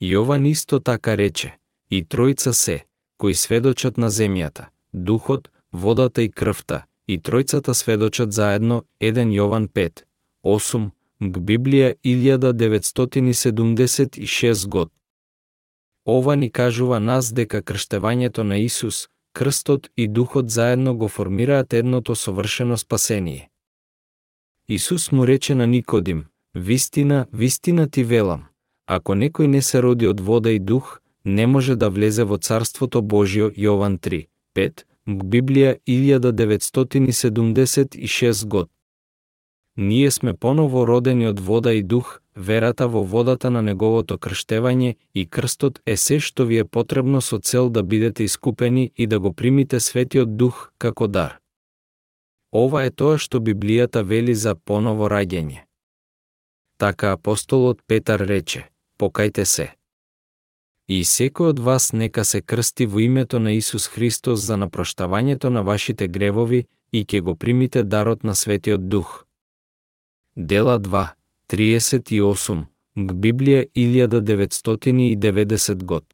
Јован 0.00 0.46
исто 0.48 0.80
така 0.80 1.16
рече, 1.20 1.52
и 1.90 2.00
тројца 2.00 2.52
се, 2.52 2.84
кои 3.20 3.34
сведочат 3.34 3.98
на 3.98 4.08
земјата, 4.08 4.64
духот, 4.92 5.50
водата 5.72 6.22
и 6.22 6.32
крвта, 6.32 6.84
и 7.10 7.18
тројцата 7.18 7.74
сведочат 7.74 8.32
заедно 8.32 8.84
1 9.00 9.34
Јован 9.34 9.68
5, 9.68 10.04
8, 10.44 10.90
г 11.20 11.40
Библија 11.40 11.94
1976 12.04 14.68
год. 14.68 14.92
Ова 16.06 16.36
ни 16.36 16.50
кажува 16.50 17.00
нас 17.00 17.32
дека 17.32 17.62
крштевањето 17.62 18.42
на 18.42 18.58
Исус, 18.58 19.08
крстот 19.32 19.90
и 19.96 20.08
духот 20.08 20.50
заедно 20.50 20.96
го 20.96 21.08
формираат 21.08 21.74
едното 21.74 22.14
совршено 22.14 22.76
спасение. 22.76 23.50
Исус 24.68 25.12
му 25.12 25.26
рече 25.26 25.54
на 25.54 25.66
Никодим, 25.66 26.24
вистина, 26.54 27.26
вистина 27.32 27.90
ти 27.90 28.04
велам, 28.04 28.44
ако 28.86 29.12
некој 29.12 29.46
не 29.46 29.62
се 29.62 29.82
роди 29.82 30.06
од 30.06 30.20
вода 30.20 30.50
и 30.50 30.58
дух, 30.58 31.00
не 31.24 31.46
може 31.46 31.76
да 31.76 31.90
влезе 31.90 32.24
во 32.24 32.38
Царството 32.38 33.02
Божио 33.02 33.50
Јован 33.50 33.98
3, 33.98 34.26
5, 34.54 34.84
Библија 35.06 35.76
1976 35.86 38.46
год. 38.46 38.70
Ние 39.76 40.10
сме 40.10 40.34
поново 40.34 40.86
родени 40.86 41.26
од 41.26 41.40
вода 41.40 41.72
и 41.72 41.82
дух, 41.82 42.20
верата 42.36 42.88
во 42.88 43.02
водата 43.02 43.50
на 43.50 43.62
неговото 43.62 44.18
крштевање 44.18 44.94
и 45.14 45.26
крстот 45.26 45.80
е 45.86 45.96
се 45.96 46.20
што 46.20 46.44
ви 46.44 46.58
е 46.58 46.64
потребно 46.64 47.20
со 47.20 47.38
цел 47.38 47.70
да 47.70 47.82
бидете 47.82 48.24
искупени 48.24 48.92
и 48.96 49.06
да 49.06 49.20
го 49.20 49.32
примите 49.32 49.80
светиот 49.80 50.36
дух 50.36 50.72
како 50.78 51.06
дар. 51.06 51.38
Ова 52.52 52.84
е 52.84 52.90
тоа 52.90 53.18
што 53.18 53.40
Библијата 53.40 54.02
вели 54.02 54.34
за 54.34 54.54
поново 54.54 55.08
раѓање. 55.08 55.64
Така 56.76 57.12
апостолот 57.12 57.82
Петар 57.86 58.20
рече, 58.20 58.68
покајте 58.98 59.44
се. 59.44 59.79
И 60.90 61.04
секој 61.06 61.52
од 61.52 61.60
вас 61.62 61.92
нека 61.94 62.24
се 62.26 62.40
крсти 62.42 62.82
во 62.92 62.98
името 62.98 63.38
на 63.38 63.52
Исус 63.54 63.86
Христос 63.86 64.42
за 64.42 64.56
напроштавањето 64.58 65.46
на 65.54 65.62
вашите 65.62 66.08
гревови 66.08 66.66
и 66.92 67.04
ќе 67.04 67.20
го 67.20 67.36
примите 67.36 67.84
дарот 67.84 68.24
на 68.24 68.34
Светиот 68.34 68.88
Дух. 68.88 69.24
Дела 70.36 70.80
2, 70.80 71.06
38, 71.48 72.64
Г 72.96 73.14
Библија 73.14 73.66
1990 73.76 75.84
год. 75.84 76.04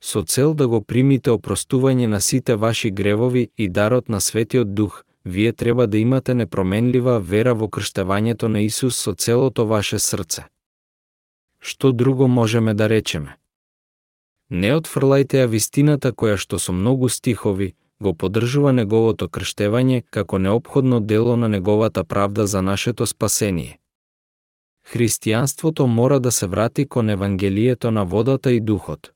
Со 0.00 0.22
цел 0.22 0.54
да 0.54 0.68
го 0.68 0.80
примите 0.80 1.30
опростување 1.30 2.06
на 2.06 2.20
сите 2.20 2.54
ваши 2.54 2.90
гревови 2.90 3.50
и 3.56 3.68
дарот 3.68 4.08
на 4.08 4.20
Светиот 4.20 4.74
Дух, 4.74 5.04
вие 5.24 5.52
треба 5.52 5.86
да 5.86 5.98
имате 5.98 6.34
непроменлива 6.34 7.20
вера 7.20 7.54
во 7.54 7.66
крштевањето 7.66 8.46
на 8.46 8.60
Исус 8.60 8.96
со 8.96 9.14
целото 9.14 9.66
ваше 9.66 9.98
срце. 9.98 10.44
Што 11.58 11.92
друго 11.92 12.28
можеме 12.28 12.74
да 12.74 12.88
речеме? 12.88 13.36
Не 14.50 14.74
отфрлајте 14.76 15.40
ја 15.42 15.48
вистината 15.48 16.12
која 16.12 16.36
што 16.36 16.58
со 16.58 16.72
многу 16.72 17.08
стихови 17.08 17.74
го 18.00 18.12
поддржува 18.14 18.72
неговото 18.72 19.28
крштевање 19.28 20.02
како 20.10 20.38
необходно 20.38 21.00
дело 21.00 21.36
на 21.36 21.48
неговата 21.48 22.04
правда 22.04 22.46
за 22.46 22.62
нашето 22.62 23.06
спасение. 23.06 23.78
Христијанството 24.92 25.86
мора 25.86 26.20
да 26.20 26.32
се 26.32 26.46
врати 26.46 26.88
кон 26.88 27.10
Евангелието 27.10 27.90
на 27.90 28.04
водата 28.04 28.52
и 28.52 28.60
духот. 28.60 29.12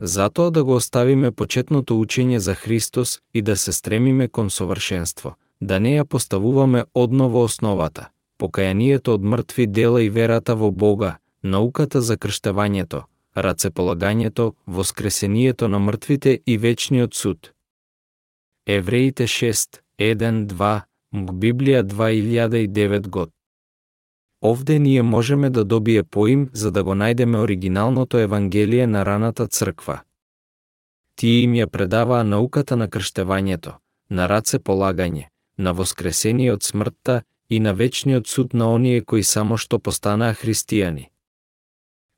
Затоа 0.00 0.50
да 0.50 0.64
го 0.64 0.74
оставиме 0.74 1.30
почетното 1.30 2.00
учење 2.00 2.36
за 2.36 2.54
Христос 2.54 3.20
и 3.34 3.42
да 3.42 3.56
се 3.56 3.72
стремиме 3.72 4.28
кон 4.28 4.50
совршенство, 4.50 5.34
да 5.60 5.80
не 5.80 5.96
ја 5.98 6.04
поставуваме 6.04 6.84
одново 6.94 7.42
основата, 7.44 8.08
покајанието 8.38 9.14
од 9.14 9.22
мртви 9.22 9.66
дела 9.66 10.02
и 10.02 10.10
верата 10.10 10.54
во 10.54 10.70
Бога, 10.70 11.18
науката 11.42 12.00
за 12.00 12.16
крштевањето, 12.16 13.02
рацеполагањето, 13.36 14.52
воскресението 14.66 15.68
на 15.68 15.78
мртвите 15.78 16.40
и 16.46 16.58
вечниот 16.58 17.14
суд. 17.14 17.52
Евреите 18.66 19.26
6, 19.26 19.80
1, 19.98 20.46
2, 20.46 20.80
Библија 21.14 21.82
2009 21.82 23.08
год. 23.08 23.30
Овде 24.42 24.78
ние 24.78 25.02
можеме 25.02 25.50
да 25.50 25.64
добие 25.64 26.02
поим 26.02 26.50
за 26.52 26.70
да 26.70 26.84
го 26.84 26.94
најдеме 26.94 27.36
оригиналното 27.36 28.18
Евангелие 28.18 28.86
на 28.86 29.04
раната 29.06 29.46
црква. 29.46 30.02
Тие 31.16 31.42
им 31.42 31.54
ја 31.54 31.66
предаваа 31.66 32.24
науката 32.24 32.76
на 32.76 32.88
крштевањето, 32.88 33.78
на 34.10 34.26
раце 34.28 34.58
полагање, 34.58 35.28
на 35.58 35.72
воскресение 35.72 36.52
од 36.52 36.62
смртта 36.62 37.22
и 37.48 37.60
на 37.60 37.74
вечниот 37.74 38.26
суд 38.28 38.54
на 38.54 38.68
оние 38.72 39.00
кои 39.00 39.22
само 39.22 39.56
што 39.56 39.78
постанаа 39.78 40.34
христијани. 40.34 41.13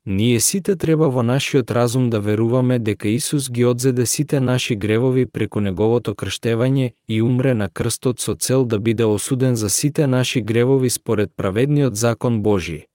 Ние 0.09 0.39
сите 0.39 0.75
треба 0.79 1.09
во 1.11 1.19
нашиот 1.19 1.71
разум 1.71 2.09
да 2.09 2.21
веруваме 2.23 2.79
дека 2.79 3.09
Исус 3.09 3.49
ги 3.51 3.65
одзеде 3.65 4.05
сите 4.05 4.39
наши 4.39 4.75
гревови 4.75 5.25
преку 5.25 5.59
неговото 5.59 6.13
крштевање 6.15 6.93
и 7.09 7.21
умре 7.21 7.51
на 7.53 7.67
крстот 7.69 8.23
со 8.23 8.35
цел 8.35 8.63
да 8.65 8.79
биде 8.79 9.03
осуден 9.03 9.55
за 9.55 9.69
сите 9.69 10.07
наши 10.07 10.41
гревови 10.41 10.89
според 10.89 11.33
праведниот 11.35 11.95
закон 11.95 12.39
Божи. 12.41 12.85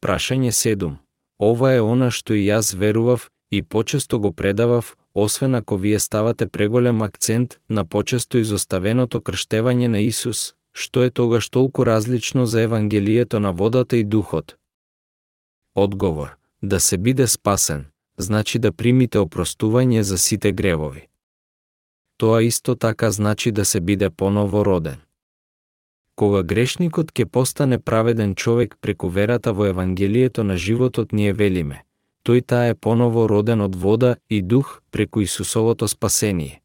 Прашање 0.00 0.48
7. 0.48 0.96
Ова 1.38 1.72
е 1.72 1.84
она 1.84 2.08
што 2.10 2.32
и 2.32 2.48
јас 2.48 2.72
верував 2.72 3.28
и 3.50 3.62
почесто 3.62 4.18
го 4.18 4.32
предавав, 4.32 4.96
освен 5.14 5.54
ако 5.54 5.76
вие 5.76 5.98
ставате 5.98 6.46
преголем 6.46 7.02
акцент 7.02 7.60
на 7.68 7.84
почесто 7.84 8.38
изоставеното 8.38 9.20
крштевање 9.20 9.92
на 9.92 10.00
Исус, 10.00 10.54
што 10.80 11.04
е 11.04 11.10
тогаш 11.10 11.48
толку 11.48 11.86
различно 11.86 12.46
за 12.46 12.62
Евангелието 12.62 13.40
на 13.40 13.52
водата 13.52 13.96
и 13.96 14.04
духот? 14.04 14.56
Одговор 15.74 16.36
Да 16.62 16.80
се 16.80 16.98
биде 16.98 17.26
спасен, 17.26 17.84
значи 18.18 18.58
да 18.58 18.72
примите 18.72 19.18
опростување 19.18 20.00
за 20.00 20.18
сите 20.18 20.52
гревови. 20.52 21.08
Тоа 22.16 22.42
исто 22.42 22.74
така 22.76 23.10
значи 23.10 23.52
да 23.52 23.64
се 23.64 23.80
биде 23.80 24.10
поново 24.10 24.64
роден. 24.64 24.96
Кога 26.16 26.42
грешникот 26.42 27.12
ќе 27.12 27.24
постане 27.24 27.78
праведен 27.78 28.34
човек 28.34 28.76
преку 28.80 29.08
верата 29.08 29.52
во 29.52 29.64
Евангелието 29.72 30.44
на 30.44 30.56
животот 30.56 31.12
ние 31.12 31.32
велиме, 31.32 31.84
тој 32.28 32.44
таа 32.44 32.72
е 32.72 32.74
поново 32.74 33.24
роден 33.28 33.60
од 33.64 33.76
вода 33.76 34.16
и 34.28 34.42
дух 34.42 34.82
преку 34.90 35.20
Исусовото 35.20 35.88
спасение. 35.88 36.60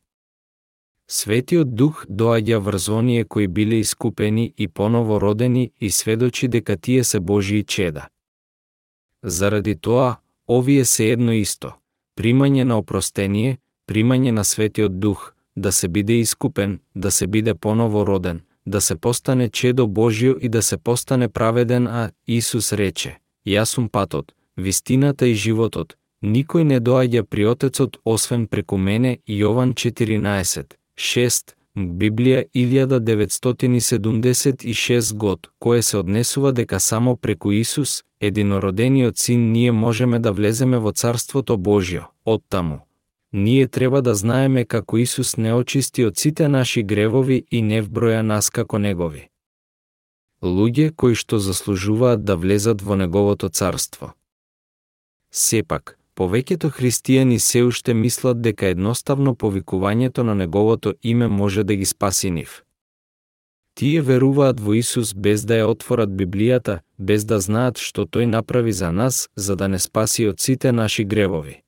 Светиот 1.08 1.76
Дух 1.76 2.06
доаѓа 2.10 2.58
врз 2.66 2.90
оние 2.90 3.24
кои 3.26 3.48
биле 3.48 3.80
искупени 3.80 4.54
и 4.58 4.68
поново 4.68 5.20
родени 5.22 5.72
и 5.80 5.90
сведочи 5.90 6.48
дека 6.48 6.78
тие 6.78 7.04
се 7.04 7.20
Божии 7.20 7.64
чеда. 7.64 8.08
Заради 9.24 9.76
тоа, 9.76 10.18
овие 10.50 10.86
се 10.86 11.12
едно 11.12 11.34
исто. 11.34 11.76
Примање 12.18 12.64
на 12.64 12.78
опростение, 12.78 13.58
примање 13.88 14.32
на 14.32 14.44
Светиот 14.44 15.00
Дух, 15.00 15.34
да 15.56 15.72
се 15.72 15.88
биде 15.88 16.14
искупен, 16.14 16.80
да 16.96 17.12
се 17.12 17.28
биде 17.28 17.54
поново 17.54 18.08
роден, 18.08 18.42
да 18.66 18.82
се 18.82 18.96
постане 18.96 19.50
чедо 19.50 19.88
Божио 19.88 20.36
и 20.42 20.50
да 20.50 20.62
се 20.62 20.78
постане 20.78 21.28
праведен, 21.30 21.88
а 21.88 22.12
Исус 22.28 22.74
рече, 22.74 23.20
Јас 23.46 23.66
сум 23.66 23.90
патот, 23.90 24.34
вистината 24.58 25.28
и 25.28 25.34
животот, 25.34 25.98
никој 26.24 26.64
не 26.64 26.80
доаѓа 26.80 27.24
при 27.24 27.46
Отецот 27.46 27.98
освен 28.06 28.48
преку 28.48 28.78
мене 28.78 29.20
Јован 29.30 29.74
14, 29.74 30.74
6. 30.98 31.56
Библија 31.76 32.44
1976 32.56 35.14
год, 35.14 35.50
кое 35.60 35.82
се 35.82 35.98
однесува 35.98 36.54
дека 36.54 36.80
само 36.80 37.18
преку 37.18 37.52
Исус, 37.52 38.04
единородениот 38.22 39.18
син, 39.18 39.52
ние 39.52 39.72
можеме 39.72 40.20
да 40.20 40.32
влеземе 40.32 40.78
во 40.78 40.92
Царството 40.92 41.58
Божјо, 41.58 42.04
оттаму. 42.26 42.80
Ние 43.34 43.68
треба 43.68 44.02
да 44.02 44.16
знаеме 44.16 44.66
како 44.66 44.98
Исус 44.98 45.38
не 45.38 45.54
очисти 45.54 46.06
од 46.06 46.18
сите 46.18 46.48
наши 46.48 46.84
гревови 46.84 47.44
и 47.52 47.62
не 47.62 47.84
вброја 47.84 48.22
нас 48.22 48.50
како 48.50 48.78
негови. 48.80 49.28
Луѓе 50.44 50.92
кои 50.96 51.16
што 51.16 51.40
заслужуваат 51.40 52.24
да 52.24 52.36
влезат 52.38 52.82
во 52.82 52.96
неговото 52.96 53.50
царство. 53.50 54.14
Сепак, 55.32 56.00
повеќето 56.16 56.70
христијани 56.72 57.40
се 57.40 57.64
уште 57.64 57.94
мислат 57.94 58.42
дека 58.42 58.68
едноставно 58.68 59.36
повикувањето 59.36 60.24
на 60.24 60.36
неговото 60.36 60.94
име 61.04 61.28
може 61.28 61.64
да 61.64 61.76
ги 61.76 61.86
спаси 61.86 62.32
нив. 62.32 62.64
Тие 63.76 64.02
веруваат 64.02 64.60
во 64.60 64.74
Исус 64.74 65.14
без 65.14 65.44
да 65.44 65.60
ја 65.60 65.66
отворат 65.68 66.10
Библијата, 66.10 66.80
без 66.98 67.26
да 67.26 67.40
знаат 67.40 67.78
што 67.78 68.06
тој 68.08 68.26
направи 68.26 68.72
за 68.72 68.92
нас, 68.92 69.28
за 69.36 69.56
да 69.56 69.68
не 69.68 69.80
спаси 69.80 70.28
од 70.32 70.40
сите 70.40 70.72
наши 70.72 71.04
гревови. 71.04 71.62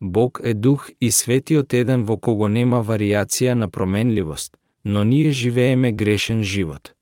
Бог 0.00 0.40
е 0.44 0.54
дух 0.54 0.90
и 1.00 1.10
светиот 1.10 1.74
еден 1.74 2.04
во 2.04 2.16
кого 2.16 2.48
нема 2.48 2.84
варијација 2.86 3.54
на 3.54 3.68
променливост, 3.68 4.56
но 4.84 5.04
ние 5.04 5.30
живееме 5.30 5.92
грешен 5.92 6.42
живот. 6.42 6.94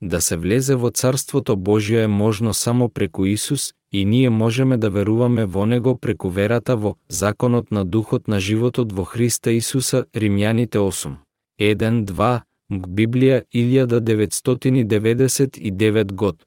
Да 0.00 0.20
се 0.20 0.36
влезе 0.36 0.74
во 0.74 0.90
Царството 0.90 1.56
Божјо 1.56 2.04
е 2.04 2.06
можно 2.06 2.54
само 2.54 2.88
преку 2.88 3.24
Исус 3.24 3.72
и 3.92 4.04
ние 4.04 4.30
можеме 4.30 4.76
да 4.76 4.90
веруваме 4.90 5.44
во 5.44 5.66
Него 5.66 5.98
преку 5.98 6.28
верата 6.28 6.76
во 6.76 6.96
законот 7.08 7.70
на 7.70 7.84
Духот 7.84 8.28
на 8.28 8.40
животот 8.40 8.92
во 8.92 9.04
Христа 9.04 9.52
Исуса, 9.52 10.06
Римјаните 10.14 10.78
8. 10.78 11.16
1-2, 11.60 12.40
МГ 12.70 12.88
Библија 12.88 13.42
1999 13.54 16.12
год. 16.12 16.42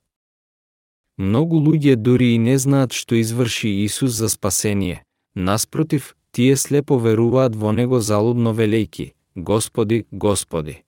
Многу 1.17 1.59
луѓе 1.59 1.95
дури 1.95 2.35
и 2.35 2.37
не 2.37 2.57
знаат 2.57 2.93
што 2.93 3.15
изврши 3.15 3.85
Исус 3.85 4.11
за 4.11 4.29
спасение. 4.29 5.03
Наспротив, 5.35 6.15
тие 6.31 6.55
слепо 6.55 6.99
веруваат 6.99 7.55
во 7.55 7.71
Него 7.71 7.99
залудно 7.99 8.53
велејки, 8.53 9.13
Господи, 9.35 10.05
Господи. 10.11 10.83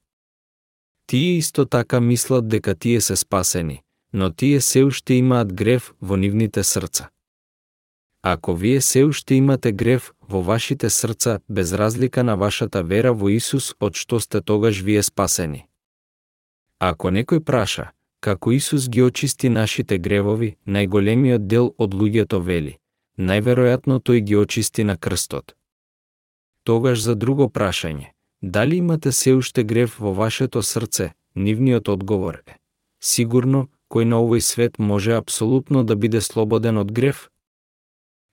Тие 1.08 1.38
исто 1.38 1.66
така 1.66 2.00
мислат 2.00 2.48
дека 2.48 2.76
тие 2.76 3.02
се 3.02 3.16
спасени, 3.16 3.82
но 4.14 4.32
тие 4.32 4.62
се 4.62 4.84
уште 4.84 5.14
имаат 5.14 5.54
грев 5.54 5.94
во 6.02 6.16
нивните 6.16 6.64
срца. 6.64 7.10
Ако 8.24 8.56
вие 8.56 8.82
се 8.82 9.04
уште 9.04 9.36
имате 9.36 9.72
грев 9.72 10.14
во 10.22 10.42
вашите 10.42 10.90
срца, 10.90 11.40
без 11.50 11.74
разлика 11.74 12.24
на 12.24 12.36
вашата 12.36 12.84
вера 12.84 13.14
во 13.14 13.30
Исус, 13.30 13.74
од 13.80 13.96
што 13.96 14.20
сте 14.20 14.42
тогаш 14.42 14.82
вие 14.82 15.02
спасени. 15.04 15.66
Ако 16.80 17.10
некој 17.10 17.40
праша, 17.40 17.92
како 18.20 18.52
Исус 18.52 18.90
ги 18.90 19.02
очисти 19.02 19.50
нашите 19.50 19.98
гревови, 19.98 20.56
најголемиот 20.68 21.48
дел 21.48 21.74
од 21.78 21.98
луѓето 21.98 22.42
вели, 22.46 22.78
најверојатно 23.18 23.98
тој 24.00 24.22
ги 24.22 24.36
очисти 24.36 24.84
на 24.84 24.98
крстот. 24.98 25.56
Тогаш 26.64 27.02
за 27.02 27.16
друго 27.16 27.50
прашање, 27.50 28.14
дали 28.42 28.78
имате 28.78 29.12
се 29.12 29.34
уште 29.34 29.64
грев 29.64 29.98
во 30.00 30.14
вашето 30.14 30.62
срце, 30.62 31.14
нивниот 31.36 31.90
одговор 31.90 32.44
е, 32.46 32.58
сигурно, 33.00 33.70
кој 33.92 34.08
на 34.08 34.24
овој 34.24 34.40
свет 34.40 34.80
може 34.80 35.20
апсолутно 35.20 35.84
да 35.84 35.96
биде 35.96 36.22
слободен 36.22 36.78
од 36.78 36.92
грев? 36.92 37.30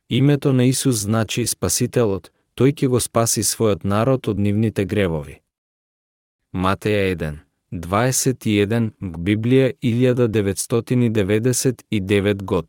Името 0.08 0.52
на 0.52 0.64
Исус 0.64 0.96
значи 1.04 1.46
Спасителот, 1.46 2.32
тој 2.56 2.72
ќе 2.78 2.86
го 2.88 3.00
спаси 3.00 3.42
својот 3.42 3.84
народ 3.84 4.28
од 4.30 4.38
нивните 4.38 4.84
гревови. 4.84 5.40
Матеја 6.54 7.14
1, 7.14 7.36
21 7.72 8.90
Библија 9.00 9.72
1999 9.82 12.42
год. 12.42 12.66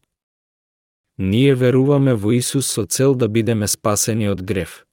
Ние 1.18 1.56
веруваме 1.56 2.14
во 2.14 2.32
Исус 2.32 2.68
со 2.68 2.86
цел 2.86 3.16
да 3.16 3.28
бидеме 3.28 3.68
спасени 3.68 4.30
од 4.30 4.42
грев. 4.42 4.86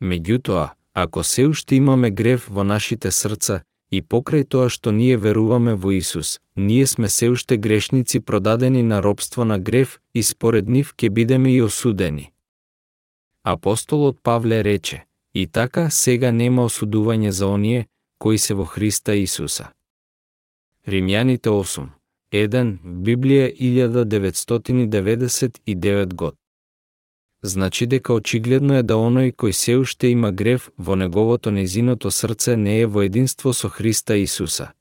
Меѓутоа, 0.00 0.68
ако 0.94 1.24
се 1.24 1.46
уште 1.46 1.76
имаме 1.76 2.10
грев 2.10 2.48
во 2.48 2.64
нашите 2.64 3.10
срца, 3.10 3.62
и 3.90 4.02
покрај 4.02 4.44
тоа 4.48 4.68
што 4.68 4.92
ние 4.92 5.16
веруваме 5.16 5.74
во 5.74 5.92
Исус, 5.92 6.40
ние 6.56 6.86
сме 6.86 7.08
се 7.08 7.30
уште 7.30 7.56
грешници 7.56 8.20
продадени 8.20 8.82
на 8.82 9.02
робство 9.02 9.44
на 9.44 9.58
грев 9.58 10.00
и 10.14 10.22
според 10.22 10.68
нив 10.68 10.94
ќе 10.96 11.10
бидеме 11.10 11.54
и 11.54 11.62
осудени. 11.62 12.32
Апостолот 13.44 14.22
Павле 14.22 14.64
рече, 14.64 15.04
и 15.34 15.46
така 15.46 15.90
сега 15.90 16.32
нема 16.32 16.64
осудување 16.64 17.28
за 17.28 17.46
оние, 17.46 17.86
кои 18.18 18.38
се 18.38 18.54
во 18.54 18.64
Христа 18.64 19.14
Исуса. 19.14 19.70
Римјаните 20.86 21.50
8. 21.50 21.86
1. 22.32 22.78
Библија 22.82 23.54
1999 23.54 26.14
год. 26.14 26.34
Значи 27.42 27.86
дека 27.86 28.14
очигледно 28.14 28.78
е 28.78 28.82
да 28.82 28.94
оној 28.94 29.32
кој 29.32 29.52
се 29.52 29.76
уште 29.76 30.08
има 30.08 30.32
грев 30.32 30.70
во 30.78 30.96
неговото 30.96 31.50
незиното 31.50 32.10
срце 32.10 32.56
не 32.56 32.80
е 32.80 32.86
во 32.86 33.02
единство 33.02 33.52
со 33.52 33.68
Христа 33.68 34.16
Исуса. 34.16 34.72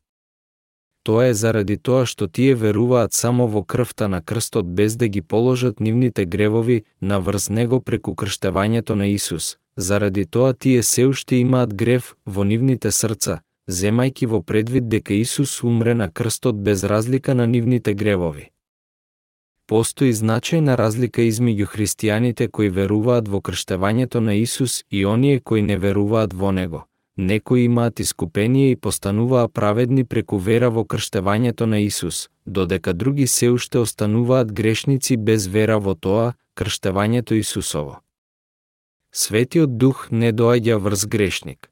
Тоа 1.05 1.27
е 1.29 1.33
заради 1.33 1.77
тоа 1.77 2.05
што 2.09 2.27
тие 2.27 2.55
веруваат 2.55 3.13
само 3.13 3.45
во 3.47 3.61
крвта 3.63 4.07
на 4.07 4.21
крстот 4.21 4.65
без 4.65 4.95
да 4.95 5.07
ги 5.07 5.21
положат 5.21 5.79
нивните 5.79 6.25
гревови 6.25 6.83
на 7.01 7.19
врз 7.19 7.49
него 7.49 7.81
преку 7.81 8.15
крштевањето 8.15 8.95
на 8.95 9.07
Исус. 9.07 9.57
Заради 9.77 10.25
тоа 10.25 10.53
тие 10.53 10.83
се 10.83 11.05
уште 11.05 11.35
имаат 11.35 11.75
грев 11.75 12.15
во 12.25 12.43
нивните 12.43 12.91
срца, 12.91 13.41
земајки 13.69 14.25
во 14.25 14.41
предвид 14.41 14.89
дека 14.89 15.13
Исус 15.13 15.63
умре 15.63 15.93
на 15.93 16.09
крстот 16.09 16.63
без 16.63 16.83
разлика 16.83 17.35
на 17.35 17.45
нивните 17.47 17.93
гревови. 17.93 18.54
Постои 19.67 20.13
значајна 20.13 20.75
разлика 20.77 21.23
измеѓу 21.25 21.65
христијаните 21.65 22.47
кои 22.53 22.69
веруваат 22.69 23.27
во 23.27 23.39
крштевањето 23.41 24.19
на 24.21 24.35
Исус 24.37 24.83
и 24.91 25.05
оние 25.05 25.39
кои 25.39 25.61
не 25.61 25.77
веруваат 25.77 26.33
во 26.33 26.51
него. 26.51 26.85
Некои 27.17 27.63
имаат 27.65 27.99
искупение 27.99 28.71
и 28.71 28.75
постануваа 28.75 29.47
праведни 29.47 30.03
преку 30.03 30.37
вера 30.37 30.69
во 30.69 30.83
крштевањето 30.85 31.65
на 31.65 31.79
Исус, 31.79 32.29
додека 32.45 32.93
други 32.93 33.27
се 33.27 33.49
уште 33.49 33.79
остануваат 33.79 34.53
грешници 34.53 35.17
без 35.17 35.47
вера 35.47 35.79
во 35.79 35.95
тоа, 35.95 36.33
крштевањето 36.55 37.33
Исусово. 37.33 38.01
Светиот 39.11 39.77
Дух 39.77 40.07
не 40.11 40.33
доаѓа 40.33 40.77
врз 40.77 41.05
грешник. 41.07 41.71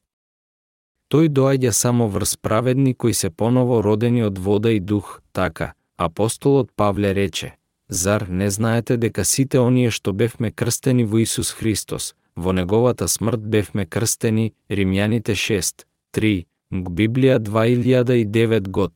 Тој 1.12 1.28
доаѓа 1.30 1.72
само 1.72 2.08
врз 2.08 2.38
праведни 2.38 2.94
кои 2.96 3.14
се 3.14 3.30
поново 3.30 3.84
родени 3.84 4.24
од 4.24 4.40
вода 4.40 4.72
и 4.72 4.80
дух, 4.80 5.20
така, 5.32 5.74
апостолот 5.98 6.72
Павле 6.76 7.14
рече, 7.14 7.58
Зар 7.90 8.28
не 8.30 8.50
знаете 8.50 8.98
дека 8.98 9.26
сите 9.26 9.60
оние 9.60 9.92
што 9.92 10.14
бевме 10.14 10.52
крстени 10.52 11.04
во 11.04 11.22
Исус 11.24 11.52
Христос, 11.52 12.16
во 12.36 12.54
неговата 12.54 13.08
смрт 13.08 13.44
бевме 13.44 13.86
крстени, 13.86 14.54
Римјаните 14.70 15.36
6, 15.36 15.86
3, 16.14 16.46
Библија 16.72 17.40
2009 17.40 18.70
год. 18.70 18.94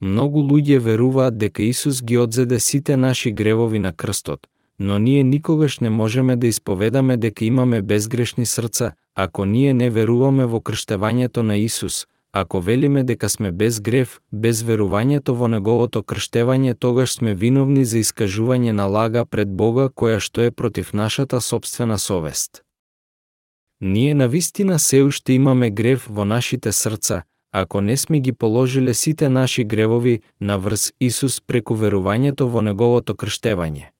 Многу 0.00 0.40
луѓе 0.42 0.78
веруваат 0.78 1.38
дека 1.38 1.62
Исус 1.62 2.02
ги 2.02 2.16
одзеде 2.18 2.60
сите 2.60 2.96
наши 2.96 3.30
гревови 3.32 3.78
на 3.78 3.92
крстот, 3.92 4.46
но 4.78 4.98
ние 4.98 5.22
никогаш 5.22 5.80
не 5.80 5.90
можеме 5.90 6.36
да 6.36 6.46
исповедаме 6.46 7.16
дека 7.16 7.44
имаме 7.44 7.82
безгрешни 7.82 8.46
срца, 8.46 8.92
ако 9.14 9.44
ние 9.44 9.74
не 9.74 9.90
веруваме 9.90 10.46
во 10.46 10.60
крштевањето 10.60 11.42
на 11.42 11.56
Исус, 11.56 12.06
Ако 12.36 12.60
велиме 12.60 13.04
дека 13.04 13.28
сме 13.28 13.52
без 13.52 13.80
грев, 13.80 14.20
без 14.32 14.62
верувањето 14.66 15.36
во 15.38 15.46
неговото 15.46 16.00
крштевање, 16.02 16.74
тогаш 16.74 17.12
сме 17.14 17.34
виновни 17.34 17.84
за 17.84 18.00
искажување 18.02 18.72
на 18.72 18.86
лага 18.90 19.22
пред 19.24 19.52
Бога 19.54 19.84
која 19.86 20.18
што 20.18 20.42
е 20.42 20.50
против 20.50 20.90
нашата 20.92 21.40
собствена 21.40 21.98
совест. 21.98 22.64
Ние 23.80 24.14
на 24.14 24.28
вистина 24.28 24.78
се 24.78 25.02
уште 25.02 25.32
имаме 25.32 25.70
грев 25.70 26.06
во 26.10 26.24
нашите 26.24 26.72
срца, 26.72 27.22
ако 27.52 27.80
не 27.80 27.96
сме 27.96 28.20
ги 28.20 28.32
положиле 28.32 28.94
сите 28.94 29.28
наши 29.28 29.64
гревови 29.64 30.20
на 30.40 30.58
врз 30.58 30.92
Исус 31.00 31.40
преку 31.40 31.74
верувањето 31.74 32.50
во 32.50 32.66
неговото 32.66 33.14
крштевање. 33.14 33.90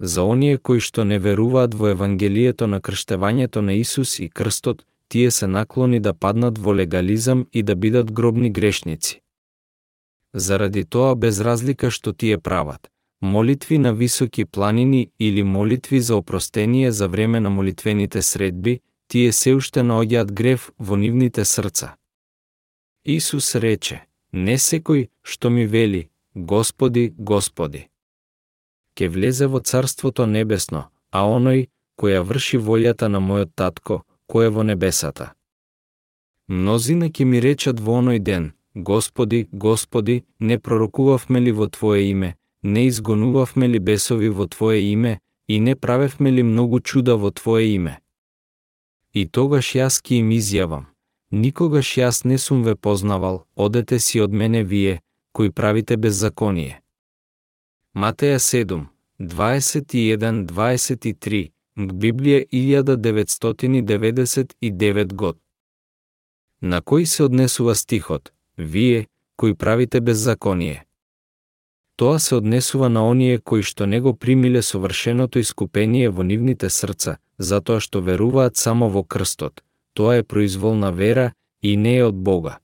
За 0.00 0.22
оние 0.22 0.58
кои 0.58 0.80
што 0.80 1.04
не 1.04 1.18
веруваат 1.18 1.74
во 1.74 1.88
Евангелието 1.88 2.66
на 2.66 2.80
крштевањето 2.80 3.60
на 3.60 3.72
Исус 3.72 4.18
и 4.18 4.28
крстот, 4.28 4.84
тие 5.14 5.30
се 5.30 5.46
наклони 5.46 6.00
да 6.00 6.10
паднат 6.14 6.56
во 6.58 6.72
легализам 6.74 7.46
и 7.52 7.62
да 7.62 7.74
бидат 7.76 8.12
гробни 8.12 8.50
грешници. 8.50 9.20
Заради 10.32 10.82
тоа 10.84 11.14
без 11.14 11.38
разлика 11.40 11.90
што 11.90 12.12
тие 12.12 12.38
прават, 12.38 12.90
молитви 13.22 13.78
на 13.78 13.92
високи 13.94 14.44
планини 14.44 15.10
или 15.18 15.42
молитви 15.42 16.00
за 16.00 16.16
опростение 16.16 16.90
за 16.92 17.08
време 17.08 17.40
на 17.40 17.50
молитвените 17.50 18.22
средби, 18.22 18.80
тие 19.08 19.32
се 19.32 19.54
уште 19.54 19.84
наоѓаат 19.86 20.32
грев 20.32 20.72
во 20.78 20.96
нивните 20.96 21.44
срца. 21.44 21.94
Исус 23.04 23.54
рече, 23.54 24.00
не 24.32 24.58
секој 24.58 25.10
што 25.22 25.50
ми 25.50 25.66
вели, 25.66 26.08
Господи, 26.34 27.14
Господи. 27.18 27.86
Ке 28.98 29.08
влезе 29.08 29.46
во 29.46 29.60
Царството 29.60 30.26
Небесно, 30.26 30.90
а 31.12 31.22
оној, 31.22 31.68
која 31.94 32.26
врши 32.26 32.58
волјата 32.58 33.06
на 33.06 33.22
мојот 33.22 33.54
татко, 33.54 34.02
кој 34.30 34.46
е 34.46 34.50
во 34.54 34.62
небесата. 34.62 35.32
Мнозина 36.48 37.08
ќе 37.08 37.24
ми 37.24 37.40
речат 37.40 37.80
во 37.80 37.92
оној 38.00 38.18
ден, 38.18 38.52
Господи, 38.74 39.48
Господи, 39.52 40.24
не 40.40 40.58
пророкувавме 40.58 41.40
ли 41.40 41.52
во 41.52 41.68
Твое 41.68 42.10
име, 42.10 42.36
не 42.62 42.86
изгонувавме 42.86 43.68
ли 43.68 43.78
бесови 43.78 44.28
во 44.28 44.46
Твое 44.46 44.92
име, 44.92 45.20
и 45.48 45.60
не 45.60 45.76
правевме 45.76 46.32
ли 46.32 46.42
многу 46.42 46.80
чуда 46.80 47.16
во 47.16 47.30
Твое 47.30 47.74
име? 47.74 48.00
И 49.12 49.26
тогаш 49.26 49.74
јас 49.74 50.02
ќе 50.02 50.14
им 50.18 50.30
изјавам, 50.34 50.84
никогаш 51.30 51.98
јас 51.98 52.24
не 52.24 52.38
сум 52.38 52.62
ве 52.64 52.74
познавал, 52.74 53.44
одете 53.54 53.98
си 53.98 54.20
од 54.20 54.32
мене 54.32 54.64
вие, 54.64 55.00
кои 55.32 55.50
правите 55.50 55.96
беззаконие. 55.96 56.80
Матеја 57.94 58.38
7, 58.38 58.86
21-23 59.20 61.53
Библија 61.76 62.44
1999 62.52 65.12
год. 65.12 65.38
На 66.60 66.80
кој 66.80 67.04
се 67.04 67.24
однесува 67.24 67.74
стихот, 67.74 68.32
вие, 68.56 69.06
кои 69.36 69.54
правите 69.54 70.00
беззаконие? 70.00 70.84
Тоа 71.96 72.18
се 72.18 72.34
однесува 72.34 72.88
на 72.88 73.08
оние 73.08 73.38
кои 73.38 73.62
што 73.62 73.86
не 73.86 74.00
го 74.00 74.14
примиле 74.14 74.62
совршеното 74.62 75.38
искупение 75.38 76.10
во 76.10 76.22
нивните 76.22 76.70
срца, 76.70 77.16
затоа 77.38 77.80
што 77.80 78.00
веруваат 78.00 78.56
само 78.56 78.88
во 78.88 79.02
крстот. 79.02 79.62
Тоа 79.94 80.16
е 80.16 80.22
произволна 80.22 80.92
вера 80.92 81.32
и 81.62 81.76
не 81.76 81.96
е 81.96 82.04
од 82.04 82.14
Бога. 82.14 82.58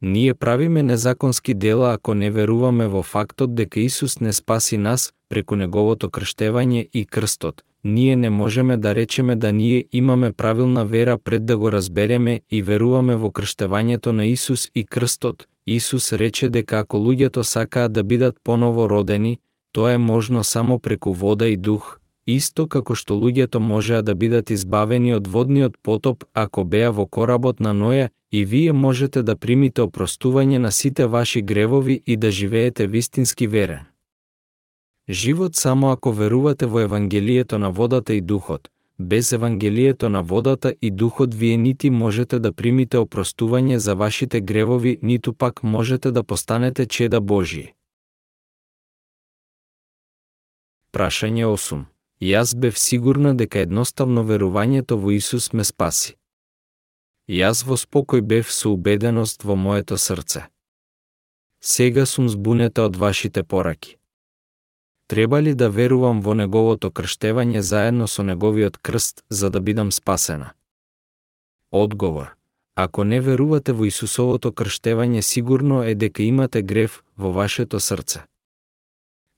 Ние 0.00 0.34
правиме 0.34 0.82
незаконски 0.82 1.54
дела 1.54 1.94
ако 1.94 2.14
не 2.14 2.30
веруваме 2.30 2.88
во 2.88 3.02
фактот 3.02 3.54
дека 3.54 3.80
Исус 3.80 4.20
не 4.20 4.32
спаси 4.32 4.76
нас 4.76 5.12
преку 5.28 5.54
неговото 5.54 6.10
крштевање 6.10 6.88
и 6.92 7.06
крстот, 7.06 7.62
ние 7.84 8.16
не 8.16 8.30
можеме 8.30 8.76
да 8.76 8.94
речеме 8.94 9.36
да 9.36 9.52
ние 9.52 9.84
имаме 9.92 10.32
правилна 10.32 10.84
вера 10.84 11.18
пред 11.18 11.46
да 11.46 11.58
го 11.58 11.72
разбереме 11.72 12.40
и 12.50 12.62
веруваме 12.62 13.16
во 13.16 13.30
крштевањето 13.30 14.12
на 14.12 14.26
Исус 14.26 14.70
и 14.74 14.84
крстот. 14.84 15.46
Исус 15.66 16.12
рече 16.12 16.48
дека 16.48 16.78
ако 16.78 16.96
луѓето 16.96 17.42
сакаат 17.42 17.92
да 17.92 18.02
бидат 18.02 18.36
поново 18.44 18.90
родени, 18.90 19.38
тоа 19.72 19.92
е 19.92 19.98
можно 19.98 20.44
само 20.44 20.78
преку 20.78 21.12
вода 21.12 21.46
и 21.46 21.56
дух, 21.56 21.98
исто 22.26 22.66
како 22.66 22.94
што 22.94 23.14
луѓето 23.14 23.58
можеа 23.58 24.02
да 24.02 24.14
бидат 24.14 24.50
избавени 24.50 25.14
од 25.14 25.26
водниот 25.26 25.78
потоп 25.82 26.24
ако 26.34 26.64
беа 26.64 26.90
во 26.90 27.06
коработ 27.06 27.60
на 27.60 27.74
Ноја, 27.74 28.08
и 28.32 28.44
вие 28.44 28.72
можете 28.72 29.22
да 29.22 29.36
примите 29.36 29.82
опростување 29.82 30.58
на 30.58 30.72
сите 30.72 31.06
ваши 31.06 31.42
гревови 31.42 32.02
и 32.06 32.16
да 32.16 32.30
живеете 32.30 32.86
вистински 32.86 33.46
верен. 33.46 33.91
Живот 35.12 35.56
само 35.56 35.90
ако 35.90 36.12
верувате 36.12 36.66
во 36.66 36.80
Евангелието 36.80 37.58
на 37.58 37.70
водата 37.70 38.14
и 38.14 38.20
духот. 38.20 38.68
Без 38.98 39.32
Евангелието 39.32 40.08
на 40.08 40.22
водата 40.22 40.74
и 40.82 40.90
духот 40.90 41.34
вие 41.34 41.56
нити 41.56 41.90
можете 41.90 42.38
да 42.38 42.52
примите 42.52 42.96
опростување 42.96 43.76
за 43.76 43.94
вашите 43.94 44.40
гревови, 44.40 44.98
ниту 45.02 45.34
пак 45.34 45.62
можете 45.62 46.10
да 46.10 46.24
постанете 46.24 46.86
чеда 46.86 47.20
Божии. 47.20 47.74
Прашање 50.92 51.44
8. 51.44 51.84
Јас 52.22 52.56
бев 52.56 52.78
сигурна 52.78 53.34
дека 53.34 53.58
едноставно 53.58 54.24
верувањето 54.24 54.96
во 54.96 55.10
Исус 55.12 55.52
ме 55.52 55.64
спаси. 55.64 56.16
Јас 57.28 57.66
во 57.68 57.76
спокој 57.76 58.20
бев 58.20 58.52
со 58.52 58.70
убеденост 58.70 59.44
во 59.44 59.56
моето 59.56 59.98
срце. 59.98 60.48
Сега 61.60 62.06
сум 62.06 62.28
збунета 62.28 62.84
од 62.84 62.96
вашите 62.96 63.42
пораки 63.42 63.98
треба 65.12 65.42
ли 65.42 65.54
да 65.54 65.68
верувам 65.68 66.24
во 66.24 66.32
неговото 66.32 66.88
крштевање 66.88 67.60
заедно 67.60 68.08
со 68.08 68.24
неговиот 68.24 68.80
крст 68.80 69.20
за 69.28 69.50
да 69.50 69.60
бидам 69.60 69.92
спасена? 69.92 70.56
Одговор. 71.70 72.32
Ако 72.74 73.04
не 73.04 73.20
верувате 73.20 73.72
во 73.72 73.84
Исусовото 73.84 74.52
крштевање, 74.52 75.20
сигурно 75.20 75.84
е 75.84 75.94
дека 75.94 76.22
имате 76.22 76.62
грев 76.62 77.04
во 77.18 77.32
вашето 77.32 77.80
срце. 77.80 78.20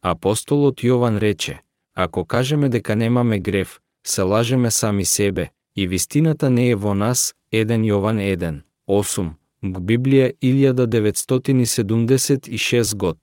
Апостолот 0.03 0.79
Јован 0.79 1.19
рече, 1.19 1.61
ако 1.95 2.25
кажеме 2.25 2.69
дека 2.69 2.97
немаме 2.97 3.39
грев, 3.39 3.81
се 4.07 4.23
лажеме 4.23 4.71
сами 4.71 5.05
себе, 5.05 5.51
и 5.77 5.87
вистината 5.87 6.51
не 6.51 6.71
е 6.71 6.75
во 6.75 6.95
нас, 6.95 7.35
1 7.53 7.83
Јован 7.83 8.19
1, 8.23 8.63
8, 8.87 9.31
Библија 9.63 10.33
1976 10.39 12.95
год. 12.95 13.19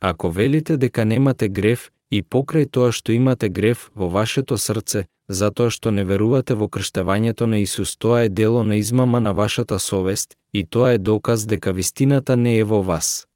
Ако 0.00 0.30
велите 0.30 0.76
дека 0.76 1.04
немате 1.04 1.48
грев, 1.48 1.90
и 2.10 2.22
покрај 2.22 2.70
тоа 2.70 2.92
што 2.92 3.12
имате 3.12 3.48
грев 3.48 3.90
во 3.94 4.08
вашето 4.08 4.58
срце, 4.58 5.06
затоа 5.28 5.70
што 5.70 5.90
не 5.90 6.04
верувате 6.04 6.54
во 6.54 6.68
крштевањето 6.68 7.46
на 7.46 7.58
Исус, 7.58 7.96
тоа 7.96 8.24
е 8.24 8.28
дело 8.28 8.62
на 8.62 8.76
измама 8.76 9.20
на 9.20 9.32
вашата 9.32 9.78
совест, 9.78 10.36
и 10.52 10.64
тоа 10.64 10.92
е 10.92 10.98
доказ 10.98 11.46
дека 11.46 11.72
вистината 11.72 12.36
не 12.36 12.58
е 12.58 12.64
во 12.64 12.82
вас. 12.82 13.26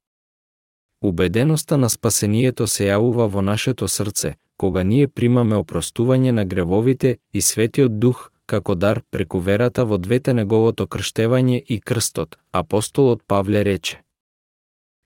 Убеденоста 1.03 1.79
на 1.79 1.89
спасението 1.91 2.67
се 2.67 2.91
јавува 2.93 3.27
во 3.27 3.43
нашето 3.43 3.89
срце, 3.89 4.37
кога 4.57 4.83
ние 4.85 5.09
примаме 5.09 5.57
опростување 5.57 6.31
на 6.31 6.45
гревовите 6.45 7.19
и 7.33 7.41
Светиот 7.41 7.99
Дух 7.99 8.31
како 8.47 8.75
дар 8.75 9.01
преку 9.11 9.39
верата 9.39 9.85
во 9.87 9.97
двете 9.99 10.35
неговото 10.35 10.87
крштевање 10.87 11.63
и 11.67 11.81
крстот, 11.81 12.37
апостолот 12.53 13.23
Павле 13.27 13.65
рече. 13.65 14.03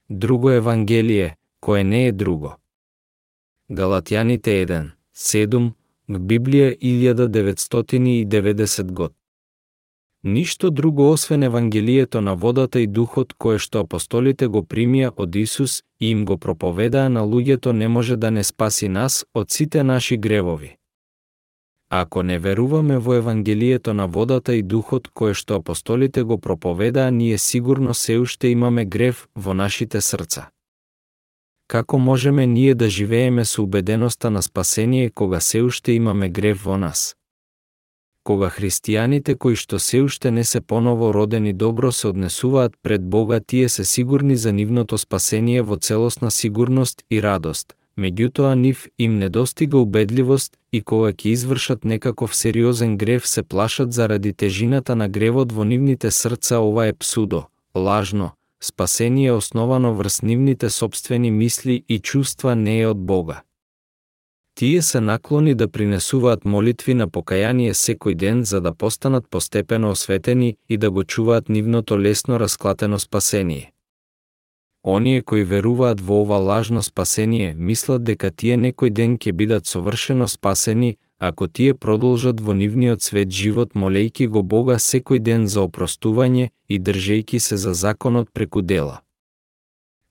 Друго 0.09 0.51
Евангелие, 0.51 1.37
кое 1.65 1.85
не 1.85 2.07
е 2.07 2.13
друго. 2.13 2.57
Галатјаните 3.73 4.65
1, 4.65 4.91
7, 5.17 5.71
Библија 6.09 6.77
1990 6.77 8.93
год. 8.93 9.13
Ништо 10.25 10.71
друго 10.71 11.11
освен 11.11 11.43
Евангелието 11.43 12.21
на 12.21 12.37
водата 12.37 12.81
и 12.81 12.87
духот 12.87 13.33
кое 13.33 13.59
што 13.59 13.81
апостолите 13.81 14.47
го 14.47 14.61
примија 14.61 15.13
од 15.17 15.37
Исус 15.37 15.83
и 16.01 16.11
им 16.11 16.25
го 16.25 16.37
проповедаа 16.37 17.09
на 17.09 17.21
луѓето 17.25 17.73
не 17.73 17.89
може 17.89 18.17
да 18.17 18.31
не 18.31 18.45
спаси 18.45 18.89
нас 18.89 19.25
од 19.35 19.51
сите 19.51 19.83
наши 19.83 20.17
гревови. 20.17 20.77
Ако 21.89 22.23
не 22.23 22.39
веруваме 22.39 22.99
во 22.99 23.15
Евангелието 23.15 23.95
на 23.95 24.07
водата 24.07 24.55
и 24.55 24.63
духот 24.63 25.09
кое 25.09 25.35
што 25.35 25.55
апостолите 25.55 26.23
го 26.23 26.39
проповедаа, 26.39 27.11
ние 27.11 27.39
сигурно 27.39 27.95
се 27.95 28.19
уште 28.19 28.49
имаме 28.49 28.85
грев 28.85 29.29
во 29.35 29.55
нашите 29.55 30.01
срца. 30.01 30.54
Како 31.67 31.99
можеме 31.99 32.47
ние 32.47 32.75
да 32.75 32.89
живееме 32.89 33.45
со 33.45 33.63
убеденоста 33.63 34.31
на 34.31 34.43
спасение 34.43 35.11
кога 35.11 35.41
се 35.41 35.63
уште 35.63 35.93
имаме 35.93 36.29
грев 36.29 36.65
во 36.65 36.77
нас? 36.77 37.17
Кога 38.25 38.49
христијаните 38.49 39.35
кои 39.37 39.57
што 39.57 39.79
се 39.79 40.03
уште 40.03 40.31
не 40.31 40.45
се 40.45 40.61
поново 40.61 41.13
родени 41.15 41.53
добро 41.53 41.93
се 41.93 42.09
однесуваат 42.09 42.73
пред 42.83 43.03
Бога, 43.05 43.41
тие 43.41 43.69
се 43.69 43.85
сигурни 43.85 44.37
за 44.37 44.53
нивното 44.53 44.99
спасение 44.99 45.63
во 45.63 45.77
целосна 45.77 46.31
сигурност 46.31 47.05
и 47.11 47.23
радост, 47.23 47.75
меѓутоа 47.99 48.55
нив 48.55 48.87
им 48.99 49.19
недостига 49.19 49.79
убедливост 49.79 50.57
и 50.73 50.81
кога 50.81 51.13
ќе 51.13 51.29
извршат 51.33 51.85
некаков 51.85 52.37
сериозен 52.37 52.97
грев 52.97 53.29
се 53.29 53.43
плашат 53.43 53.93
заради 53.93 54.33
тежината 54.33 54.97
на 54.97 55.09
гревот 55.09 55.53
во 55.53 55.65
нивните 55.65 56.11
срца 56.11 56.61
ова 56.61 56.87
е 56.87 56.93
псудо, 56.93 57.45
лажно, 57.75 58.33
спасение 58.63 59.33
основано 59.33 59.95
врз 59.95 60.23
нивните 60.23 60.71
собствени 60.71 61.31
мисли 61.31 61.85
и 61.89 61.99
чувства 61.99 62.55
не 62.57 62.81
е 62.81 62.87
од 62.87 62.99
Бога. 62.99 63.43
Тие 64.55 64.83
се 64.83 65.01
наклони 65.01 65.55
да 65.55 65.69
принесуваат 65.69 66.45
молитви 66.45 66.95
на 66.95 67.09
покаяние 67.09 67.75
секој 67.75 68.15
ден 68.15 68.45
за 68.45 68.61
да 68.61 68.75
постанат 68.75 69.31
постепено 69.31 69.91
осветени 69.91 70.57
и 70.69 70.77
да 70.77 70.91
го 70.91 71.05
чуваат 71.05 71.49
нивното 71.49 72.01
лесно 72.01 72.41
расклатено 72.41 72.99
спасение. 72.99 73.73
Оние 74.87 75.23
кои 75.23 75.45
веруваат 75.45 76.01
во 76.01 76.21
ова 76.23 76.37
лажно 76.37 76.83
спасение 76.83 77.55
мислат 77.59 78.05
дека 78.05 78.31
тие 78.31 78.57
некој 78.57 78.91
ден 78.91 79.19
ќе 79.19 79.33
бидат 79.33 79.67
совршено 79.67 80.29
спасени, 80.29 80.99
ако 81.19 81.49
тие 81.49 81.75
продолжат 81.75 82.41
во 82.41 82.55
нивниот 82.55 83.03
свет 83.03 83.31
живот 83.31 83.75
молејки 83.75 84.27
го 84.29 84.43
Бога 84.43 84.79
секој 84.79 85.19
ден 85.19 85.47
за 85.47 85.65
опростување 85.65 86.51
и 86.69 86.81
држејки 86.81 87.39
се 87.39 87.57
за 87.57 87.75
законот 87.75 88.31
преку 88.33 88.63
дела. 88.63 89.01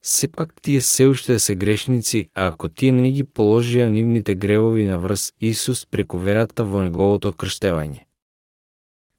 Сепак 0.01 0.61
тие 0.61 0.81
се 0.81 1.07
уште 1.07 1.39
се 1.39 1.55
грешници, 1.55 2.29
а 2.35 2.47
ако 2.47 2.69
тие 2.69 2.91
не 2.91 3.11
ги 3.11 3.23
положија 3.23 3.87
нивните 3.89 4.35
гревови 4.35 4.85
на 4.85 4.97
врз 4.99 5.31
Исус 5.39 5.85
преку 5.85 6.17
верата 6.17 6.63
во 6.63 6.83
Неговото 6.83 7.31
крштевање. 7.31 8.03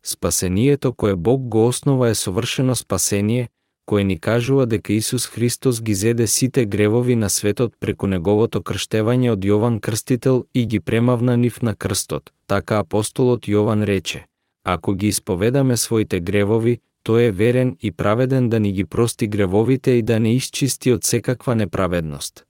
Спасението 0.05 0.93
кое 0.93 1.17
Бог 1.17 1.49
го 1.49 1.67
основа 1.67 2.09
е 2.09 2.15
совршено 2.15 2.75
спасение, 2.75 3.49
кој 3.87 4.05
ни 4.05 4.19
кажува 4.19 4.67
дека 4.67 4.93
Исус 4.93 5.27
Христос 5.27 5.83
ги 5.83 5.95
зеде 5.95 6.27
сите 6.27 6.65
гревови 6.65 7.17
на 7.17 7.31
светот 7.31 7.75
преку 7.81 8.07
неговото 8.07 8.63
крштевање 8.63 9.31
од 9.33 9.45
Јован 9.45 9.81
Крстител 9.81 10.45
и 10.55 10.67
ги 10.67 10.81
премавна 10.81 11.37
нив 11.37 11.63
на 11.63 11.75
крстот. 11.75 12.33
Така 12.47 12.79
апостолот 12.79 13.49
Јован 13.49 13.85
рече, 13.85 14.27
ако 14.65 14.95
ги 14.95 15.09
исповедаме 15.09 15.77
своите 15.77 16.21
гревови, 16.21 16.81
тој 17.05 17.29
е 17.29 17.31
верен 17.31 17.77
и 17.81 17.93
праведен 17.93 18.49
да 18.49 18.61
ни 18.61 18.73
ги 18.73 18.85
прости 18.85 19.27
гревовите 19.27 19.91
и 19.91 20.03
да 20.03 20.21
не 20.21 20.35
исчисти 20.35 20.93
од 20.93 21.05
секаква 21.05 21.55
неправедност. 21.55 22.45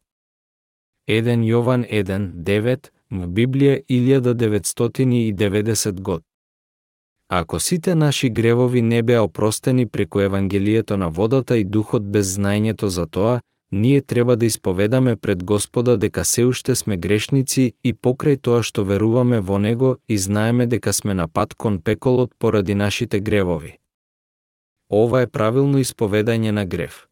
1 1.09 1.45
Јован 1.45 1.91
1, 1.91 2.32
9, 2.45 2.91
в 3.11 3.28
Библија 3.28 3.82
1990 3.89 6.01
год. 6.01 6.22
Ако 7.28 7.60
сите 7.60 7.94
наши 7.94 8.30
гревови 8.30 8.82
не 8.82 9.02
беа 9.02 9.22
опростени 9.22 9.86
преку 9.86 10.20
Евангелието 10.20 10.96
на 10.96 11.10
водата 11.10 11.58
и 11.58 11.64
духот 11.64 12.10
без 12.10 12.36
знаењето 12.36 12.86
за 12.86 13.06
тоа, 13.06 13.40
ние 13.72 14.02
треба 14.02 14.36
да 14.36 14.46
исповедаме 14.46 15.16
пред 15.16 15.44
Господа 15.44 15.96
дека 15.96 16.24
се 16.24 16.44
уште 16.44 16.74
сме 16.74 16.96
грешници 16.96 17.72
и 17.84 17.94
покрај 17.94 18.38
тоа 18.40 18.62
што 18.62 18.84
веруваме 18.84 19.40
во 19.40 19.58
Него 19.58 19.96
и 20.08 20.18
знаеме 20.18 20.66
дека 20.66 20.92
сме 20.92 21.14
на 21.14 21.28
пат 21.28 21.54
кон 21.54 21.80
пеколот 21.80 22.30
поради 22.38 22.74
нашите 22.74 23.20
гревови. 23.20 23.78
Ова 24.92 25.22
е 25.22 25.26
правилно 25.26 25.78
исповедање 25.78 26.50
на 26.50 26.66
грев. 26.66 27.08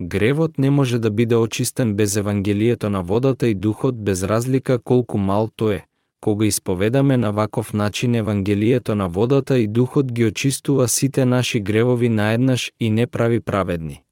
Гревот 0.00 0.58
не 0.58 0.70
може 0.70 0.98
да 0.98 1.10
биде 1.10 1.36
очистен 1.36 1.94
без 1.94 2.16
Евангелието 2.16 2.90
на 2.90 3.02
водата 3.02 3.48
и 3.48 3.54
духот 3.54 4.04
без 4.04 4.22
разлика 4.22 4.78
колку 4.78 5.18
мал 5.18 5.50
тој 5.54 5.76
е, 5.76 5.84
кога 6.24 6.46
исповедаме 6.46 7.16
на 7.16 7.32
ваков 7.32 7.72
начин 7.72 8.14
Евангелието 8.14 8.94
на 8.94 9.08
водата 9.08 9.58
и 9.58 9.66
Духот 9.68 10.12
ги 10.12 10.24
очистува 10.24 10.88
сите 10.88 11.24
наши 11.24 11.60
гревови 11.60 12.08
наеднаш 12.08 12.72
и 12.80 12.90
не 12.90 13.06
прави 13.06 13.40
праведни. 13.40 14.02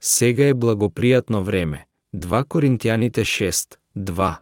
Сега 0.00 0.46
е 0.46 0.54
благопријатно 0.54 1.42
време. 1.42 1.86
2 2.16 2.44
Коринтијаните 2.44 3.20
6, 3.20 3.76
2 3.96 4.36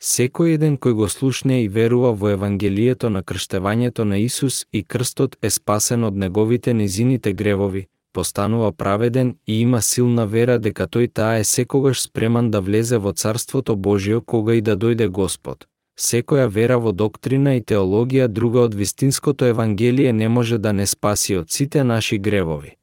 Секој 0.00 0.54
еден 0.54 0.78
кој 0.78 0.92
го 0.92 1.08
слушне 1.08 1.64
и 1.64 1.68
верува 1.68 2.12
во 2.12 2.30
Евангелието 2.30 3.10
на 3.10 3.22
крштевањето 3.22 4.04
на 4.04 4.18
Исус 4.18 4.66
и 4.72 4.84
крстот 4.84 5.36
е 5.42 5.50
спасен 5.50 6.04
од 6.04 6.14
неговите 6.14 6.74
низините 6.74 7.32
гревови, 7.32 7.88
постанува 8.12 8.72
праведен 8.72 9.36
и 9.46 9.60
има 9.60 9.82
силна 9.82 10.26
вера 10.26 10.58
дека 10.58 10.86
тој 10.86 11.12
таа 11.12 11.38
е 11.40 11.44
секогаш 11.44 12.02
спреман 12.02 12.50
да 12.50 12.60
влезе 12.60 12.98
во 12.98 13.12
Царството 13.12 13.76
Божио 13.76 14.20
кога 14.20 14.54
и 14.54 14.60
да 14.60 14.76
дојде 14.76 15.08
Господ. 15.08 15.66
Секоја 15.98 16.48
вера 16.48 16.78
во 16.78 16.92
доктрина 16.92 17.54
и 17.56 17.62
теологија 17.62 18.28
друга 18.28 18.60
од 18.60 18.74
вистинското 18.74 19.44
Евангелие 19.44 20.12
не 20.12 20.28
може 20.28 20.58
да 20.58 20.72
не 20.72 20.86
спаси 20.86 21.36
од 21.36 21.50
сите 21.50 21.84
наши 21.84 22.18
гревови. 22.18 22.76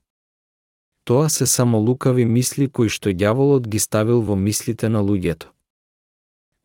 Тоа 1.03 1.29
се 1.29 1.45
само 1.45 1.77
лукави 1.77 2.25
мисли 2.25 2.67
кои 2.67 2.89
што 2.89 3.09
ѓаволот 3.09 3.67
ги 3.67 3.79
ставил 3.79 4.21
во 4.21 4.35
мислите 4.35 4.89
на 4.89 4.99
луѓето. 4.99 5.47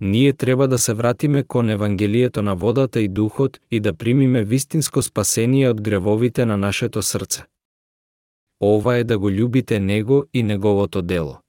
Ние 0.01 0.33
треба 0.33 0.69
да 0.69 0.79
се 0.79 0.95
вратиме 0.95 1.43
кон 1.43 1.71
Евангелието 1.71 2.43
на 2.43 2.55
водата 2.55 3.01
и 3.01 3.09
духот 3.09 3.61
и 3.71 3.81
да 3.81 3.95
примиме 3.95 4.45
вистинско 4.45 5.03
спасение 5.03 5.71
од 5.71 5.81
гревовите 5.81 6.45
на 6.47 6.57
нашето 6.57 7.03
срце 7.03 7.52
ова 8.63 8.97
е 8.97 9.05
да 9.05 9.19
го 9.19 9.31
љубите 9.31 9.79
него 9.79 10.25
и 10.33 10.43
неговото 10.43 11.03
дело. 11.03 11.41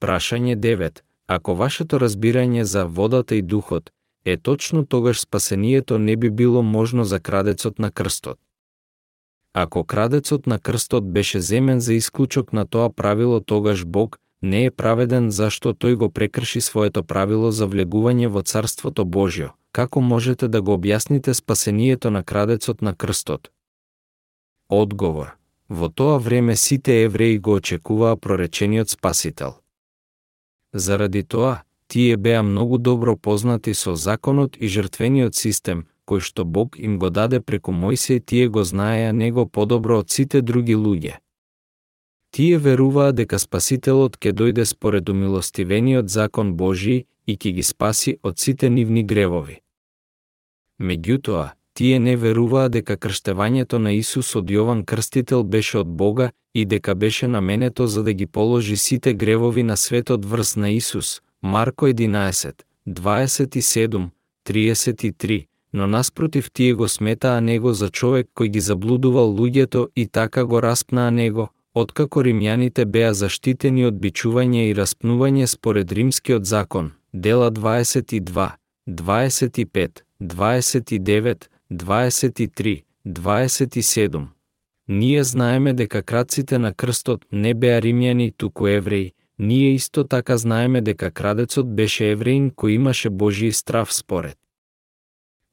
Прашање 0.00 0.56
9. 0.56 1.00
Ако 1.26 1.54
вашето 1.54 1.98
разбирање 1.98 2.62
за 2.62 2.86
водата 2.86 3.34
и 3.34 3.42
духот 3.42 3.90
е 4.24 4.36
точно 4.36 4.86
тогаш 4.86 5.20
спасението 5.20 5.98
не 5.98 6.16
би 6.16 6.30
било 6.30 6.62
можно 6.62 7.04
за 7.04 7.20
крадецот 7.20 7.78
на 7.78 7.90
крстот. 7.90 8.38
Ако 9.54 9.84
крадецот 9.84 10.46
на 10.46 10.58
крстот 10.58 11.12
беше 11.12 11.40
земен 11.40 11.80
за 11.80 11.94
исклучок 11.94 12.52
на 12.52 12.66
тоа 12.66 12.90
правило, 12.90 13.40
тогаш 13.40 13.84
Бог 13.84 14.18
не 14.42 14.64
е 14.64 14.70
праведен 14.70 15.30
зашто 15.30 15.74
тој 15.74 15.94
го 15.94 16.10
прекрши 16.10 16.60
своето 16.60 17.02
правило 17.02 17.50
за 17.50 17.66
влегување 17.66 18.26
во 18.26 18.42
Царството 18.42 19.04
Божјо. 19.04 19.50
Како 19.72 20.00
можете 20.00 20.48
да 20.48 20.62
го 20.62 20.74
објасните 20.74 21.32
спасението 21.32 22.10
на 22.10 22.22
крадецот 22.24 22.82
на 22.82 22.94
крстот? 22.94 23.50
Одговор. 24.72 25.36
Во 25.68 25.88
тоа 25.90 26.18
време 26.18 26.56
сите 26.56 27.02
евреи 27.02 27.38
го 27.38 27.54
очекуваа 27.60 28.16
проречениот 28.16 28.88
Спасител. 28.88 29.60
Заради 30.72 31.22
тоа, 31.22 31.64
тие 31.88 32.16
беа 32.16 32.42
многу 32.42 32.78
добро 32.78 33.16
познати 33.16 33.74
со 33.74 33.94
законот 33.94 34.56
и 34.56 34.68
жртвениот 34.68 35.34
систем, 35.34 35.84
кој 36.08 36.24
што 36.24 36.44
Бог 36.44 36.78
им 36.80 36.96
го 36.98 37.10
даде 37.10 37.40
преку 37.40 37.72
Мојсей, 37.72 38.24
тие 38.24 38.48
го 38.48 38.64
знаеа 38.64 39.12
него 39.12 39.44
подобро 39.44 39.98
од 40.00 40.08
сите 40.08 40.40
други 40.40 40.72
луѓе. 40.72 41.20
Тие 42.30 42.56
веруваа 42.56 43.12
дека 43.12 43.36
Спасителот 43.36 44.16
ќе 44.16 44.32
дојде 44.32 44.64
според 44.64 45.12
умилостивениот 45.12 46.08
закон 46.08 46.56
Божи 46.56 47.04
и 47.26 47.36
ќе 47.36 47.52
ги 47.60 47.62
спаси 47.62 48.16
од 48.22 48.38
сите 48.38 48.72
нивни 48.72 49.04
гревови. 49.04 49.60
Меѓутоа, 50.80 51.60
тие 51.74 51.98
не 51.98 52.16
веруваа 52.16 52.68
дека 52.68 52.96
крштевањето 52.96 53.78
на 53.78 53.92
Исус 53.92 54.36
од 54.36 54.50
Јован 54.50 54.84
Крстител 54.84 55.42
беше 55.42 55.78
од 55.78 55.86
Бога 55.88 56.30
и 56.54 56.64
дека 56.64 56.94
беше 56.94 57.28
наменето 57.28 57.86
за 57.86 58.02
да 58.02 58.12
ги 58.12 58.26
положи 58.26 58.76
сите 58.76 59.14
гревови 59.14 59.62
на 59.62 59.76
светот 59.76 60.24
врз 60.24 60.56
на 60.56 60.70
Исус, 60.70 61.20
Марко 61.42 61.86
11, 61.86 62.52
27, 62.88 64.08
33, 64.46 65.46
но 65.72 65.86
наспротив 65.86 66.50
тие 66.52 66.74
го 66.74 66.88
сметаа 66.88 67.40
него 67.40 67.72
за 67.72 67.88
човек 67.88 68.28
кој 68.36 68.48
ги 68.48 68.60
заблудувал 68.60 69.32
луѓето 69.32 69.88
и 69.96 70.06
така 70.06 70.44
го 70.44 70.62
распнаа 70.62 71.10
него, 71.10 71.48
откако 71.74 72.22
римјаните 72.22 72.84
беа 72.84 73.14
заштитени 73.14 73.86
од 73.88 73.94
бичување 73.94 74.68
и 74.68 74.74
распнување 74.74 75.46
според 75.46 75.92
римскиот 75.92 76.44
закон, 76.44 76.92
дела 77.12 77.50
22, 77.50 78.50
25, 78.88 80.02
29, 80.20 81.51
23, 81.72 82.84
27. 83.06 84.26
Ние 84.88 85.24
знаеме 85.24 85.72
дека 85.72 86.02
крадците 86.02 86.58
на 86.58 86.74
крстот 86.74 87.24
не 87.32 87.54
беа 87.54 87.80
римјани, 87.80 88.36
туку 88.36 88.66
евреи, 88.66 89.12
ние 89.38 89.74
исто 89.74 90.04
така 90.04 90.36
знаеме 90.36 90.80
дека 90.80 91.10
крадецот 91.10 91.74
беше 91.74 92.10
евреин 92.12 92.50
кој 92.50 92.74
имаше 92.74 93.10
Божи 93.10 93.52
страв 93.52 93.92
според. 93.92 94.38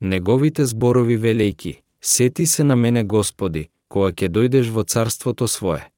Неговите 0.01 0.65
зборови 0.65 1.17
велејки, 1.17 1.77
сети 2.01 2.45
се 2.45 2.63
на 2.63 2.75
мене 2.75 3.03
Господи, 3.03 3.69
кога 3.87 4.11
ќе 4.11 4.29
дојдеш 4.29 4.69
во 4.69 4.83
царството 4.83 5.47
свое. 5.47 5.89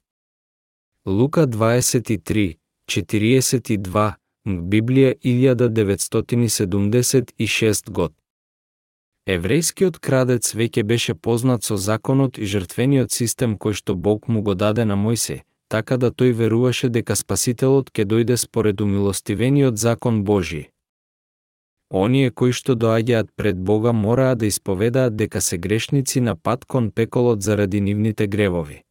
Лука 1.05 1.47
23, 1.47 2.57
42, 2.86 4.13
Библија 4.45 5.15
1976 5.26 7.89
год. 7.89 8.20
Еврејскиот 9.30 9.99
крадец 10.01 10.55
веќе 10.57 10.84
беше 10.84 11.13
познат 11.13 11.63
со 11.63 11.78
законот 11.78 12.39
и 12.41 12.45
жртвениот 12.45 13.11
систем 13.11 13.53
кој 13.53 13.78
што 13.78 13.93
Бог 13.95 14.28
му 14.28 14.41
го 14.41 14.55
даде 14.55 14.86
на 14.86 14.97
Мојсе, 14.97 15.43
така 15.69 15.97
да 15.97 16.09
тој 16.09 16.34
веруваше 16.34 16.89
дека 16.89 17.15
Спасителот 17.15 17.91
ќе 17.93 18.05
дојде 18.05 18.38
според 18.38 18.82
умилостивениот 18.82 19.78
закон 19.78 20.24
Божи. 20.24 20.69
Оние 21.93 22.32
кои 22.32 22.51
што 22.51 22.74
доаѓаат 22.74 23.30
пред 23.36 23.59
Бога 23.59 23.91
мораа 23.91 24.36
да 24.36 24.45
исповедаат 24.45 25.15
дека 25.15 25.41
се 25.41 25.57
грешници 25.57 26.22
на 26.22 26.36
пат 26.36 26.65
кон 26.65 26.89
пеколот 26.91 27.43
заради 27.43 27.82
нивните 27.82 28.28
гревови. 28.28 28.82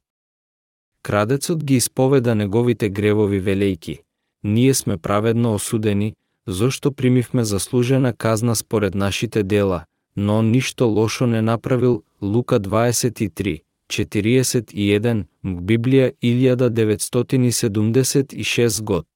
Крадецот 1.03 1.65
ги 1.65 1.75
исповеда 1.75 2.35
неговите 2.35 2.89
гревови 2.89 3.41
велејки. 3.41 3.99
Ние 4.45 4.75
сме 4.75 4.97
праведно 4.97 5.55
осудени, 5.55 6.15
зошто 6.47 6.93
примивме 6.93 7.45
заслужена 7.45 8.13
казна 8.13 8.57
според 8.57 8.95
нашите 8.95 9.43
дела, 9.43 9.85
но 10.21 10.43
ништо 10.43 10.89
лошо 10.89 11.27
не 11.27 11.43
направил 11.43 12.03
Лука 12.23 12.61
23, 12.61 13.61
41, 13.89 15.25
Библија 15.45 16.13
1976 16.23 18.83
год. 18.83 19.07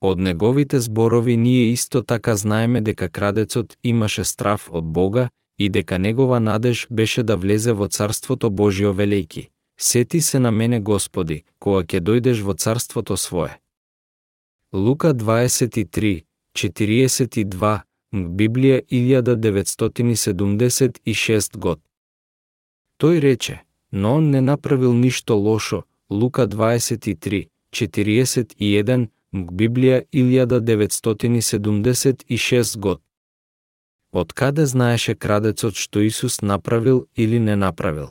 Од 0.00 0.18
неговите 0.18 0.80
зборови 0.80 1.36
ние 1.36 1.72
исто 1.72 2.02
така 2.02 2.36
знаеме 2.36 2.80
дека 2.80 3.08
крадецот 3.08 3.76
имаше 3.82 4.24
страф 4.24 4.68
од 4.72 4.84
Бога 4.84 5.28
и 5.58 5.68
дека 5.68 5.98
негова 5.98 6.40
надеж 6.40 6.86
беше 6.90 7.22
да 7.22 7.36
влезе 7.36 7.72
во 7.72 7.88
Царството 7.88 8.50
Божио 8.50 8.92
велејки. 8.92 9.48
Сети 9.78 10.20
се 10.20 10.38
на 10.38 10.50
мене 10.50 10.80
Господи, 10.80 11.44
кога 11.58 11.84
ќе 11.84 12.00
дојдеш 12.00 12.42
во 12.42 12.54
Царството 12.54 13.16
Свое. 13.16 13.58
Лука 14.72 15.14
23, 15.14 16.24
42, 16.56 17.80
Библија 18.12 18.80
1976 18.90 21.56
год. 21.56 21.80
Тој 22.98 23.20
рече, 23.20 23.60
но 23.92 24.16
он 24.16 24.30
не 24.30 24.40
направил 24.40 24.94
ништо 24.94 25.36
лошо, 25.36 25.84
Лука 26.10 26.46
23, 26.46 27.48
41, 27.72 29.08
Библија 29.32 30.04
1976 30.12 32.78
год. 32.78 33.00
Од 34.12 34.32
каде 34.32 34.66
знаеше 34.66 35.14
крадецот 35.14 35.76
што 35.76 36.02
Исус 36.02 36.42
направил 36.42 37.06
или 37.14 37.38
не 37.38 37.56
направил? 37.56 38.10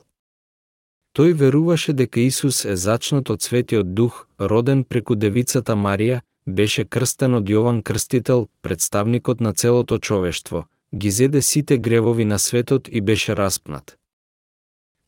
Тој 1.12 1.34
веруваше 1.34 1.94
дека 1.94 2.22
Исус 2.22 2.66
е 2.66 2.76
зачнат 2.76 3.30
од 3.30 3.42
Светиот 3.42 3.94
Дух, 3.94 4.28
роден 4.40 4.84
преку 4.86 5.16
девицата 5.16 5.76
Марија, 5.76 6.22
беше 6.46 6.86
крстен 6.86 7.34
од 7.34 7.50
Јован 7.50 7.82
Крстител, 7.84 8.48
представникот 8.62 9.42
на 9.42 9.54
целото 9.54 9.98
човештво, 9.98 10.66
ги 10.96 11.12
зеде 11.12 11.42
сите 11.42 11.78
гревови 11.78 12.26
на 12.26 12.40
светот 12.40 12.88
и 12.92 13.02
беше 13.02 13.36
распнат. 13.36 13.98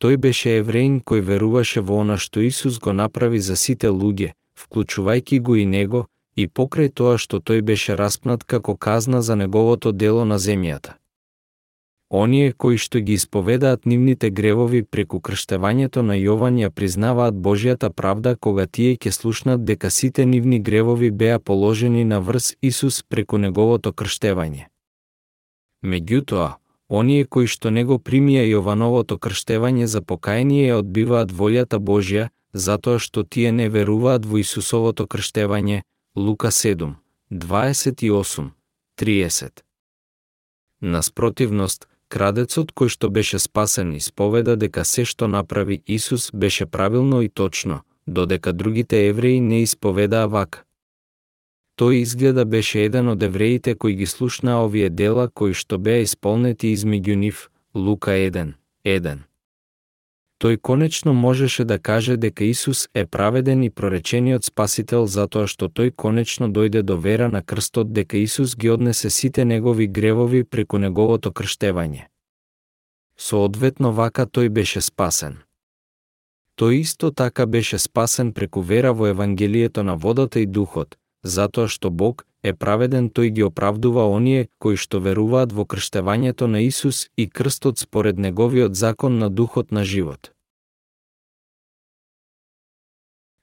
Тој 0.02 0.18
беше 0.18 0.58
евреин 0.58 1.02
кој 1.02 1.22
веруваше 1.22 1.82
во 1.82 2.02
она 2.02 2.18
што 2.18 2.42
Исус 2.42 2.80
го 2.80 2.94
направи 2.94 3.40
за 3.40 3.56
сите 3.56 3.90
луѓе, 3.90 4.34
вклучувајќи 4.58 5.40
го 5.42 5.56
и 5.56 5.66
него, 5.66 6.08
и 6.36 6.48
покрај 6.48 6.90
тоа 6.94 7.18
што 7.18 7.38
тој 7.38 7.62
беше 7.62 7.96
распнат 7.96 8.44
како 8.44 8.76
казна 8.76 9.22
за 9.22 9.36
неговото 9.36 9.92
дело 9.92 10.26
на 10.26 10.40
земјата. 10.40 11.01
Оние 12.12 12.52
кои 12.52 12.76
што 12.76 13.00
ги 13.00 13.14
исповедаат 13.16 13.86
нивните 13.88 14.30
гревови 14.30 14.84
преку 14.84 15.22
крштевањето 15.24 16.02
на 16.04 16.18
Јован 16.20 16.58
ја 16.60 16.70
признаваат 16.70 17.36
Божјата 17.36 17.90
правда 17.90 18.36
кога 18.36 18.66
тие 18.68 18.98
ќе 18.98 19.12
слушнат 19.16 19.64
дека 19.64 19.90
сите 19.90 20.26
нивни 20.26 20.60
гревови 20.60 21.10
беа 21.12 21.40
положени 21.40 22.04
на 22.04 22.20
врз 22.20 22.56
Исус 22.62 23.04
преку 23.04 23.38
неговото 23.38 23.94
крштевање. 23.94 24.68
Меѓутоа, 25.84 26.58
оние 26.90 27.24
кои 27.24 27.48
што 27.48 27.72
не 27.72 27.84
го 27.88 27.96
примија 27.96 28.44
Јовановото 28.44 29.18
крштевање 29.18 29.88
за 29.88 30.02
покаяние 30.02 30.76
одбиваат 30.76 31.32
волјата 31.32 31.80
Божја, 31.80 32.28
затоа 32.52 33.00
што 33.00 33.24
тие 33.24 33.52
не 33.52 33.70
веруваат 33.70 34.26
во 34.26 34.44
Исусовото 34.44 35.08
крштевање, 35.08 35.82
Лука 36.16 36.52
7, 36.52 36.92
28, 37.32 38.52
30. 39.00 39.64
Наспротивност, 40.82 41.88
Крадецот 42.12 42.74
кој 42.76 42.92
што 42.92 43.10
беше 43.10 43.40
спасен 43.40 43.94
исповеда 43.96 44.58
дека 44.64 44.84
се 44.84 45.06
што 45.12 45.30
направи 45.32 45.78
Исус 45.88 46.28
беше 46.34 46.66
правилно 46.66 47.22
и 47.22 47.30
точно, 47.30 47.82
додека 48.08 48.54
другите 48.54 49.08
евреи 49.08 49.40
не 49.40 49.62
исповедаа 49.64 50.28
вака. 50.28 50.66
Тој 51.80 52.04
изгледа 52.04 52.46
беше 52.46 52.84
еден 52.84 53.08
од 53.16 53.24
евреите 53.24 53.76
кои 53.76 53.96
ги 53.96 54.06
слушнаа 54.06 54.60
овие 54.66 54.90
дела 54.90 55.30
кои 55.30 55.56
што 55.56 55.80
беа 55.80 56.04
исполнети 56.04 56.76
измеѓу 56.76 57.16
нив, 57.16 57.50
Лука 57.74 58.12
1, 58.12 58.54
1 58.84 59.31
тој 60.42 60.58
конечно 60.58 61.14
можеше 61.14 61.64
да 61.66 61.78
каже 61.80 62.18
дека 62.18 62.44
Исус 62.44 62.90
е 62.94 63.06
праведен 63.06 63.64
и 63.64 63.70
проречениот 63.70 64.46
Спасител 64.46 65.06
затоа 65.06 65.46
што 65.48 65.70
тој 65.70 65.94
конечно 65.94 66.50
дојде 66.50 66.82
до 66.82 66.98
вера 66.98 67.30
на 67.30 67.44
крстот 67.44 67.94
дека 67.94 68.18
Исус 68.18 68.56
ги 68.56 68.70
однесе 68.70 69.10
сите 69.10 69.46
негови 69.46 69.88
гревови 69.88 70.44
преку 70.44 70.78
неговото 70.78 71.32
крштевање. 71.32 72.08
Соодветно 73.18 73.92
вака 73.94 74.26
тој 74.26 74.50
беше 74.50 74.82
спасен. 74.82 75.38
Тој 76.58 76.82
исто 76.82 77.12
така 77.12 77.46
беше 77.46 77.78
спасен 77.78 78.34
преку 78.34 78.62
вера 78.62 78.94
во 78.94 79.08
Евангелието 79.14 79.84
на 79.84 79.96
водата 79.96 80.40
и 80.40 80.46
духот, 80.46 80.98
затоа 81.24 81.68
што 81.68 81.90
Бог 81.90 82.26
е 82.44 82.54
праведен 82.54 83.10
тој 83.10 83.30
ги 83.36 83.44
оправдува 83.44 84.08
оние 84.10 84.48
кои 84.60 84.78
што 84.78 85.00
веруваат 85.00 85.54
во 85.54 85.66
крштевањето 85.66 86.48
на 86.48 86.62
Исус 86.62 87.10
и 87.18 87.30
крстот 87.30 87.78
според 87.80 88.18
неговиот 88.18 88.76
закон 88.76 89.18
на 89.18 89.30
духот 89.30 89.72
на 89.72 89.84
живот. 89.84 90.32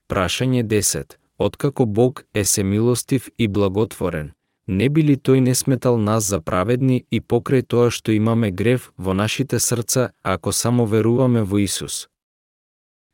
Прашање 0.09 0.63
10. 0.63 1.17
Откако 1.37 1.85
Бог 1.85 2.25
е 2.33 2.45
семилостив 2.45 3.29
и 3.37 3.47
благотворен, 3.47 4.33
не 4.67 4.89
би 4.89 5.03
ли 5.03 5.15
тој 5.15 5.39
не 5.39 5.55
сметал 5.55 5.97
нас 5.97 6.25
за 6.29 6.41
праведни 6.41 7.05
и 7.11 7.21
покрај 7.21 7.63
тоа 7.65 7.89
што 7.89 8.11
имаме 8.11 8.51
грев 8.51 8.91
во 8.97 9.13
нашите 9.13 9.59
срца 9.59 10.11
ако 10.23 10.51
само 10.51 10.85
веруваме 10.85 11.41
во 11.41 11.57
Исус? 11.57 12.09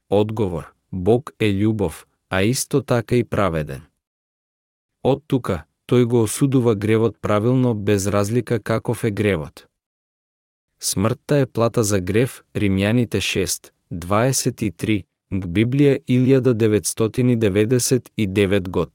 Одговор. 0.09 0.73
Бог 0.91 1.31
е 1.39 1.51
љубов, 1.51 2.07
а 2.29 2.43
исто 2.43 2.81
така 2.81 3.15
и 3.15 3.23
праведен. 3.23 3.81
Од 5.03 5.23
тука, 5.27 5.65
тој 5.89 6.05
го 6.05 6.21
осудува 6.21 6.75
гревот 6.75 7.17
правилно 7.21 7.75
без 7.75 8.07
разлика 8.07 8.59
каков 8.59 9.03
е 9.03 9.11
гревот. 9.11 9.67
Смртта 10.79 11.37
е 11.37 11.45
плата 11.45 11.83
за 11.83 12.01
грев, 12.01 12.43
Римјаните 12.55 13.17
6, 13.17 13.71
23, 13.91 15.03
Библија 15.31 15.99
1999 16.07 18.69
год. 18.69 18.89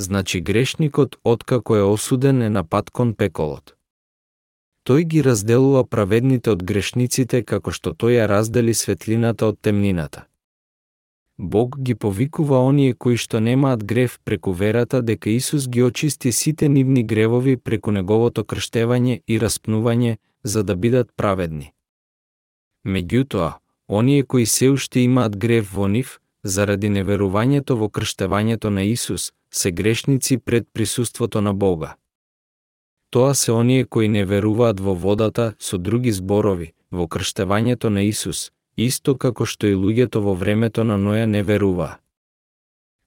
значи 0.00 0.40
грешникот 0.40 1.16
откако 1.24 1.76
е 1.76 1.82
осуден 1.82 2.42
е 2.42 2.50
на 2.50 2.64
пат 2.64 2.90
кон 2.90 3.14
пеколот. 3.14 3.76
Тој 4.88 5.04
ги 5.04 5.22
разделува 5.22 5.84
праведните 5.84 6.50
од 6.50 6.64
грешниците 6.64 7.44
како 7.44 7.70
што 7.70 7.92
тој 7.92 8.20
ја 8.20 8.28
раздели 8.32 8.74
светлината 8.74 9.46
од 9.46 9.60
темнината. 9.60 10.24
Бог 11.42 11.78
ги 11.80 11.94
повикува 11.94 12.58
оние 12.60 12.92
кои 12.92 13.16
што 13.16 13.38
немаат 13.40 13.84
грев 13.84 14.18
преку 14.24 14.52
верата 14.52 14.98
дека 15.02 15.30
Исус 15.30 15.68
ги 15.68 15.82
очисти 15.82 16.32
сите 16.32 16.68
нивни 16.68 17.02
гревови 17.02 17.56
преку 17.56 17.94
неговото 17.96 18.44
крштевање 18.44 19.22
и 19.26 19.38
распнување 19.40 20.18
за 20.44 20.62
да 20.62 20.76
бидат 20.76 21.08
праведни. 21.16 21.72
Меѓутоа, 22.84 23.54
оние 23.88 24.22
кои 24.22 24.44
се 24.46 24.68
уште 24.68 25.00
имаат 25.00 25.38
грев 25.38 25.72
во 25.72 25.88
нив, 25.88 26.20
заради 26.44 26.92
неверувањето 26.92 27.72
во 27.80 27.88
крштевањето 27.88 28.68
на 28.68 28.84
Исус, 28.84 29.32
се 29.50 29.72
грешници 29.72 30.38
пред 30.38 30.68
присуството 30.72 31.40
на 31.40 31.54
Бога. 31.54 31.96
Тоа 33.10 33.34
се 33.34 33.52
оние 33.52 33.84
кои 33.84 34.08
не 34.08 34.24
веруваат 34.24 34.80
во 34.80 34.94
водата 34.94 35.54
со 35.58 35.78
други 35.78 36.12
зборови, 36.12 36.72
во 36.92 37.08
крштевањето 37.08 37.88
на 37.88 38.02
Исус, 38.02 38.52
исто 38.86 39.18
како 39.18 39.44
што 39.44 39.66
и 39.66 39.74
луѓето 39.74 40.22
во 40.24 40.34
времето 40.34 40.84
на 40.84 40.98
Ноја 40.98 41.26
не 41.26 41.42
верува. 41.42 41.98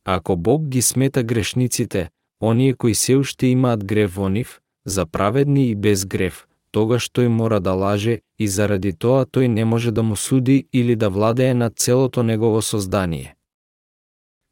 Ако 0.05 0.35
Бог 0.35 0.67
ги 0.67 0.81
смета 0.81 1.23
грешниците, 1.23 2.09
оние 2.41 2.73
кои 2.73 2.95
се 2.95 3.15
уште 3.15 3.47
имаат 3.47 3.85
грев 3.85 4.15
во 4.15 4.29
нив, 4.29 4.61
за 4.85 5.05
праведни 5.05 5.69
и 5.69 5.75
без 5.75 6.05
грев, 6.05 6.47
тогаш 6.71 7.09
тој 7.09 7.27
мора 7.27 7.59
да 7.59 7.73
лаже 7.73 8.19
и 8.39 8.47
заради 8.47 8.93
тоа 8.93 9.25
тој 9.25 9.47
не 9.47 9.65
може 9.65 9.91
да 9.91 10.03
му 10.03 10.15
суди 10.15 10.67
или 10.73 10.95
да 10.95 11.09
владее 11.09 11.53
над 11.53 11.79
целото 11.79 12.23
негово 12.23 12.61
создание. 12.61 13.35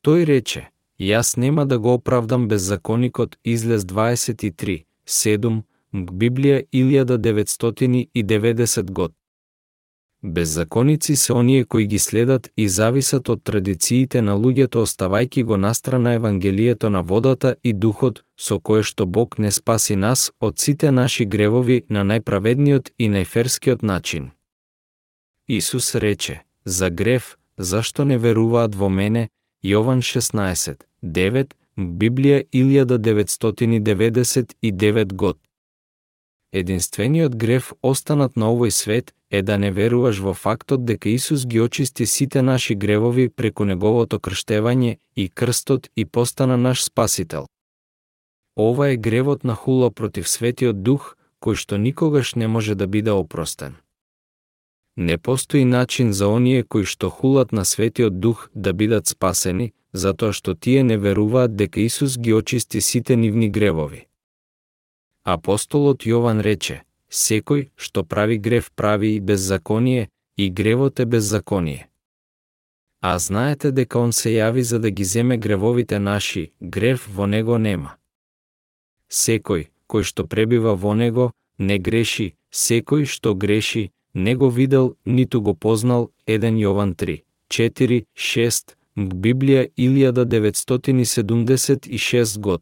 Тој 0.05 0.25
рече, 0.25 0.69
јас 0.99 1.37
нема 1.37 1.65
да 1.65 1.79
го 1.79 1.93
оправдам 1.93 2.47
беззаконикот 2.47 3.37
излез 3.43 3.83
23, 3.83 4.85
7, 5.07 5.61
Библија 5.93 6.63
1990 6.73 8.91
год. 8.91 9.13
Беззаконици 10.23 11.15
се 11.15 11.33
оние 11.33 11.65
кои 11.65 11.87
ги 11.87 11.99
следат 11.99 12.51
и 12.57 12.69
зависат 12.69 13.29
од 13.29 13.43
традициите 13.43 14.21
на 14.21 14.35
луѓето 14.37 14.81
оставајки 14.85 15.43
го 15.43 15.57
настрана 15.57 16.13
Евангелието 16.13 16.89
на 16.89 17.01
водата 17.01 17.55
и 17.63 17.73
духот, 17.73 18.23
со 18.37 18.59
кое 18.59 18.83
што 18.83 19.05
Бог 19.05 19.39
не 19.39 19.51
спаси 19.51 19.95
нас 19.95 20.31
од 20.39 20.59
сите 20.59 20.91
наши 20.91 21.25
гревови 21.25 21.83
на 21.89 22.03
најправедниот 22.05 22.91
и 22.97 23.09
најферскиот 23.09 23.81
начин. 23.81 24.31
Исус 25.47 25.95
рече, 25.95 26.41
за 26.65 26.89
грев, 26.89 27.37
зашто 27.57 28.05
не 28.05 28.17
веруваат 28.17 28.75
во 28.75 28.89
мене, 28.89 29.29
Јован 29.63 30.01
16, 30.01 30.75
9, 31.01 31.53
Библија 31.77 32.43
1999 32.53 35.13
год. 35.13 35.37
Единствениот 36.53 37.35
грев 37.35 37.71
останат 37.81 38.35
на 38.35 38.51
овој 38.51 38.71
свет 38.75 39.13
е 39.29 39.41
да 39.41 39.57
не 39.57 39.71
веруваш 39.71 40.19
во 40.19 40.33
фактот 40.33 40.83
дека 40.85 41.09
Исус 41.09 41.45
ги 41.45 41.61
очисти 41.61 42.05
сите 42.05 42.41
наши 42.41 42.75
гревови 42.75 43.29
преку 43.29 43.63
неговото 43.65 44.19
крштевање 44.19 44.97
и 45.15 45.29
крстот 45.29 45.89
и 45.95 46.05
постана 46.05 46.57
наш 46.57 46.83
спасител. 46.83 47.47
Ова 48.57 48.89
е 48.89 48.97
гревот 48.97 49.43
на 49.43 49.55
хула 49.55 49.91
против 49.91 50.27
Светиот 50.27 50.83
Дух, 50.83 51.15
кој 51.39 51.55
што 51.55 51.77
никогаш 51.77 52.35
не 52.35 52.47
може 52.47 52.75
да 52.75 52.87
биде 52.87 53.11
опростен. 53.11 53.79
Не 54.97 55.17
постои 55.17 55.65
начин 55.65 56.11
за 56.13 56.27
оние 56.27 56.63
кои 56.63 56.83
што 56.83 57.09
хулат 57.09 57.51
на 57.51 57.63
Светиот 57.65 58.19
Дух 58.19 58.49
да 58.53 58.73
бидат 58.73 59.07
спасени, 59.07 59.71
затоа 59.93 60.33
што 60.33 60.53
тие 60.53 60.83
не 60.83 60.97
веруваат 60.97 61.55
дека 61.55 61.79
Исус 61.79 62.19
ги 62.19 62.33
очисти 62.33 62.81
сите 62.81 63.15
нивни 63.15 63.49
гревови. 63.49 64.10
Апостолот 65.23 66.05
Јован 66.05 66.41
рече, 66.41 66.81
секој 67.09 67.69
што 67.75 68.03
прави 68.03 68.37
грев 68.37 68.71
прави 68.75 69.15
и 69.15 69.19
беззаконие, 69.19 70.09
и 70.37 70.49
гревот 70.49 70.99
е 70.99 71.05
беззаконие. 71.05 71.87
А 73.01 73.19
знаете 73.19 73.71
дека 73.71 73.99
он 73.99 74.13
се 74.13 74.29
јави 74.29 74.61
за 74.61 74.79
да 74.79 74.89
ги 74.89 75.03
земе 75.03 75.37
гревовите 75.37 75.99
наши, 75.99 76.51
грев 76.61 77.07
во 77.07 77.27
него 77.27 77.57
нема. 77.57 77.95
Секој 79.09 79.67
кој 79.87 80.03
што 80.03 80.25
пребива 80.25 80.75
во 80.75 80.95
него 80.95 81.31
не 81.57 81.77
греши, 81.77 82.35
секој 82.51 83.05
што 83.05 83.35
греши 83.35 83.91
не 84.13 84.35
го 84.35 84.49
видел 84.49 84.95
ниту 85.05 85.41
го 85.41 85.53
познал 85.53 86.11
1 86.25 86.57
Јован 86.65 86.95
3, 86.95 87.23
4, 87.49 88.05
6, 88.15 88.75
Библија 88.95 89.69
1976 89.77 92.39
год. 92.39 92.61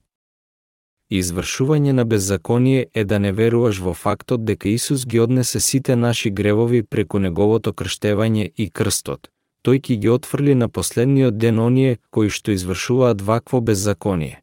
Извршување 1.10 1.92
на 1.98 2.06
беззаконие 2.06 2.86
е 2.94 3.04
да 3.04 3.18
не 3.20 3.32
веруваш 3.34 3.80
во 3.82 3.94
фактот 3.98 4.44
дека 4.46 4.70
Исус 4.70 5.06
ги 5.06 5.20
однесе 5.20 5.60
сите 5.60 5.96
наши 5.96 6.30
гревови 6.30 6.84
преку 6.84 7.20
неговото 7.20 7.74
крштевање 7.74 8.52
и 8.56 8.70
крстот. 8.70 9.32
Тој 9.66 9.82
ќе 9.82 9.96
ги 10.02 10.10
отфрли 10.10 10.54
на 10.56 10.70
последниот 10.70 11.38
ден 11.38 11.60
оние 11.60 11.98
кои 12.12 12.30
што 12.30 12.52
извршуваат 12.52 13.22
вакво 13.22 13.62
беззаконие. 13.62 14.42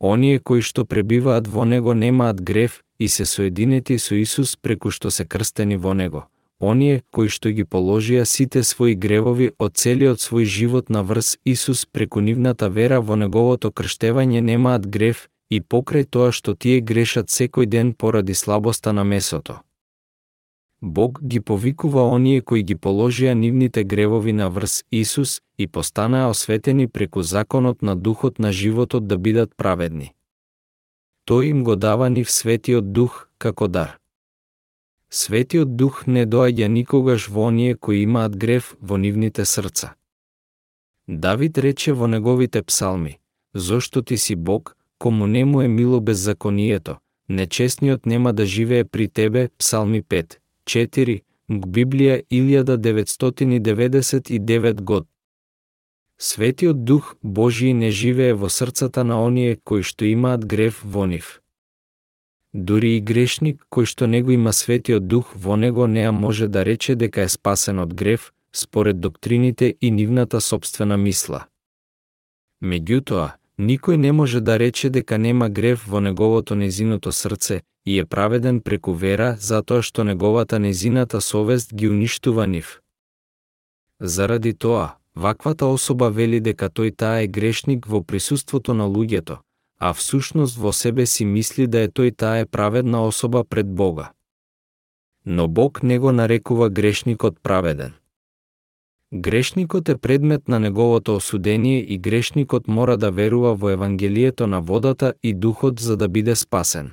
Оние 0.00 0.38
кои 0.38 0.60
што 0.60 0.84
пребиваат 0.84 1.48
во 1.48 1.64
него 1.64 1.94
немаат 1.94 2.42
грев 2.42 2.82
и 2.98 3.08
се 3.08 3.24
соединети 3.24 3.98
со 3.98 4.14
Исус 4.14 4.56
преку 4.56 4.90
што 4.90 5.10
се 5.10 5.24
крстени 5.24 5.76
во 5.76 5.94
него. 5.94 6.26
Оние 6.60 7.00
кои 7.10 7.28
што 7.28 7.48
ги 7.48 7.64
положија 7.64 8.24
сите 8.24 8.60
своји 8.60 8.94
гревови 8.94 9.48
од 9.58 9.76
целиот 9.76 10.20
свој 10.20 10.44
живот 10.44 10.90
на 10.90 11.02
врз 11.02 11.38
Исус 11.44 11.86
преку 11.86 12.20
нивната 12.20 12.68
вера 12.68 13.00
во 13.00 13.16
неговото 13.16 13.72
крштевање 13.72 14.40
немаат 14.40 14.86
грев 14.86 15.28
и 15.50 15.60
покрај 15.60 16.04
тоа 16.10 16.32
што 16.32 16.54
тие 16.54 16.80
грешат 16.80 17.30
секој 17.30 17.66
ден 17.66 17.94
поради 17.94 18.34
слабоста 18.34 18.92
на 18.92 19.04
месото. 19.04 19.60
Бог 20.80 21.22
ги 21.22 21.40
повикува 21.40 22.02
оние 22.02 22.40
кои 22.40 22.62
ги 22.62 22.76
положија 22.76 23.32
нивните 23.34 23.84
гревови 23.84 24.32
на 24.32 24.50
врз 24.50 24.84
Исус 24.90 25.40
и 25.58 25.66
постанаа 25.66 26.28
осветени 26.28 26.86
преку 26.88 27.22
законот 27.22 27.82
на 27.82 27.96
духот 27.96 28.38
на 28.38 28.52
животот 28.52 29.06
да 29.06 29.16
бидат 29.18 29.56
праведни. 29.56 30.12
Тој 31.26 31.50
им 31.50 31.64
го 31.64 31.76
дава 31.76 32.10
нив 32.10 32.30
светиот 32.30 32.92
дух 32.92 33.28
како 33.38 33.68
дар. 33.68 33.98
Светиот 35.10 35.76
дух 35.76 36.06
не 36.06 36.26
доаѓа 36.26 36.68
никогаш 36.68 37.28
во 37.28 37.46
оние 37.48 37.74
кои 37.74 38.02
имаат 38.02 38.36
грев 38.36 38.76
во 38.80 38.96
нивните 38.96 39.44
срца. 39.44 39.94
Давид 41.08 41.58
рече 41.58 41.92
во 41.92 42.06
неговите 42.06 42.62
псалми, 42.62 43.18
«Зошто 43.54 44.02
ти 44.02 44.18
си 44.18 44.34
Бог, 44.34 44.76
кому 44.98 45.26
не 45.26 45.44
му 45.44 45.62
е 45.62 45.68
мило 45.68 46.00
беззаконието, 46.00 46.96
нечестниот 47.28 48.06
нема 48.06 48.32
да 48.32 48.46
живее 48.46 48.84
при 48.84 49.08
тебе, 49.08 49.48
Псалми 49.58 50.02
5, 50.02 50.36
4, 50.66 51.22
Библија 51.50 52.22
1999 52.30 54.82
год. 54.82 55.06
Светиот 56.18 56.84
Дух 56.84 57.16
Божи 57.22 57.72
не 57.72 57.90
живее 57.90 58.34
во 58.34 58.48
срцата 58.48 59.04
на 59.04 59.22
оние 59.22 59.56
кои 59.64 59.82
што 59.82 60.04
имаат 60.04 60.46
грев 60.46 60.80
во 60.84 61.06
нив. 61.06 61.40
Дури 62.54 62.96
и 62.96 63.00
грешник 63.00 63.66
кој 63.70 63.84
што 63.84 64.06
него 64.06 64.30
има 64.32 64.52
Светиот 64.52 65.06
Дух 65.06 65.36
во 65.36 65.56
него 65.56 65.86
неа 65.86 66.12
може 66.12 66.48
да 66.48 66.64
рече 66.64 66.94
дека 66.96 67.22
е 67.22 67.28
спасен 67.28 67.78
од 67.78 67.94
грев, 67.94 68.32
според 68.52 69.00
доктрините 69.00 69.74
и 69.80 69.90
нивната 69.90 70.40
собствена 70.40 70.96
мисла. 70.96 71.46
Меѓутоа, 72.64 73.32
Никој 73.58 73.96
не 73.96 74.12
може 74.12 74.40
да 74.40 74.58
рече 74.58 74.90
дека 74.90 75.18
нема 75.18 75.48
грев 75.48 75.84
во 75.88 76.00
неговото 76.00 76.54
незиното 76.54 77.12
срце 77.12 77.62
и 77.86 77.98
е 77.98 78.04
праведен 78.04 78.60
преку 78.60 78.92
вера 78.92 79.36
затоа 79.40 79.82
што 79.82 80.04
неговата 80.04 80.58
незината 80.58 81.20
совест 81.20 81.74
ги 81.74 81.88
уништува 81.88 82.46
нив. 82.46 82.80
Заради 84.00 84.52
тоа, 84.54 84.96
ваквата 85.14 85.66
особа 85.66 86.10
вели 86.10 86.40
дека 86.40 86.68
тој 86.68 86.96
таа 86.96 87.24
е 87.24 87.28
грешник 87.28 87.86
во 87.86 88.02
присуството 88.02 88.74
на 88.74 88.84
луѓето, 88.84 89.38
а 89.80 89.92
всушност 89.94 90.56
во 90.56 90.72
себе 90.72 91.06
си 91.06 91.24
мисли 91.24 91.66
да 91.66 91.80
е 91.80 91.88
тој 91.88 92.16
таа 92.16 92.44
е 92.44 92.46
праведна 92.46 93.06
особа 93.06 93.44
пред 93.44 93.66
Бога. 93.66 94.12
Но 95.24 95.48
Бог 95.48 95.82
не 95.82 95.98
го 95.98 96.12
нарекува 96.12 96.68
грешникот 96.70 97.40
праведен. 97.42 97.92
Грешникот 99.14 99.88
е 99.88 99.96
предмет 99.96 100.48
на 100.48 100.60
неговото 100.60 101.16
осудение 101.16 101.78
и 101.78 101.98
грешникот 101.98 102.68
мора 102.68 102.96
да 102.96 103.10
верува 103.10 103.54
во 103.54 103.70
Евангелието 103.70 104.46
на 104.46 104.60
водата 104.60 105.14
и 105.22 105.34
духот 105.34 105.80
за 105.80 105.96
да 105.96 106.08
биде 106.08 106.34
спасен. 106.36 106.92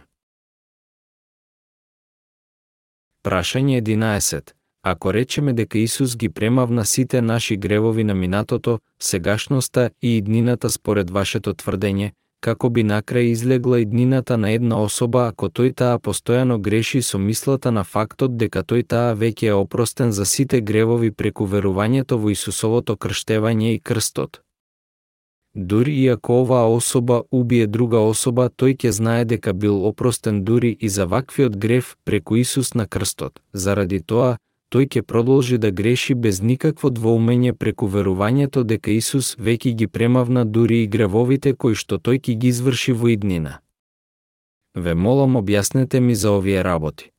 Прашање 3.23 3.81
11. 3.81 4.53
Ако 4.83 5.13
речеме 5.13 5.53
дека 5.53 5.77
Исус 5.77 6.17
ги 6.17 6.29
премавна 6.29 6.85
сите 6.85 7.21
наши 7.21 7.57
гревови 7.57 8.03
на 8.03 8.13
минатото, 8.13 8.79
сегашноста 8.99 9.89
и 10.01 10.17
иднината 10.17 10.69
според 10.69 11.09
вашето 11.09 11.53
тврдење, 11.53 12.11
како 12.43 12.69
би 12.69 12.83
накрај 12.83 13.31
излегла 13.31 13.79
иднината 13.79 14.37
на 14.37 14.51
една 14.51 14.81
особа 14.83 15.27
ако 15.31 15.47
тој 15.47 15.73
таа 15.81 15.99
постојано 16.05 16.59
греши 16.67 17.01
со 17.01 17.17
мислата 17.17 17.71
на 17.71 17.83
фактот 17.83 18.37
дека 18.37 18.63
тој 18.71 18.83
таа 18.93 19.13
веќе 19.21 19.51
е 19.51 19.59
опростен 19.59 20.11
за 20.11 20.25
сите 20.25 20.61
гревови 20.61 21.11
преку 21.11 21.47
верувањето 21.53 22.19
во 22.23 22.33
Исусовото 22.35 22.97
крштевање 22.97 23.75
и 23.75 23.79
крстот. 23.79 24.41
Дури 25.55 25.93
и 25.93 26.07
ако 26.07 26.41
оваа 26.41 26.67
особа 26.67 27.23
убие 27.31 27.67
друга 27.67 27.99
особа, 28.01 28.49
тој 28.49 28.73
ќе 28.83 28.89
знае 28.89 29.25
дека 29.25 29.53
бил 29.53 29.85
опростен 29.85 30.43
дури 30.43 30.71
и 30.79 30.89
за 30.89 31.05
ваквиот 31.05 31.57
грев 31.57 31.95
преку 32.05 32.35
Исус 32.35 32.73
на 32.73 32.87
крстот. 32.87 33.39
Заради 33.53 33.99
тоа, 33.99 34.37
тој 34.73 34.87
ќе 34.89 35.01
продолжи 35.05 35.57
да 35.57 35.69
греши 35.71 36.15
без 36.15 36.41
никакво 36.41 36.89
двоумење 36.89 37.53
преку 37.53 37.87
верувањето 37.95 38.63
дека 38.63 38.91
Исус 38.91 39.35
веќе 39.37 39.73
ги 39.79 39.87
премавна 39.87 40.45
дури 40.45 40.83
и 40.83 40.87
гревовите 40.87 41.53
кои 41.53 41.75
што 41.75 41.99
тој 42.01 42.17
ќе 42.25 42.33
ги 42.41 42.47
изврши 42.47 42.93
во 42.93 43.13
иднина. 43.13 43.59
Ве 44.73 44.93
молам 44.93 45.37
објаснете 45.37 45.99
ми 45.99 46.15
за 46.15 46.31
овие 46.31 46.63
работи. 46.63 47.11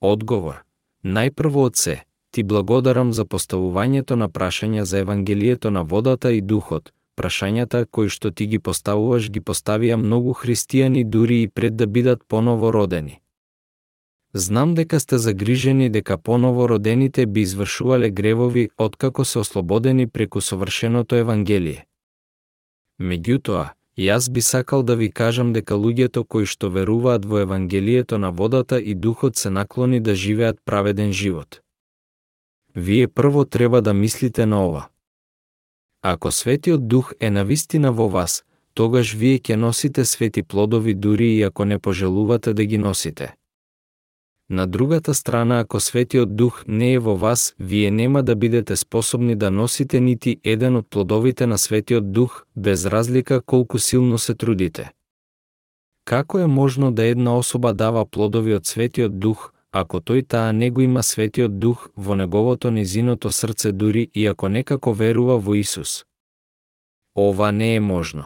Одговор. 0.00 0.62
Најпрво 1.04 1.66
од 1.70 1.76
се, 1.76 1.96
ти 2.30 2.42
благодарам 2.42 3.12
за 3.12 3.24
поставувањето 3.24 4.14
на 4.14 4.28
прашања 4.28 4.82
за 4.82 4.98
Евангелието 4.98 5.70
на 5.70 5.82
водата 5.82 6.32
и 6.32 6.40
духот, 6.40 6.92
прашањата 7.16 7.84
кои 7.90 8.08
што 8.08 8.30
ти 8.30 8.46
ги 8.46 8.58
поставуваш 8.58 9.30
ги 9.30 9.40
поставија 9.40 9.96
многу 9.96 10.32
христијани 10.32 11.04
дури 11.04 11.42
и 11.42 11.48
пред 11.48 11.76
да 11.76 11.86
бидат 11.86 12.22
поново 12.28 12.72
родени. 12.72 13.20
Знам 14.38 14.74
дека 14.74 15.00
сте 15.00 15.18
загрижени 15.18 15.90
дека 15.90 16.18
поново 16.18 16.68
родените 16.68 17.26
би 17.26 17.40
извршувале 17.40 18.10
гревови 18.10 18.68
откако 18.78 19.24
се 19.24 19.38
ослободени 19.38 20.06
преку 20.06 20.40
совршеното 20.40 21.16
Евангелие. 21.16 21.86
Меѓутоа, 23.00 23.70
јас 23.98 24.28
би 24.30 24.40
сакал 24.40 24.82
да 24.82 24.96
ви 24.96 25.08
кажам 25.10 25.52
дека 25.52 25.74
луѓето 25.74 26.24
кои 26.28 26.44
што 26.44 26.68
веруваат 26.68 27.24
во 27.24 27.38
Евангелието 27.38 28.18
на 28.18 28.30
водата 28.30 28.80
и 28.80 28.94
духот 28.94 29.36
се 29.36 29.50
наклони 29.50 30.00
да 30.00 30.14
живеат 30.14 30.60
праведен 30.64 31.12
живот. 31.12 31.60
Вие 32.74 33.08
прво 33.08 33.44
треба 33.44 33.82
да 33.82 33.94
мислите 33.94 34.46
на 34.46 34.66
ова. 34.66 34.88
Ако 36.02 36.32
Светиот 36.32 36.88
Дух 36.88 37.12
е 37.20 37.30
навистина 37.30 37.92
во 37.92 38.08
вас, 38.08 38.44
тогаш 38.74 39.14
вие 39.14 39.40
ќе 39.40 39.56
носите 39.56 40.04
свети 40.04 40.42
плодови 40.42 40.94
дури 40.94 41.32
и 41.36 41.42
ако 41.42 41.64
не 41.64 41.78
пожелувате 41.78 42.54
да 42.54 42.64
ги 42.64 42.78
носите. 42.78 43.34
На 44.50 44.66
другата 44.66 45.14
страна, 45.14 45.60
ако 45.60 45.80
Светиот 45.80 46.36
Дух 46.36 46.64
не 46.68 46.92
е 46.92 46.98
во 46.98 47.16
вас, 47.16 47.54
вие 47.58 47.90
нема 47.90 48.22
да 48.22 48.36
бидете 48.36 48.76
способни 48.76 49.36
да 49.36 49.50
носите 49.50 50.00
нити 50.00 50.40
еден 50.44 50.76
од 50.76 50.86
плодовите 50.90 51.46
на 51.46 51.58
Светиот 51.58 52.12
Дух, 52.12 52.44
без 52.56 52.86
разлика 52.86 53.40
колку 53.40 53.78
силно 53.78 54.18
се 54.18 54.34
трудите. 54.34 54.92
Како 56.04 56.38
е 56.38 56.46
можно 56.46 56.92
да 56.92 57.04
една 57.04 57.38
особа 57.38 57.74
дава 57.74 58.06
плодови 58.06 58.54
од 58.54 58.66
Светиот 58.66 59.18
Дух, 59.18 59.52
ако 59.76 60.00
тој 60.00 60.24
таа 60.24 60.52
не 60.52 60.70
го 60.70 60.80
има 60.80 61.02
светиот 61.02 61.58
дух 61.58 61.90
во 61.96 62.14
неговото 62.16 62.70
низиното 62.70 63.32
срце 63.32 63.72
дури 63.72 64.08
и 64.14 64.26
ако 64.26 64.48
некако 64.48 64.92
верува 64.92 65.36
во 65.38 65.54
Исус. 65.54 66.04
Ова 67.16 67.52
не 67.52 67.74
е 67.74 67.80
можно. 67.80 68.24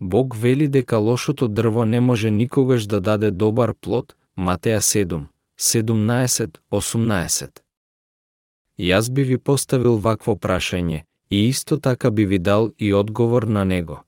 Бог 0.00 0.36
вели 0.36 0.68
дека 0.68 0.96
лошото 0.96 1.48
дрво 1.48 1.84
не 1.84 2.00
може 2.00 2.30
никогаш 2.30 2.86
да 2.86 3.00
даде 3.00 3.30
добар 3.30 3.74
плод, 3.80 4.16
Матеја 4.36 4.80
7, 4.80 5.26
17, 5.56 6.58
18. 6.70 7.60
Јас 8.78 9.10
би 9.10 9.24
ви 9.24 9.38
поставил 9.38 9.98
вакво 9.98 10.36
прашање, 10.36 11.02
и 11.30 11.48
исто 11.48 11.76
така 11.76 12.10
би 12.10 12.24
ви 12.26 12.38
дал 12.38 12.72
и 12.78 12.94
одговор 12.94 13.42
на 13.42 13.64
него. 13.64 14.04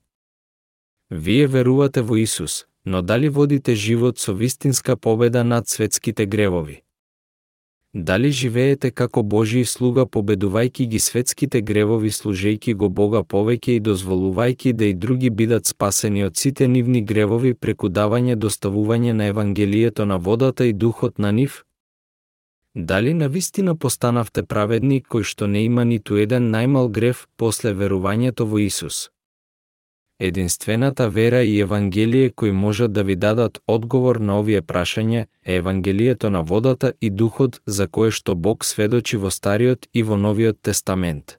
Вие 1.09 1.47
верувате 1.47 2.01
во 2.01 2.17
Исус, 2.17 2.65
но 2.85 3.01
дали 3.01 3.29
водите 3.29 3.75
живот 3.75 4.19
со 4.19 4.33
вистинска 4.33 4.97
победа 4.97 5.43
над 5.43 5.69
светските 5.69 6.25
гревови? 6.25 6.81
Дали 7.95 8.31
живеете 8.31 8.89
како 8.91 9.21
Божи 9.23 9.61
слуга 9.65 10.03
победувајќи 10.05 10.85
ги 10.93 10.99
светските 10.99 11.61
гревови 11.61 12.09
служејќи 12.11 12.73
го 12.75 12.89
Бога 12.89 13.21
повеќе 13.23 13.77
и 13.77 13.83
дозволувајќи 13.85 14.73
да 14.73 14.89
и 14.91 14.93
други 14.93 15.29
бидат 15.29 15.65
спасени 15.71 16.25
од 16.25 16.35
сите 16.35 16.67
нивни 16.67 17.01
гревови 17.01 17.53
преку 17.53 17.87
давање 17.87 18.35
доставување 18.35 19.13
на 19.13 19.31
Евангелието 19.31 20.05
на 20.05 20.17
водата 20.17 20.65
и 20.65 20.73
духот 20.73 21.19
на 21.19 21.31
нив? 21.31 21.63
Дали 22.75 23.13
на 23.13 23.29
вистина 23.29 23.75
постанавте 23.75 24.43
праведни 24.43 25.01
кој 25.01 25.23
што 25.23 25.47
не 25.47 25.63
има 25.63 25.85
ниту 25.85 26.19
еден 26.19 26.51
најмал 26.51 26.91
грев 26.91 27.27
после 27.37 27.71
верувањето 27.71 28.43
во 28.43 28.59
Исус? 28.59 29.14
Единствената 30.19 31.09
вера 31.09 31.43
и 31.43 31.59
Евангелие 31.59 32.29
кои 32.29 32.51
можат 32.51 32.93
да 32.93 33.03
ви 33.03 33.15
дадат 33.15 33.59
одговор 33.67 34.15
на 34.15 34.39
овие 34.39 34.61
прашања 34.61 35.25
е 35.45 35.55
Евангелието 35.55 36.29
на 36.29 36.43
водата 36.43 36.93
и 37.01 37.09
духот 37.09 37.61
за 37.65 37.87
кое 37.87 38.11
што 38.11 38.35
Бог 38.35 38.65
сведочи 38.65 39.17
во 39.17 39.31
Стариот 39.31 39.87
и 39.93 40.03
во 40.03 40.15
Новиот 40.15 40.61
Тестамент. 40.61 41.37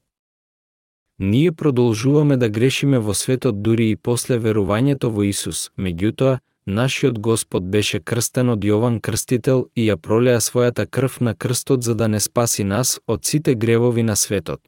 Ние 1.18 1.52
продолжуваме 1.52 2.36
да 2.36 2.48
грешиме 2.48 2.98
во 2.98 3.14
светот 3.14 3.62
дури 3.62 3.90
и 3.90 3.96
после 3.96 4.36
верувањето 4.36 5.08
во 5.08 5.24
Исус, 5.24 5.70
меѓутоа, 5.78 6.40
нашиот 6.66 7.18
Господ 7.18 7.70
беше 7.70 8.00
крстен 8.00 8.52
од 8.52 8.60
Јован 8.60 9.00
Крстител 9.00 9.70
и 9.74 9.88
ја 9.88 9.96
пролеа 9.96 10.40
својата 10.40 10.84
крв 10.84 11.20
на 11.20 11.34
крстот 11.34 11.82
за 11.82 11.94
да 11.94 12.08
не 12.08 12.20
спаси 12.20 12.64
нас 12.64 13.00
од 13.06 13.24
сите 13.24 13.54
гревови 13.54 14.02
на 14.02 14.16
светот. 14.16 14.60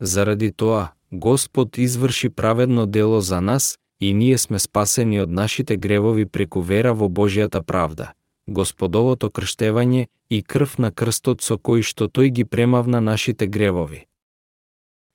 Заради 0.00 0.50
тоа, 0.50 0.97
Господ 1.10 1.78
изврши 1.78 2.28
праведно 2.28 2.86
дело 2.86 3.20
за 3.20 3.40
нас 3.40 3.78
и 4.00 4.14
ние 4.14 4.38
сме 4.38 4.58
спасени 4.58 5.20
од 5.20 5.30
нашите 5.30 5.76
гревови 5.76 6.26
преку 6.26 6.60
вера 6.60 6.92
во 6.94 7.08
Божијата 7.08 7.62
правда, 7.62 8.12
Господовото 8.46 9.30
крштевање 9.30 10.06
и 10.30 10.42
крв 10.42 10.78
на 10.78 10.92
крстот 10.92 11.42
со 11.42 11.56
кој 11.56 11.82
што 11.82 12.08
тој 12.12 12.28
ги 12.28 12.44
премавна 12.44 13.00
нашите 13.00 13.46
гревови. 13.46 14.04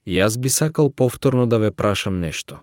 Јас 0.08 0.40
би 0.40 0.50
сакал 0.50 0.90
повторно 0.90 1.46
да 1.48 1.58
ве 1.58 1.72
прашам 1.72 2.20
нешто. 2.20 2.60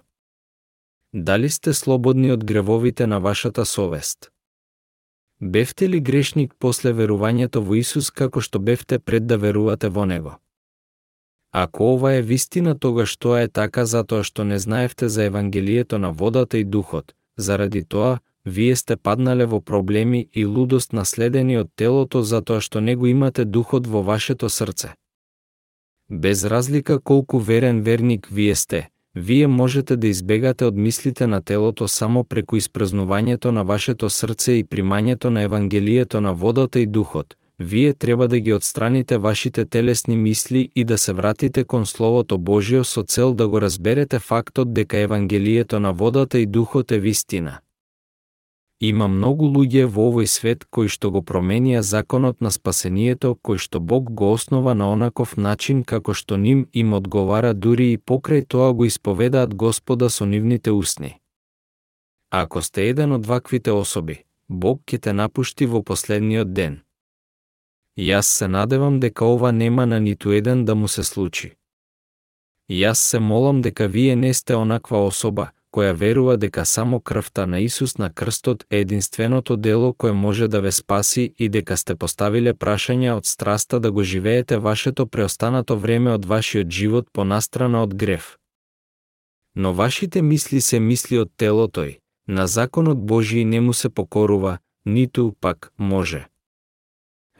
Дали 1.12 1.48
сте 1.48 1.72
слободни 1.74 2.32
од 2.32 2.44
гревовите 2.44 3.06
на 3.06 3.18
вашата 3.20 3.64
совест? 3.64 4.30
Бевте 5.40 5.88
ли 5.88 6.00
грешник 6.00 6.54
после 6.58 6.92
верувањето 6.92 7.62
во 7.62 7.78
Исус 7.78 8.10
како 8.10 8.40
што 8.40 8.58
бевте 8.58 8.98
пред 8.98 9.26
да 9.26 9.38
верувате 9.38 9.88
во 9.88 10.04
Него? 10.04 10.36
Ако 11.52 11.94
ова 11.94 12.12
е 12.12 12.22
вистина, 12.22 12.78
тогаш 12.78 13.16
тоа 13.16 13.42
е 13.42 13.48
така 13.48 13.84
затоа 13.84 14.22
што 14.24 14.44
не 14.44 14.58
знаевте 14.58 15.08
за 15.08 15.24
Евангелието 15.24 15.98
на 15.98 16.12
водата 16.12 16.58
и 16.58 16.64
духот. 16.64 17.14
Заради 17.36 17.84
тоа, 17.84 18.18
вие 18.46 18.76
сте 18.76 18.96
паднале 18.96 19.46
во 19.46 19.60
проблеми 19.60 20.28
и 20.34 20.44
лудост 20.44 20.92
наследени 20.92 21.58
од 21.58 21.70
телото 21.76 22.22
затоа 22.22 22.60
што 22.60 22.80
не 22.80 22.94
го 22.96 23.06
имате 23.06 23.44
духот 23.44 23.86
во 23.86 24.02
вашето 24.02 24.48
срце. 24.48 24.94
Без 26.10 26.44
разлика 26.44 27.00
колку 27.00 27.38
верен 27.38 27.82
верник 27.82 28.28
вие 28.30 28.54
сте, 28.54 28.88
вие 29.14 29.46
можете 29.46 29.96
да 29.96 30.06
избегате 30.06 30.64
од 30.64 30.76
мислите 30.76 31.26
на 31.26 31.42
телото 31.42 31.88
само 31.88 32.24
преку 32.24 32.56
испразнувањето 32.56 33.50
на 33.50 33.64
вашето 33.64 34.10
срце 34.10 34.52
и 34.52 34.64
примањето 34.64 35.30
на 35.30 35.42
Евангелието 35.42 36.20
на 36.20 36.34
водата 36.34 36.80
и 36.80 36.86
духот, 36.86 37.36
вие 37.60 37.94
треба 37.94 38.28
да 38.28 38.40
ги 38.40 38.52
отстраните 38.52 39.18
вашите 39.18 39.64
телесни 39.64 40.16
мисли 40.16 40.70
и 40.74 40.84
да 40.84 40.98
се 40.98 41.12
вратите 41.12 41.64
кон 41.64 41.86
Словото 41.86 42.38
Божио 42.38 42.84
со 42.84 43.02
цел 43.02 43.34
да 43.34 43.48
го 43.48 43.60
разберете 43.60 44.18
фактот 44.18 44.74
дека 44.74 44.98
Евангелието 44.98 45.80
на 45.80 45.92
водата 45.92 46.38
и 46.38 46.46
духот 46.46 46.92
е 46.92 46.98
вистина. 46.98 47.58
Има 48.80 49.08
многу 49.08 49.44
луѓе 49.44 49.84
во 49.84 50.08
овој 50.08 50.24
свет 50.24 50.64
кои 50.64 50.88
што 50.88 51.10
го 51.12 51.20
променија 51.20 51.80
законот 51.84 52.40
на 52.40 52.48
спасението, 52.50 53.36
кој 53.36 53.60
што 53.60 53.80
Бог 53.80 54.08
го 54.08 54.32
основа 54.32 54.74
на 54.74 54.88
онаков 54.92 55.36
начин 55.36 55.84
како 55.84 56.14
што 56.14 56.40
ним 56.40 56.64
им 56.72 56.94
одговара 56.96 57.52
дури 57.52 57.92
и 57.92 57.98
покрај 57.98 58.46
тоа 58.48 58.72
го 58.72 58.88
исповедаат 58.88 59.54
Господа 59.54 60.08
со 60.08 60.24
нивните 60.24 60.72
усни. 60.72 61.20
Ако 62.30 62.62
сте 62.62 62.88
еден 62.88 63.12
од 63.12 63.26
ваквите 63.26 63.72
особи, 63.72 64.24
Бог 64.48 64.80
ќе 64.88 64.98
те 64.98 65.12
напушти 65.12 65.66
во 65.66 65.82
последниот 65.82 66.54
ден. 66.54 66.80
Јас 67.98 68.22
се 68.22 68.48
надевам 68.48 69.00
дека 69.00 69.24
ова 69.24 69.52
нема 69.52 69.86
на 69.86 70.00
ниту 70.00 70.32
еден 70.32 70.64
да 70.64 70.74
му 70.74 70.88
се 70.88 71.04
случи. 71.04 71.52
Јас 72.70 72.94
се 72.94 73.18
молам 73.18 73.62
дека 73.62 73.88
вие 73.88 74.16
не 74.16 74.34
сте 74.34 74.54
онаква 74.54 75.06
особа, 75.06 75.50
која 75.74 75.92
верува 75.94 76.36
дека 76.36 76.64
само 76.64 77.00
крвта 77.00 77.46
на 77.46 77.60
Исус 77.60 77.98
на 77.98 78.10
крстот 78.10 78.64
е 78.70 78.80
единственото 78.80 79.56
дело 79.56 79.94
кое 79.94 80.12
може 80.12 80.48
да 80.48 80.60
ве 80.60 80.72
спаси 80.72 81.34
и 81.38 81.48
дека 81.48 81.76
сте 81.76 81.94
поставиле 81.94 82.54
прашања 82.54 83.16
од 83.16 83.26
страста 83.26 83.80
да 83.80 83.92
го 83.92 84.02
живеете 84.02 84.58
вашето 84.58 85.06
преостанато 85.06 85.76
време 85.76 86.14
од 86.14 86.24
вашиот 86.24 86.70
живот 86.70 87.08
по 87.12 87.24
настрана 87.24 87.82
од 87.82 87.94
грев. 87.94 88.36
Но 89.56 89.72
вашите 89.72 90.22
мисли 90.22 90.60
се 90.60 90.80
мисли 90.80 91.18
од 91.18 91.30
телото 91.36 91.84
й, 91.84 91.98
на 92.28 92.46
законот 92.46 92.98
Божиј 92.98 93.44
не 93.44 93.60
му 93.60 93.72
се 93.72 93.88
покорува, 93.88 94.58
ниту 94.86 95.32
пак 95.40 95.72
може. 95.78 96.26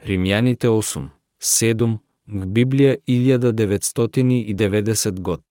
Римјаните 0.01 0.65
8, 0.65 1.13
7, 1.39 1.99
Библија 2.27 2.97
1990 3.07 5.19
год. 5.19 5.41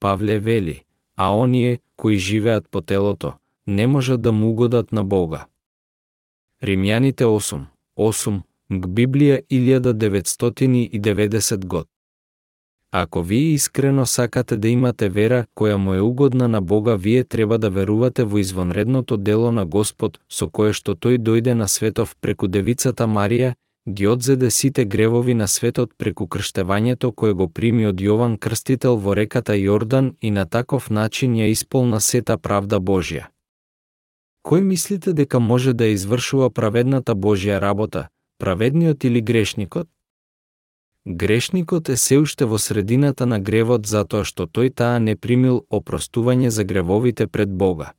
Павле 0.00 0.38
вели, 0.38 0.82
а 1.16 1.36
оние, 1.36 1.78
кои 1.96 2.18
живеат 2.18 2.68
по 2.68 2.80
телото, 2.80 3.32
не 3.66 3.86
можат 3.86 4.22
да 4.22 4.32
му 4.32 4.50
угодат 4.50 4.92
на 4.92 5.04
Бога. 5.04 5.46
Римјаните 6.62 7.24
8, 7.24 7.64
8, 7.96 8.40
Библија 8.70 9.42
1990 9.50 11.64
год. 11.64 11.88
Ако 12.96 13.22
вие 13.22 13.54
искрено 13.54 14.06
сакате 14.06 14.56
да 14.56 14.68
имате 14.68 15.08
вера 15.08 15.46
која 15.58 15.76
му 15.76 15.94
е 15.94 16.00
угодна 16.00 16.48
на 16.48 16.60
Бога, 16.62 16.94
вие 16.94 17.24
треба 17.24 17.58
да 17.58 17.70
верувате 17.70 18.24
во 18.24 18.38
извонредното 18.38 19.16
дело 19.16 19.50
на 19.52 19.66
Господ, 19.66 20.20
со 20.30 20.46
кое 20.46 20.70
што 20.72 20.94
тој 20.94 21.18
дојде 21.18 21.54
на 21.58 21.66
светов 21.68 22.14
преку 22.20 22.46
девицата 22.46 23.08
Марија, 23.10 23.54
ги 23.88 24.06
одзеде 24.06 24.50
сите 24.50 24.84
гревови 24.84 25.34
на 25.34 25.48
светот 25.48 25.90
преку 25.98 26.28
крштевањето 26.30 27.10
кое 27.10 27.34
го 27.34 27.48
прими 27.48 27.86
од 27.86 27.98
Јован 27.98 28.38
Крстител 28.38 28.96
во 28.96 29.16
реката 29.18 29.58
Јордан 29.58 30.14
и 30.20 30.30
на 30.30 30.46
таков 30.46 30.86
начин 30.90 31.34
ја 31.34 31.50
исполна 31.50 32.00
сета 32.00 32.38
правда 32.38 32.78
Божја. 32.78 33.26
Кој 34.46 34.62
мислите 34.62 35.12
дека 35.12 35.40
може 35.40 35.74
да 35.74 35.90
извршува 35.90 36.50
праведната 36.50 37.14
Божја 37.14 37.58
работа, 37.58 38.06
праведниот 38.38 39.04
или 39.04 39.20
грешникот? 39.20 39.88
Грешникот 41.06 41.88
е 41.88 41.96
се 41.96 42.18
уште 42.18 42.44
во 42.44 42.58
средината 42.58 43.26
на 43.26 43.40
гревот 43.40 43.86
затоа 43.86 44.24
што 44.24 44.48
тој 44.48 44.72
таа 44.72 44.98
не 44.98 45.16
примил 45.16 45.66
опростување 45.68 46.48
за 46.48 46.64
гревовите 46.64 47.26
пред 47.26 47.52
Бога. 47.52 47.92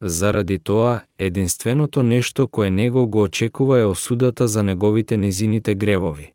Заради 0.00 0.58
тоа, 0.58 1.00
единственото 1.18 2.02
нешто 2.02 2.48
кое 2.48 2.70
него 2.70 3.08
го 3.08 3.22
очекува 3.22 3.80
е 3.80 3.84
осудата 3.84 4.48
за 4.48 4.62
неговите 4.62 5.16
незините 5.16 5.74
гревови. 5.74 6.32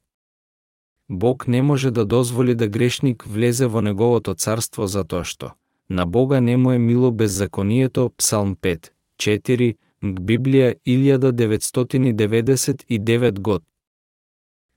Бог 1.10 1.48
не 1.48 1.62
може 1.62 1.92
да 1.92 2.06
дозволи 2.06 2.56
да 2.56 2.68
грешник 2.68 3.24
влезе 3.24 3.68
во 3.68 3.82
неговото 3.82 4.34
царство 4.34 4.88
затоа 4.88 5.24
што 5.24 5.54
на 5.90 6.06
Бога 6.06 6.42
не 6.42 6.58
му 6.58 6.72
е 6.72 6.78
мило 6.78 7.12
беззаконието, 7.12 8.12
Псалм 8.18 8.56
5, 8.56 8.90
4, 9.20 9.76
Библија 10.04 10.76
1999 10.88 13.40
год. 13.40 13.64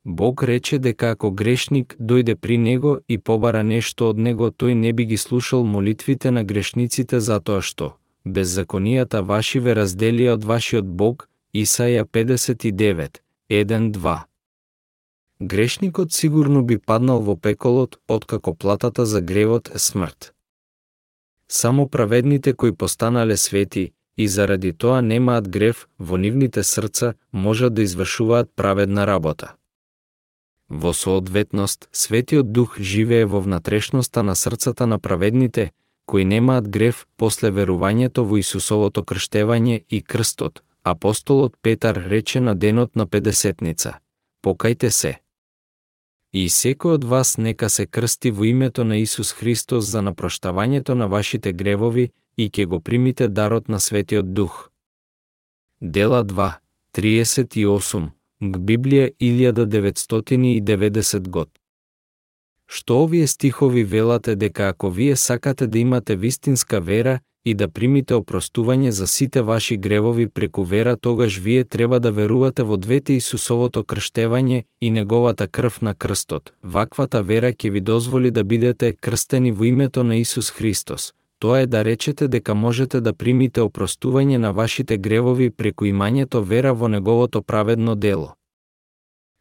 Бог 0.08 0.42
рече 0.42 0.78
дека 0.78 1.10
ако 1.10 1.30
грешник 1.30 1.96
дојде 1.98 2.36
при 2.36 2.58
него 2.58 2.98
и 3.08 3.18
побара 3.18 3.62
нешто 3.62 4.10
од 4.14 4.18
него, 4.18 4.54
тој 4.54 4.74
не 4.74 4.92
би 4.92 5.04
ги 5.04 5.16
слушал 5.16 5.64
молитвите 5.66 6.30
на 6.30 6.44
грешниците 6.44 7.18
затоа 7.20 7.58
што 7.60 7.96
беззаконијата 8.26 9.22
ваши 9.26 9.58
ве 9.58 9.74
разделија 9.74 10.36
од 10.38 10.44
вашиот 10.44 10.86
Бог, 10.86 11.26
Исаја 11.54 12.04
59, 12.04 13.18
1-2. 13.50 14.14
Грешникот 15.40 16.12
сигурно 16.12 16.62
би 16.62 16.78
паднал 16.78 17.20
во 17.20 17.36
пеколот, 17.36 17.98
откако 18.06 18.54
платата 18.54 19.06
за 19.06 19.20
гревот 19.20 19.74
е 19.74 19.78
смрт. 19.78 20.32
Само 21.48 21.88
праведните 21.88 22.52
кои 22.52 22.72
постанале 22.72 23.36
свети, 23.36 23.92
и 24.16 24.28
заради 24.28 24.72
тоа 24.72 25.02
немаат 25.02 25.48
грев 25.48 25.88
во 25.98 26.16
нивните 26.16 26.62
срца, 26.62 27.14
можат 27.32 27.74
да 27.74 27.82
извршуваат 27.82 28.50
праведна 28.56 29.06
работа. 29.06 29.55
Во 30.68 30.92
соодветност, 30.92 31.88
Светиот 31.92 32.52
Дух 32.52 32.78
живее 32.78 33.26
во 33.26 33.40
внатрешноста 33.40 34.22
на 34.22 34.34
срцата 34.34 34.86
на 34.86 34.98
праведните, 34.98 35.72
кои 36.06 36.24
немаат 36.24 36.68
грев 36.68 37.06
после 37.16 37.50
верувањето 37.50 38.24
во 38.26 38.38
Исусовото 38.38 39.02
крштевање 39.02 39.84
и 39.88 40.02
крстот. 40.02 40.62
Апостолот 40.82 41.54
Петар 41.62 41.96
рече 41.96 42.40
на 42.40 42.54
денот 42.54 42.96
на 42.96 43.06
Педесетница: 43.06 43.98
Покајте 44.42 44.90
се. 44.90 45.18
И 46.32 46.48
секој 46.48 46.98
од 46.98 47.04
вас 47.04 47.38
нека 47.38 47.70
се 47.70 47.86
крсти 47.86 48.30
во 48.30 48.44
името 48.44 48.84
на 48.84 48.96
Исус 48.96 49.32
Христос 49.32 49.84
за 49.84 50.02
напроштавањето 50.02 50.94
на 50.94 51.06
вашите 51.06 51.52
гревови 51.52 52.10
и 52.36 52.50
ќе 52.50 52.66
го 52.66 52.80
примите 52.80 53.28
дарот 53.28 53.68
на 53.68 53.80
Светиот 53.80 54.34
Дух. 54.34 54.70
Дела 55.80 56.24
2, 56.24 56.52
38 56.92 58.10
Библија 58.42 59.10
1990 59.18 61.28
год. 61.28 61.48
Што 62.66 63.04
овие 63.04 63.26
стихови 63.26 63.84
велате 63.84 64.36
дека 64.36 64.68
ако 64.68 64.90
вие 64.90 65.16
сакате 65.16 65.66
да 65.66 65.78
имате 65.78 66.16
вистинска 66.16 66.80
вера 66.80 67.20
и 67.44 67.54
да 67.54 67.68
примите 67.68 68.14
опростување 68.14 68.88
за 68.88 69.06
сите 69.06 69.42
ваши 69.42 69.76
гревови 69.76 70.28
преку 70.28 70.64
вера, 70.64 70.96
тогаш 70.96 71.38
вие 71.38 71.64
треба 71.64 72.00
да 72.00 72.12
верувате 72.12 72.62
во 72.62 72.76
двете 72.76 73.16
Исусовото 73.16 73.84
крштевање 73.84 74.64
и 74.80 74.90
неговата 74.90 75.48
крв 75.48 75.82
на 75.82 75.94
крстот. 75.94 76.52
Ваквата 76.62 77.22
вера 77.22 77.52
ќе 77.52 77.70
ви 77.70 77.80
дозволи 77.80 78.30
да 78.30 78.44
бидете 78.44 78.92
крстени 78.92 79.52
во 79.52 79.64
името 79.64 80.04
на 80.04 80.16
Исус 80.16 80.50
Христос, 80.50 81.12
тоа 81.38 81.60
е 81.60 81.66
да 81.66 81.84
речете 81.84 82.28
дека 82.28 82.54
можете 82.54 83.00
да 83.00 83.12
примите 83.12 83.60
опростување 83.60 84.36
на 84.36 84.52
вашите 84.52 84.96
гревови 84.96 85.50
преку 85.50 85.84
имањето 85.84 86.42
вера 86.42 86.74
во 86.74 86.88
неговото 86.88 87.42
праведно 87.42 87.94
дело. 87.94 88.34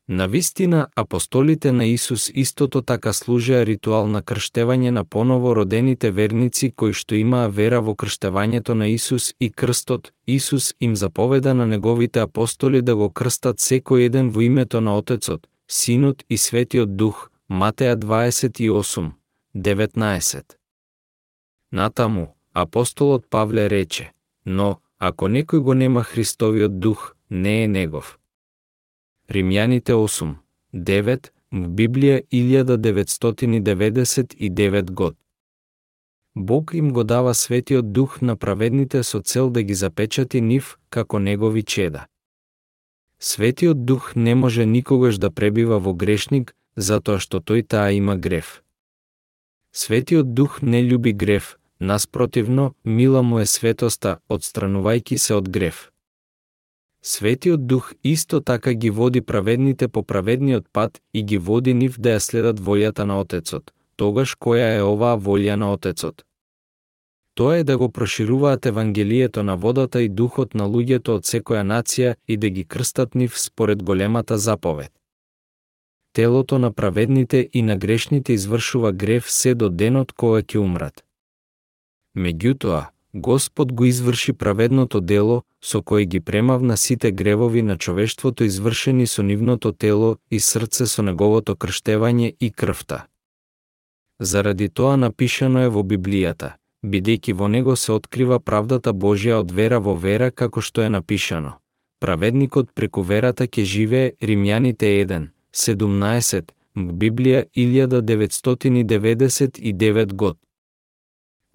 На 0.08 0.28
вистина, 0.28 0.88
апостолите 0.96 1.72
на 1.72 1.86
Исус 1.86 2.32
истото 2.34 2.82
така 2.82 3.14
служеа 3.14 3.66
ритуал 3.66 4.08
на 4.08 4.22
крштевање 4.22 4.90
на 4.90 5.04
поново 5.06 5.56
родените 5.56 6.12
верници 6.12 6.70
кои 6.72 6.94
што 6.94 7.16
имаа 7.16 7.48
вера 7.50 7.80
во 7.82 7.96
крштевањето 7.96 8.74
на 8.74 8.88
Исус 8.88 9.34
и 9.40 9.50
крстот. 9.50 10.12
Исус 10.28 10.76
им 10.80 10.96
заповеда 10.96 11.54
на 11.54 11.66
неговите 11.66 12.20
апостоли 12.20 12.82
да 12.82 12.96
го 12.96 13.10
крстат 13.10 13.58
секој 13.58 14.06
еден 14.06 14.30
во 14.30 14.42
името 14.42 14.82
на 14.82 14.98
Отецот, 14.98 15.48
Синот 15.68 16.24
и 16.30 16.38
Светиот 16.38 16.96
Дух. 16.96 17.32
Матеја 17.50 17.96
28, 17.96 19.12
19. 19.56 20.65
Натаму, 21.76 22.36
апостолот 22.54 23.30
Павле 23.30 23.70
рече, 23.70 24.12
но, 24.46 24.80
ако 24.98 25.28
некој 25.28 25.60
го 25.60 25.74
нема 25.74 26.04
Христовиот 26.08 26.80
дух, 26.80 27.16
не 27.30 27.64
е 27.64 27.68
негов. 27.68 28.20
Римјаните 29.28 29.92
8, 29.92 30.36
9, 30.74 31.32
в 31.52 31.68
Библија 31.68 32.24
1999 32.32 34.92
год. 34.92 35.18
Бог 36.36 36.72
им 36.74 36.94
го 36.94 37.04
дава 37.04 37.34
светиот 37.34 37.92
дух 37.92 38.22
на 38.22 38.38
праведните 38.38 39.04
со 39.04 39.22
цел 39.22 39.50
да 39.50 39.64
ги 39.64 39.74
запечати 39.74 40.42
нив 40.42 40.78
како 40.90 41.20
негови 41.20 41.64
чеда. 41.64 42.06
Светиот 43.20 43.86
дух 43.86 44.16
не 44.16 44.36
може 44.36 44.66
никогаш 44.66 45.18
да 45.18 45.32
пребива 45.32 45.80
во 45.80 45.94
грешник, 45.94 46.56
затоа 46.76 47.20
што 47.20 47.40
тој 47.40 47.68
таа 47.68 47.92
има 47.92 48.16
грев. 48.16 48.64
Светиот 49.72 50.34
дух 50.34 50.62
не 50.62 50.84
љуби 50.88 51.12
грев, 51.12 51.58
Наспротивно, 51.82 52.74
мила 52.86 53.24
му 53.24 53.40
е 53.40 53.46
светоста, 53.46 54.18
одстранувајки 54.30 55.18
се 55.18 55.36
од 55.36 55.50
грев. 55.50 55.92
Светиот 57.04 57.68
Дух 57.68 57.94
исто 58.04 58.42
така 58.42 58.74
ги 58.74 58.90
води 58.90 59.22
праведните 59.22 59.88
по 59.88 60.04
праведниот 60.04 60.66
пат 60.74 61.02
и 61.14 61.24
ги 61.24 61.38
води 61.38 61.74
нив 61.74 62.00
да 62.00 62.16
ја 62.16 62.20
следат 62.20 62.60
волјата 62.60 63.04
на 63.04 63.20
Отецот. 63.20 63.72
Тогаш 63.96 64.36
која 64.36 64.78
е 64.78 64.82
оваа 64.84 65.18
волја 65.18 65.56
на 65.56 65.72
Отецот? 65.74 66.24
Тоа 67.36 67.58
е 67.58 67.64
да 67.64 67.78
го 67.78 67.92
прошируваат 67.92 68.66
Евангелието 68.66 69.44
на 69.44 69.58
водата 69.58 70.02
и 70.02 70.10
духот 70.10 70.56
на 70.56 70.64
луѓето 70.64 71.20
од 71.20 71.24
секоја 71.24 71.64
нација 71.64 72.16
и 72.28 72.38
да 72.38 72.50
ги 72.50 72.64
крстат 72.64 73.16
нив 73.16 73.40
според 73.40 73.84
големата 73.84 74.38
заповед 74.38 74.92
телото 76.16 76.60
на 76.60 76.74
праведните 76.74 77.50
и 77.54 77.62
на 77.62 77.78
грешните 77.78 78.34
извршува 78.34 78.92
грев 78.92 79.32
се 79.32 79.56
до 79.56 79.70
денот 79.70 80.12
кога 80.12 80.40
ќе 80.42 80.58
умрат. 80.58 81.05
Меѓутоа, 82.16 82.86
Господ 83.14 83.74
го 83.74 83.86
изврши 83.86 84.34
праведното 84.34 85.02
дело 85.02 85.44
со 85.64 85.82
кое 85.82 86.06
ги 86.06 86.20
премавна 86.20 86.78
сите 86.78 87.12
гревови 87.12 87.62
на 87.62 87.78
човештвото 87.78 88.44
извршени 88.44 89.08
со 89.08 89.24
нивното 89.24 89.72
тело 89.72 90.18
и 90.32 90.40
срце 90.40 90.86
со 90.86 91.02
неговото 91.02 91.56
крштевање 91.56 92.36
и 92.40 92.52
крвта. 92.52 93.06
Заради 94.20 94.70
тоа 94.70 94.98
напишано 94.98 95.60
е 95.60 95.70
во 95.70 95.84
Библијата, 95.84 96.52
бидејќи 96.84 97.34
во 97.34 97.48
него 97.48 97.76
се 97.76 97.92
открива 97.92 98.40
правдата 98.40 98.94
Божја 98.94 99.36
од 99.44 99.52
вера 99.52 99.80
во 99.80 99.96
вера 99.96 100.32
како 100.32 100.62
што 100.62 100.82
е 100.82 100.90
напишано. 100.90 101.54
Праведникот 102.00 102.72
преку 102.74 103.02
верата 103.02 103.48
ќе 103.48 103.64
живее 103.64 104.12
Римјаните 104.22 104.86
1, 105.04 105.28
17, 105.52 106.52
Библија 106.76 107.46
1999 107.56 110.14
год. 110.14 110.38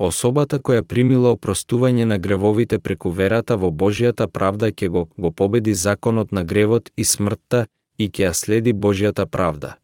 Особата 0.00 0.56
која 0.64 0.80
примила 0.80 1.30
опростување 1.34 2.06
на 2.08 2.16
гревовите 2.18 2.78
преку 2.78 3.10
верата 3.16 3.56
во 3.60 3.68
Божјата 3.82 4.26
правда 4.26 4.70
ќе 4.72 4.88
го, 4.88 5.02
го 5.16 5.30
победи 5.30 5.74
законот 5.74 6.32
на 6.32 6.44
гревот 6.44 6.88
и 6.96 7.04
смртта 7.04 7.66
и 7.98 8.08
ќе 8.08 8.30
ја 8.30 8.32
следи 8.32 8.72
Божјата 8.72 9.26
правда. 9.26 9.74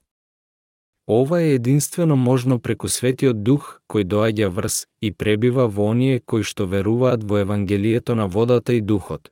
Ова 1.06 1.42
е 1.42 1.52
единствено 1.58 2.16
можно 2.16 2.58
преку 2.58 2.88
Светиот 2.88 3.42
Дух 3.42 3.68
кој 3.92 4.08
доаѓа 4.14 4.48
врз 4.48 4.86
и 5.00 5.12
пребива 5.12 5.68
во 5.68 5.92
оние 5.92 6.24
кои 6.24 6.42
што 6.42 6.64
веруваат 6.64 7.22
во 7.22 7.44
Евангелието 7.44 8.14
на 8.14 8.26
водата 8.26 8.72
и 8.72 8.80
Духот. 8.80 9.30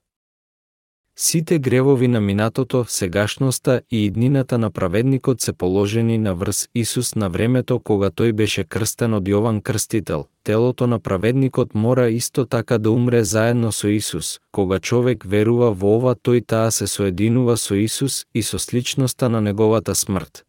Сите 1.16 1.58
гревови 1.58 2.08
на 2.08 2.20
минатото, 2.20 2.84
сегашноста 2.88 3.82
и 3.90 4.04
иднината 4.04 4.58
на 4.58 4.70
праведникот 4.70 5.40
се 5.40 5.52
положени 5.52 6.18
на 6.18 6.34
врз 6.34 6.68
Исус 6.74 7.14
на 7.14 7.28
времето 7.30 7.78
кога 7.80 8.10
тој 8.10 8.32
беше 8.32 8.64
крстен 8.64 9.14
од 9.14 9.28
Јован 9.30 9.62
Крстител. 9.62 10.26
Телото 10.42 10.86
на 10.86 10.98
праведникот 10.98 11.74
мора 11.74 12.08
исто 12.10 12.46
така 12.46 12.78
да 12.78 12.90
умре 12.90 13.24
заедно 13.24 13.72
со 13.72 13.88
Исус. 13.88 14.40
Кога 14.52 14.80
човек 14.80 15.24
верува 15.24 15.70
во 15.70 15.94
ова, 15.96 16.16
тој 16.18 16.42
таа 16.46 16.70
се 16.70 16.86
соединува 16.86 17.56
со 17.56 17.78
Исус 17.78 18.26
и 18.34 18.42
со 18.42 18.58
сличноста 18.58 19.28
на 19.28 19.40
неговата 19.40 19.94
смрт. 19.94 20.42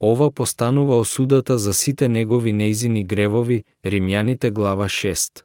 Ова 0.00 0.30
постанува 0.30 0.98
осудата 0.98 1.58
за 1.58 1.74
сите 1.74 2.08
негови 2.08 2.52
неизини 2.52 3.04
гревови, 3.04 3.64
Римјаните 3.84 4.50
глава 4.50 4.86
6. 4.86 5.42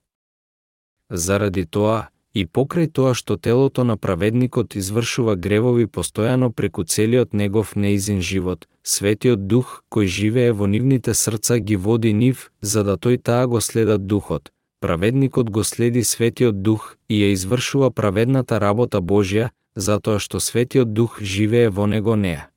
Заради 1.10 1.66
тоа, 1.66 2.13
и 2.34 2.46
покрај 2.46 2.90
тоа 2.90 3.14
што 3.14 3.38
телото 3.38 3.84
на 3.84 3.96
праведникот 3.98 4.76
извршува 4.76 5.36
гревови 5.36 5.86
постојано 5.86 6.50
преку 6.52 6.84
целиот 6.84 7.34
негов 7.34 7.76
неизин 7.76 8.22
живот, 8.22 8.68
Светиот 8.84 9.48
Дух 9.48 9.84
кој 9.90 10.08
живее 10.08 10.52
во 10.52 10.68
нивните 10.68 11.14
срца 11.14 11.60
ги 11.60 11.76
води 11.76 12.14
нив, 12.14 12.52
за 12.62 12.84
да 12.84 12.98
тој 12.98 13.22
таа 13.22 13.48
го 13.48 13.62
следат 13.62 14.08
Духот. 14.08 14.52
Праведникот 14.80 15.50
го 15.50 15.64
следи 15.64 16.04
Светиот 16.04 16.62
Дух 16.62 16.98
и 17.08 17.22
ја 17.22 17.34
извршува 17.34 17.92
праведната 17.92 18.60
работа 18.60 19.00
Божја, 19.00 19.52
затоа 19.76 20.20
што 20.20 20.40
Светиот 20.40 20.94
Дух 20.94 21.22
живее 21.22 21.70
во 21.70 21.86
него 21.88 22.16
неа. 22.16 22.50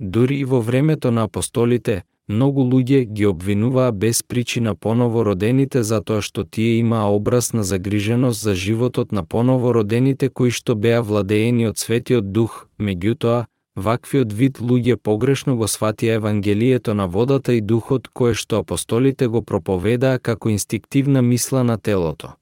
Дури 0.00 0.40
и 0.40 0.44
во 0.44 0.60
времето 0.60 1.10
на 1.10 1.22
апостолите, 1.22 2.04
многу 2.28 2.64
луѓе 2.64 3.04
ги 3.04 3.26
обвинуваа 3.26 3.92
без 3.92 4.22
причина 4.22 4.74
поново 4.74 5.24
родените 5.24 5.82
затоа 5.82 6.22
што 6.22 6.44
тие 6.44 6.78
имаа 6.80 7.10
образ 7.12 7.52
на 7.52 7.64
загриженост 7.64 8.40
за 8.40 8.54
животот 8.54 9.12
на 9.12 9.24
поново 9.24 9.74
родените 9.74 10.28
кои 10.28 10.50
што 10.50 10.74
беа 10.74 11.02
владеени 11.02 11.66
од 11.68 11.78
Светиот 11.78 12.32
Дух, 12.32 12.68
меѓутоа, 12.78 13.46
ваквиот 13.76 14.32
вид 14.32 14.58
луѓе 14.60 14.96
погрешно 14.96 15.56
го 15.56 15.66
сватија 15.66 16.16
Евангелието 16.20 16.94
на 16.94 17.06
водата 17.06 17.54
и 17.54 17.60
Духот 17.60 18.08
кое 18.08 18.34
што 18.34 18.58
апостолите 18.62 19.26
го 19.26 19.42
проповедаа 19.42 20.18
како 20.18 20.48
инстинктивна 20.48 21.22
мисла 21.22 21.64
на 21.64 21.78
телото. 21.78 22.34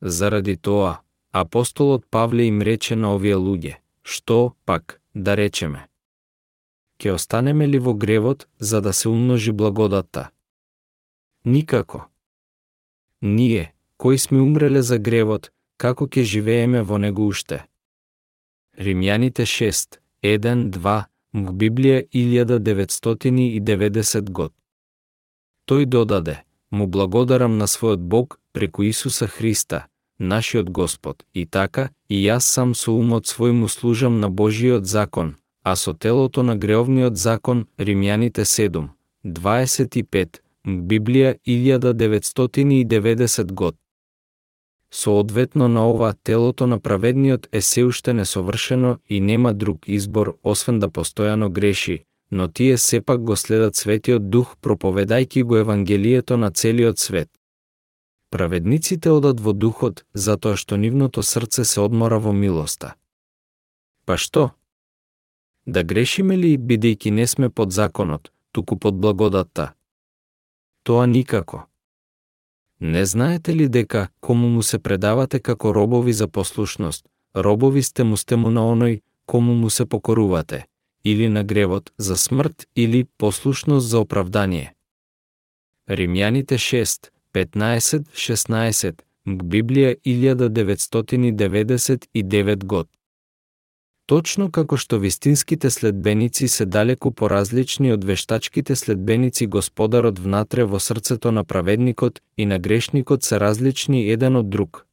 Заради 0.00 0.56
тоа, 0.56 1.00
апостолот 1.32 2.04
Павле 2.10 2.44
им 2.44 2.62
рече 2.62 2.96
на 2.96 3.14
овие 3.14 3.36
луѓе, 3.36 3.76
што, 4.02 4.52
пак, 4.66 5.00
да 5.14 5.36
речеме, 5.36 5.86
Ке 6.98 7.12
останеме 7.12 7.68
ли 7.68 7.78
во 7.78 7.94
гревот 7.94 8.48
за 8.58 8.80
да 8.80 8.92
се 8.92 9.08
умножи 9.08 9.52
благодатта? 9.52 10.30
Никако. 11.44 12.08
Ние, 13.22 13.74
кои 13.96 14.18
сме 14.18 14.40
умреле 14.40 14.82
за 14.82 14.98
гревот, 14.98 15.50
како 15.76 16.06
ќе 16.06 16.22
живееме 16.22 16.82
во 16.82 16.98
него 16.98 17.26
уште? 17.26 17.66
Римјаните 18.78 19.44
6, 19.44 19.98
1, 20.22 20.70
2, 20.70 21.04
МГ 21.32 21.52
Библија 21.52 22.02
1990 22.12 24.30
год. 24.30 24.52
Тој 25.68 25.86
додаде, 25.86 26.44
му 26.70 26.86
благодарам 26.86 27.58
на 27.58 27.66
својот 27.66 28.00
Бог 28.00 28.40
преку 28.52 28.82
Исуса 28.82 29.26
Христа, 29.26 29.86
нашиот 30.18 30.70
Господ, 30.70 31.24
и 31.34 31.46
така, 31.46 31.88
и 32.08 32.26
јас 32.26 32.40
сам 32.40 32.74
со 32.74 32.92
умот 32.92 33.26
свој 33.26 33.52
му 33.52 33.68
служам 33.68 34.20
на 34.20 34.30
Божиот 34.30 34.86
закон, 34.86 35.36
а 35.66 35.76
со 35.76 35.94
телото 35.94 36.42
на 36.42 36.56
греовниот 36.56 37.16
закон 37.16 37.66
Римјаните 37.78 38.44
7, 38.46 38.88
25, 39.24 40.40
Библија 40.64 41.34
1990 41.46 43.52
год. 43.52 43.76
Соодветно 44.90 45.68
на 45.68 45.90
ова, 45.90 46.14
телото 46.22 46.66
на 46.66 46.80
праведниот 46.80 47.48
е 47.52 47.60
се 47.60 47.84
уште 47.84 48.12
несовршено 48.12 48.98
и 49.08 49.20
нема 49.20 49.54
друг 49.54 49.88
избор 49.88 50.38
освен 50.44 50.78
да 50.78 50.88
постојано 50.88 51.48
греши, 51.48 52.04
но 52.30 52.48
тие 52.48 52.78
сепак 52.78 53.22
го 53.22 53.36
следат 53.36 53.76
Светиот 53.76 54.30
Дух 54.30 54.56
проповедајки 54.62 55.42
го 55.42 55.56
Евангелието 55.56 56.36
на 56.36 56.50
целиот 56.50 56.98
свет. 56.98 57.28
Праведниците 58.30 59.10
одат 59.10 59.40
во 59.40 59.52
Духот, 59.52 60.04
затоа 60.14 60.56
што 60.56 60.76
нивното 60.76 61.22
срце 61.22 61.64
се 61.64 61.80
одмора 61.80 62.18
во 62.18 62.32
милоста. 62.32 62.94
Па 64.04 64.16
што? 64.16 64.50
Да 65.66 65.82
грешиме 65.82 66.36
ли 66.36 66.58
бидејќи 66.58 67.10
не 67.10 67.26
сме 67.26 67.50
под 67.50 67.72
законот, 67.72 68.32
туку 68.52 68.78
под 68.78 69.00
благодатта? 69.00 69.72
Тоа 70.82 71.06
никако. 71.06 71.66
Не 72.80 73.06
знаете 73.06 73.56
ли 73.56 73.68
дека, 73.68 74.08
кому 74.20 74.48
му 74.48 74.62
се 74.62 74.78
предавате 74.78 75.40
како 75.40 75.74
робови 75.74 76.12
за 76.12 76.28
послушност, 76.28 77.08
робови 77.36 77.82
сте 77.82 78.04
му 78.04 78.16
сте 78.16 78.36
му 78.36 78.50
на 78.50 78.60
оној, 78.60 79.00
кому 79.26 79.54
му 79.54 79.70
се 79.70 79.86
покорувате, 79.86 80.66
или 81.04 81.28
на 81.28 81.44
гревот 81.44 81.92
за 81.98 82.16
смрт 82.16 82.66
или 82.76 83.04
послушност 83.18 83.88
за 83.88 84.00
оправдание. 84.00 84.74
Римјаните 85.88 86.58
6, 86.58 87.10
15-16, 87.34 88.92
Библија 89.26 89.96
1999 90.06 92.64
год. 92.64 92.88
Точно 94.06 94.50
како 94.54 94.76
што 94.78 95.00
вистинските 95.02 95.70
следбеници 95.70 96.46
се 96.48 96.64
далеку 96.64 97.10
поразлични 97.10 97.90
од 97.92 98.04
вештачките 98.06 98.76
следбеници 98.76 99.46
Господарот 99.46 100.20
внатре 100.22 100.64
во 100.64 100.78
срцето 100.78 101.32
на 101.32 101.44
праведникот 101.44 102.22
и 102.36 102.46
на 102.46 102.58
грешникот 102.58 103.24
се 103.24 103.40
различни 103.40 104.06
еден 104.10 104.36
од 104.36 104.48
друг. 104.50 104.86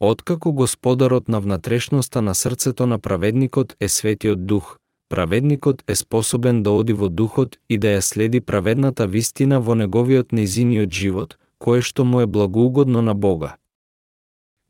Откако 0.00 0.52
Господарот 0.52 1.28
на 1.28 1.40
внатрешноста 1.40 2.22
на 2.22 2.34
срцето 2.34 2.86
на 2.86 2.98
праведникот 2.98 3.76
е 3.80 3.88
Светиот 3.88 4.46
Дух, 4.46 4.78
праведникот 5.08 5.84
е 5.88 5.94
способен 5.94 6.62
да 6.62 6.70
оди 6.70 6.92
во 6.92 7.08
Духот 7.08 7.58
и 7.68 7.78
да 7.78 7.88
ја 7.88 8.00
следи 8.00 8.40
праведната 8.40 9.06
вистина 9.06 9.60
во 9.60 9.74
неговиот 9.74 10.32
незиниот 10.32 10.90
живот, 10.90 11.38
кое 11.58 11.82
што 11.82 12.04
му 12.04 12.20
е 12.20 12.26
благоугодно 12.26 13.02
на 13.02 13.14
Бога. 13.14 13.56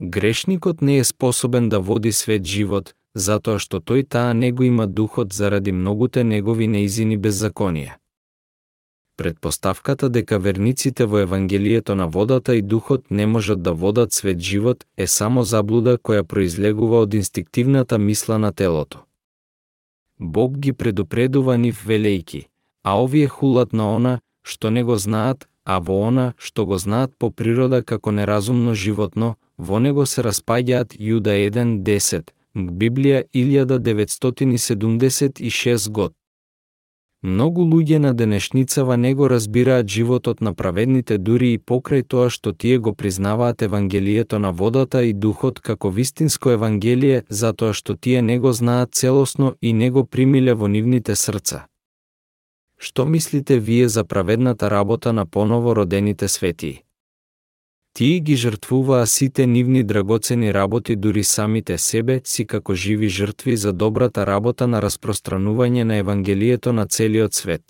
Грешникот 0.02 0.82
не 0.82 0.98
е 0.98 1.04
способен 1.04 1.68
да 1.68 1.80
води 1.80 2.12
свет 2.12 2.44
живот, 2.44 2.94
затоа 3.18 3.58
што 3.58 3.80
тој 3.80 4.06
таа 4.08 4.32
него 4.34 4.64
има 4.64 4.86
духот 4.86 5.32
заради 5.32 5.72
многуте 5.72 6.24
негови 6.24 6.66
неизини 6.66 7.18
беззаконија. 7.18 7.98
Предпоставката 9.18 10.08
дека 10.08 10.38
верниците 10.38 11.06
во 11.06 11.18
Евангелието 11.18 11.94
на 11.94 12.06
водата 12.06 12.54
и 12.56 12.62
духот 12.62 13.10
не 13.10 13.26
можат 13.26 13.62
да 13.62 13.72
водат 13.72 14.12
свет 14.12 14.38
живот 14.38 14.84
е 14.96 15.06
само 15.06 15.42
заблуда 15.42 15.98
која 15.98 16.22
произлегува 16.22 17.00
од 17.00 17.14
инстинктивната 17.14 17.98
мисла 17.98 18.38
на 18.38 18.52
телото. 18.52 18.98
Бог 20.20 20.58
ги 20.58 20.72
предупредува 20.72 21.58
нив 21.58 21.82
велејки, 21.86 22.46
а 22.84 23.02
овие 23.02 23.26
хулат 23.26 23.72
на 23.72 23.94
она 23.96 24.20
што 24.42 24.70
не 24.70 24.82
го 24.84 24.96
знаат, 24.96 25.48
а 25.64 25.78
во 25.78 25.98
она 26.08 26.32
што 26.38 26.64
го 26.66 26.78
знаат 26.78 27.10
по 27.18 27.30
природа 27.30 27.82
како 27.82 28.10
неразумно 28.10 28.74
животно, 28.74 29.34
во 29.58 29.78
него 29.78 30.06
се 30.06 30.22
распаѓаат 30.22 30.94
Јуда 30.96 31.34
1.10, 31.50 32.30
Библија 32.58 33.22
1976 33.34 35.90
год. 35.90 36.12
Многу 37.22 37.62
луѓе 37.62 37.98
на 37.98 38.14
денешницава 38.14 38.96
не 38.96 39.14
го 39.14 39.30
разбираат 39.30 39.88
животот 39.88 40.40
на 40.40 40.54
праведните 40.54 41.18
дури 41.18 41.52
и 41.52 41.58
покрај 41.58 42.06
тоа 42.06 42.30
што 42.30 42.52
тие 42.52 42.78
го 42.78 42.94
признаваат 42.94 43.62
Евангелието 43.62 44.38
на 44.38 44.52
водата 44.52 45.04
и 45.04 45.12
духот 45.12 45.60
како 45.60 45.90
вистинско 45.90 46.50
Евангелие 46.50 47.24
затоа 47.28 47.72
што 47.72 47.96
тие 47.96 48.22
не 48.22 48.38
го 48.38 48.52
знаат 48.52 48.94
целосно 48.94 49.54
и 49.62 49.72
не 49.72 49.90
го 49.90 50.04
примиле 50.04 50.54
во 50.54 50.68
нивните 50.68 51.16
срца. 51.16 51.66
Што 52.78 53.04
мислите 53.04 53.58
вие 53.58 53.88
за 53.88 54.04
праведната 54.04 54.70
работа 54.70 55.12
на 55.12 55.26
поново 55.26 55.76
родените 55.76 56.28
светии? 56.28 56.82
Тие 57.92 58.20
ги 58.20 58.36
жртвуваа 58.36 59.06
сите 59.06 59.46
нивни 59.46 59.82
драгоцени 59.82 60.54
работи 60.54 60.96
дури 60.96 61.24
самите 61.24 61.78
себе 61.78 62.20
си 62.24 62.46
како 62.46 62.74
живи 62.74 63.08
жртви 63.08 63.56
за 63.56 63.72
добрата 63.72 64.26
работа 64.26 64.66
на 64.66 64.82
распространување 64.82 65.82
на 65.82 65.96
Евангелието 65.96 66.72
на 66.72 66.86
целиот 66.86 67.34
свет. 67.34 67.62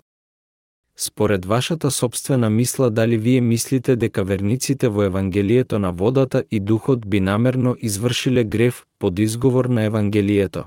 Според 0.97 1.45
вашата 1.45 1.91
собствена 1.91 2.49
мисла 2.49 2.89
дали 2.89 3.17
вие 3.17 3.41
мислите 3.41 3.95
дека 3.95 4.23
верниците 4.23 4.87
во 4.87 5.03
Евангелието 5.03 5.79
на 5.79 5.91
водата 5.91 6.43
и 6.51 6.59
духот 6.59 7.07
би 7.07 7.19
намерно 7.19 7.75
извршиле 7.79 8.43
грев 8.43 8.85
под 8.99 9.19
изговор 9.19 9.65
на 9.65 9.83
Евангелието? 9.83 10.63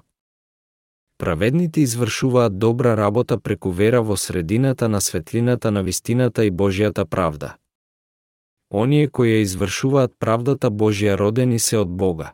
Праведните 1.18 1.80
извршуваат 1.80 2.58
добра 2.58 2.96
работа 2.96 3.38
преку 3.38 3.70
вера 3.70 4.02
во 4.02 4.16
средината 4.16 4.88
на 4.88 5.00
светлината 5.00 5.70
на 5.70 5.82
вистината 5.82 6.44
и 6.44 6.52
Божјата 6.52 7.04
правда 7.04 7.54
оние 8.72 9.08
кои 9.08 9.28
ја 9.28 9.42
извршуваат 9.44 10.12
правдата 10.18 10.70
Божја 10.70 11.16
родени 11.16 11.58
се 11.58 11.78
од 11.78 11.88
Бога. 11.88 12.32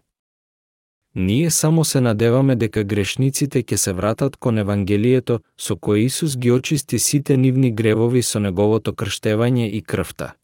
Ние 1.14 1.50
само 1.50 1.84
се 1.84 2.00
надеваме 2.00 2.54
дека 2.56 2.84
грешниците 2.84 3.62
ќе 3.62 3.76
се 3.76 3.92
вратат 3.92 4.36
кон 4.36 4.58
Евангелието 4.58 5.40
со 5.58 5.76
кое 5.76 6.00
Исус 6.00 6.36
ги 6.36 6.52
очисти 6.52 6.98
сите 6.98 7.36
нивни 7.36 7.72
гревови 7.72 8.22
со 8.22 8.38
неговото 8.40 8.92
крштевање 8.92 9.66
и 9.66 9.82
крвта. 9.82 10.34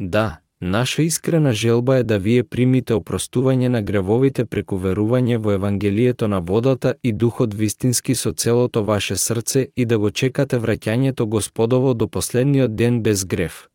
Да, 0.00 0.40
наша 0.60 1.02
искрена 1.02 1.52
желба 1.52 1.96
е 1.96 2.04
да 2.04 2.18
вие 2.18 2.44
примите 2.44 2.94
опростување 2.94 3.68
на 3.68 3.82
гревовите 3.82 4.44
преку 4.44 4.78
верување 4.78 5.36
во 5.36 5.52
Евангелието 5.52 6.28
на 6.28 6.40
водата 6.40 6.94
и 7.02 7.12
Духот 7.12 7.54
вистински 7.54 8.14
со 8.14 8.32
целото 8.32 8.84
ваше 8.84 9.16
срце 9.16 9.68
и 9.76 9.84
да 9.84 9.98
го 9.98 10.10
чекате 10.10 10.58
враќањето 10.58 11.24
Господово 11.24 11.94
до 11.94 12.08
последниот 12.08 12.76
ден 12.76 13.02
без 13.02 13.24
грев. 13.24 13.68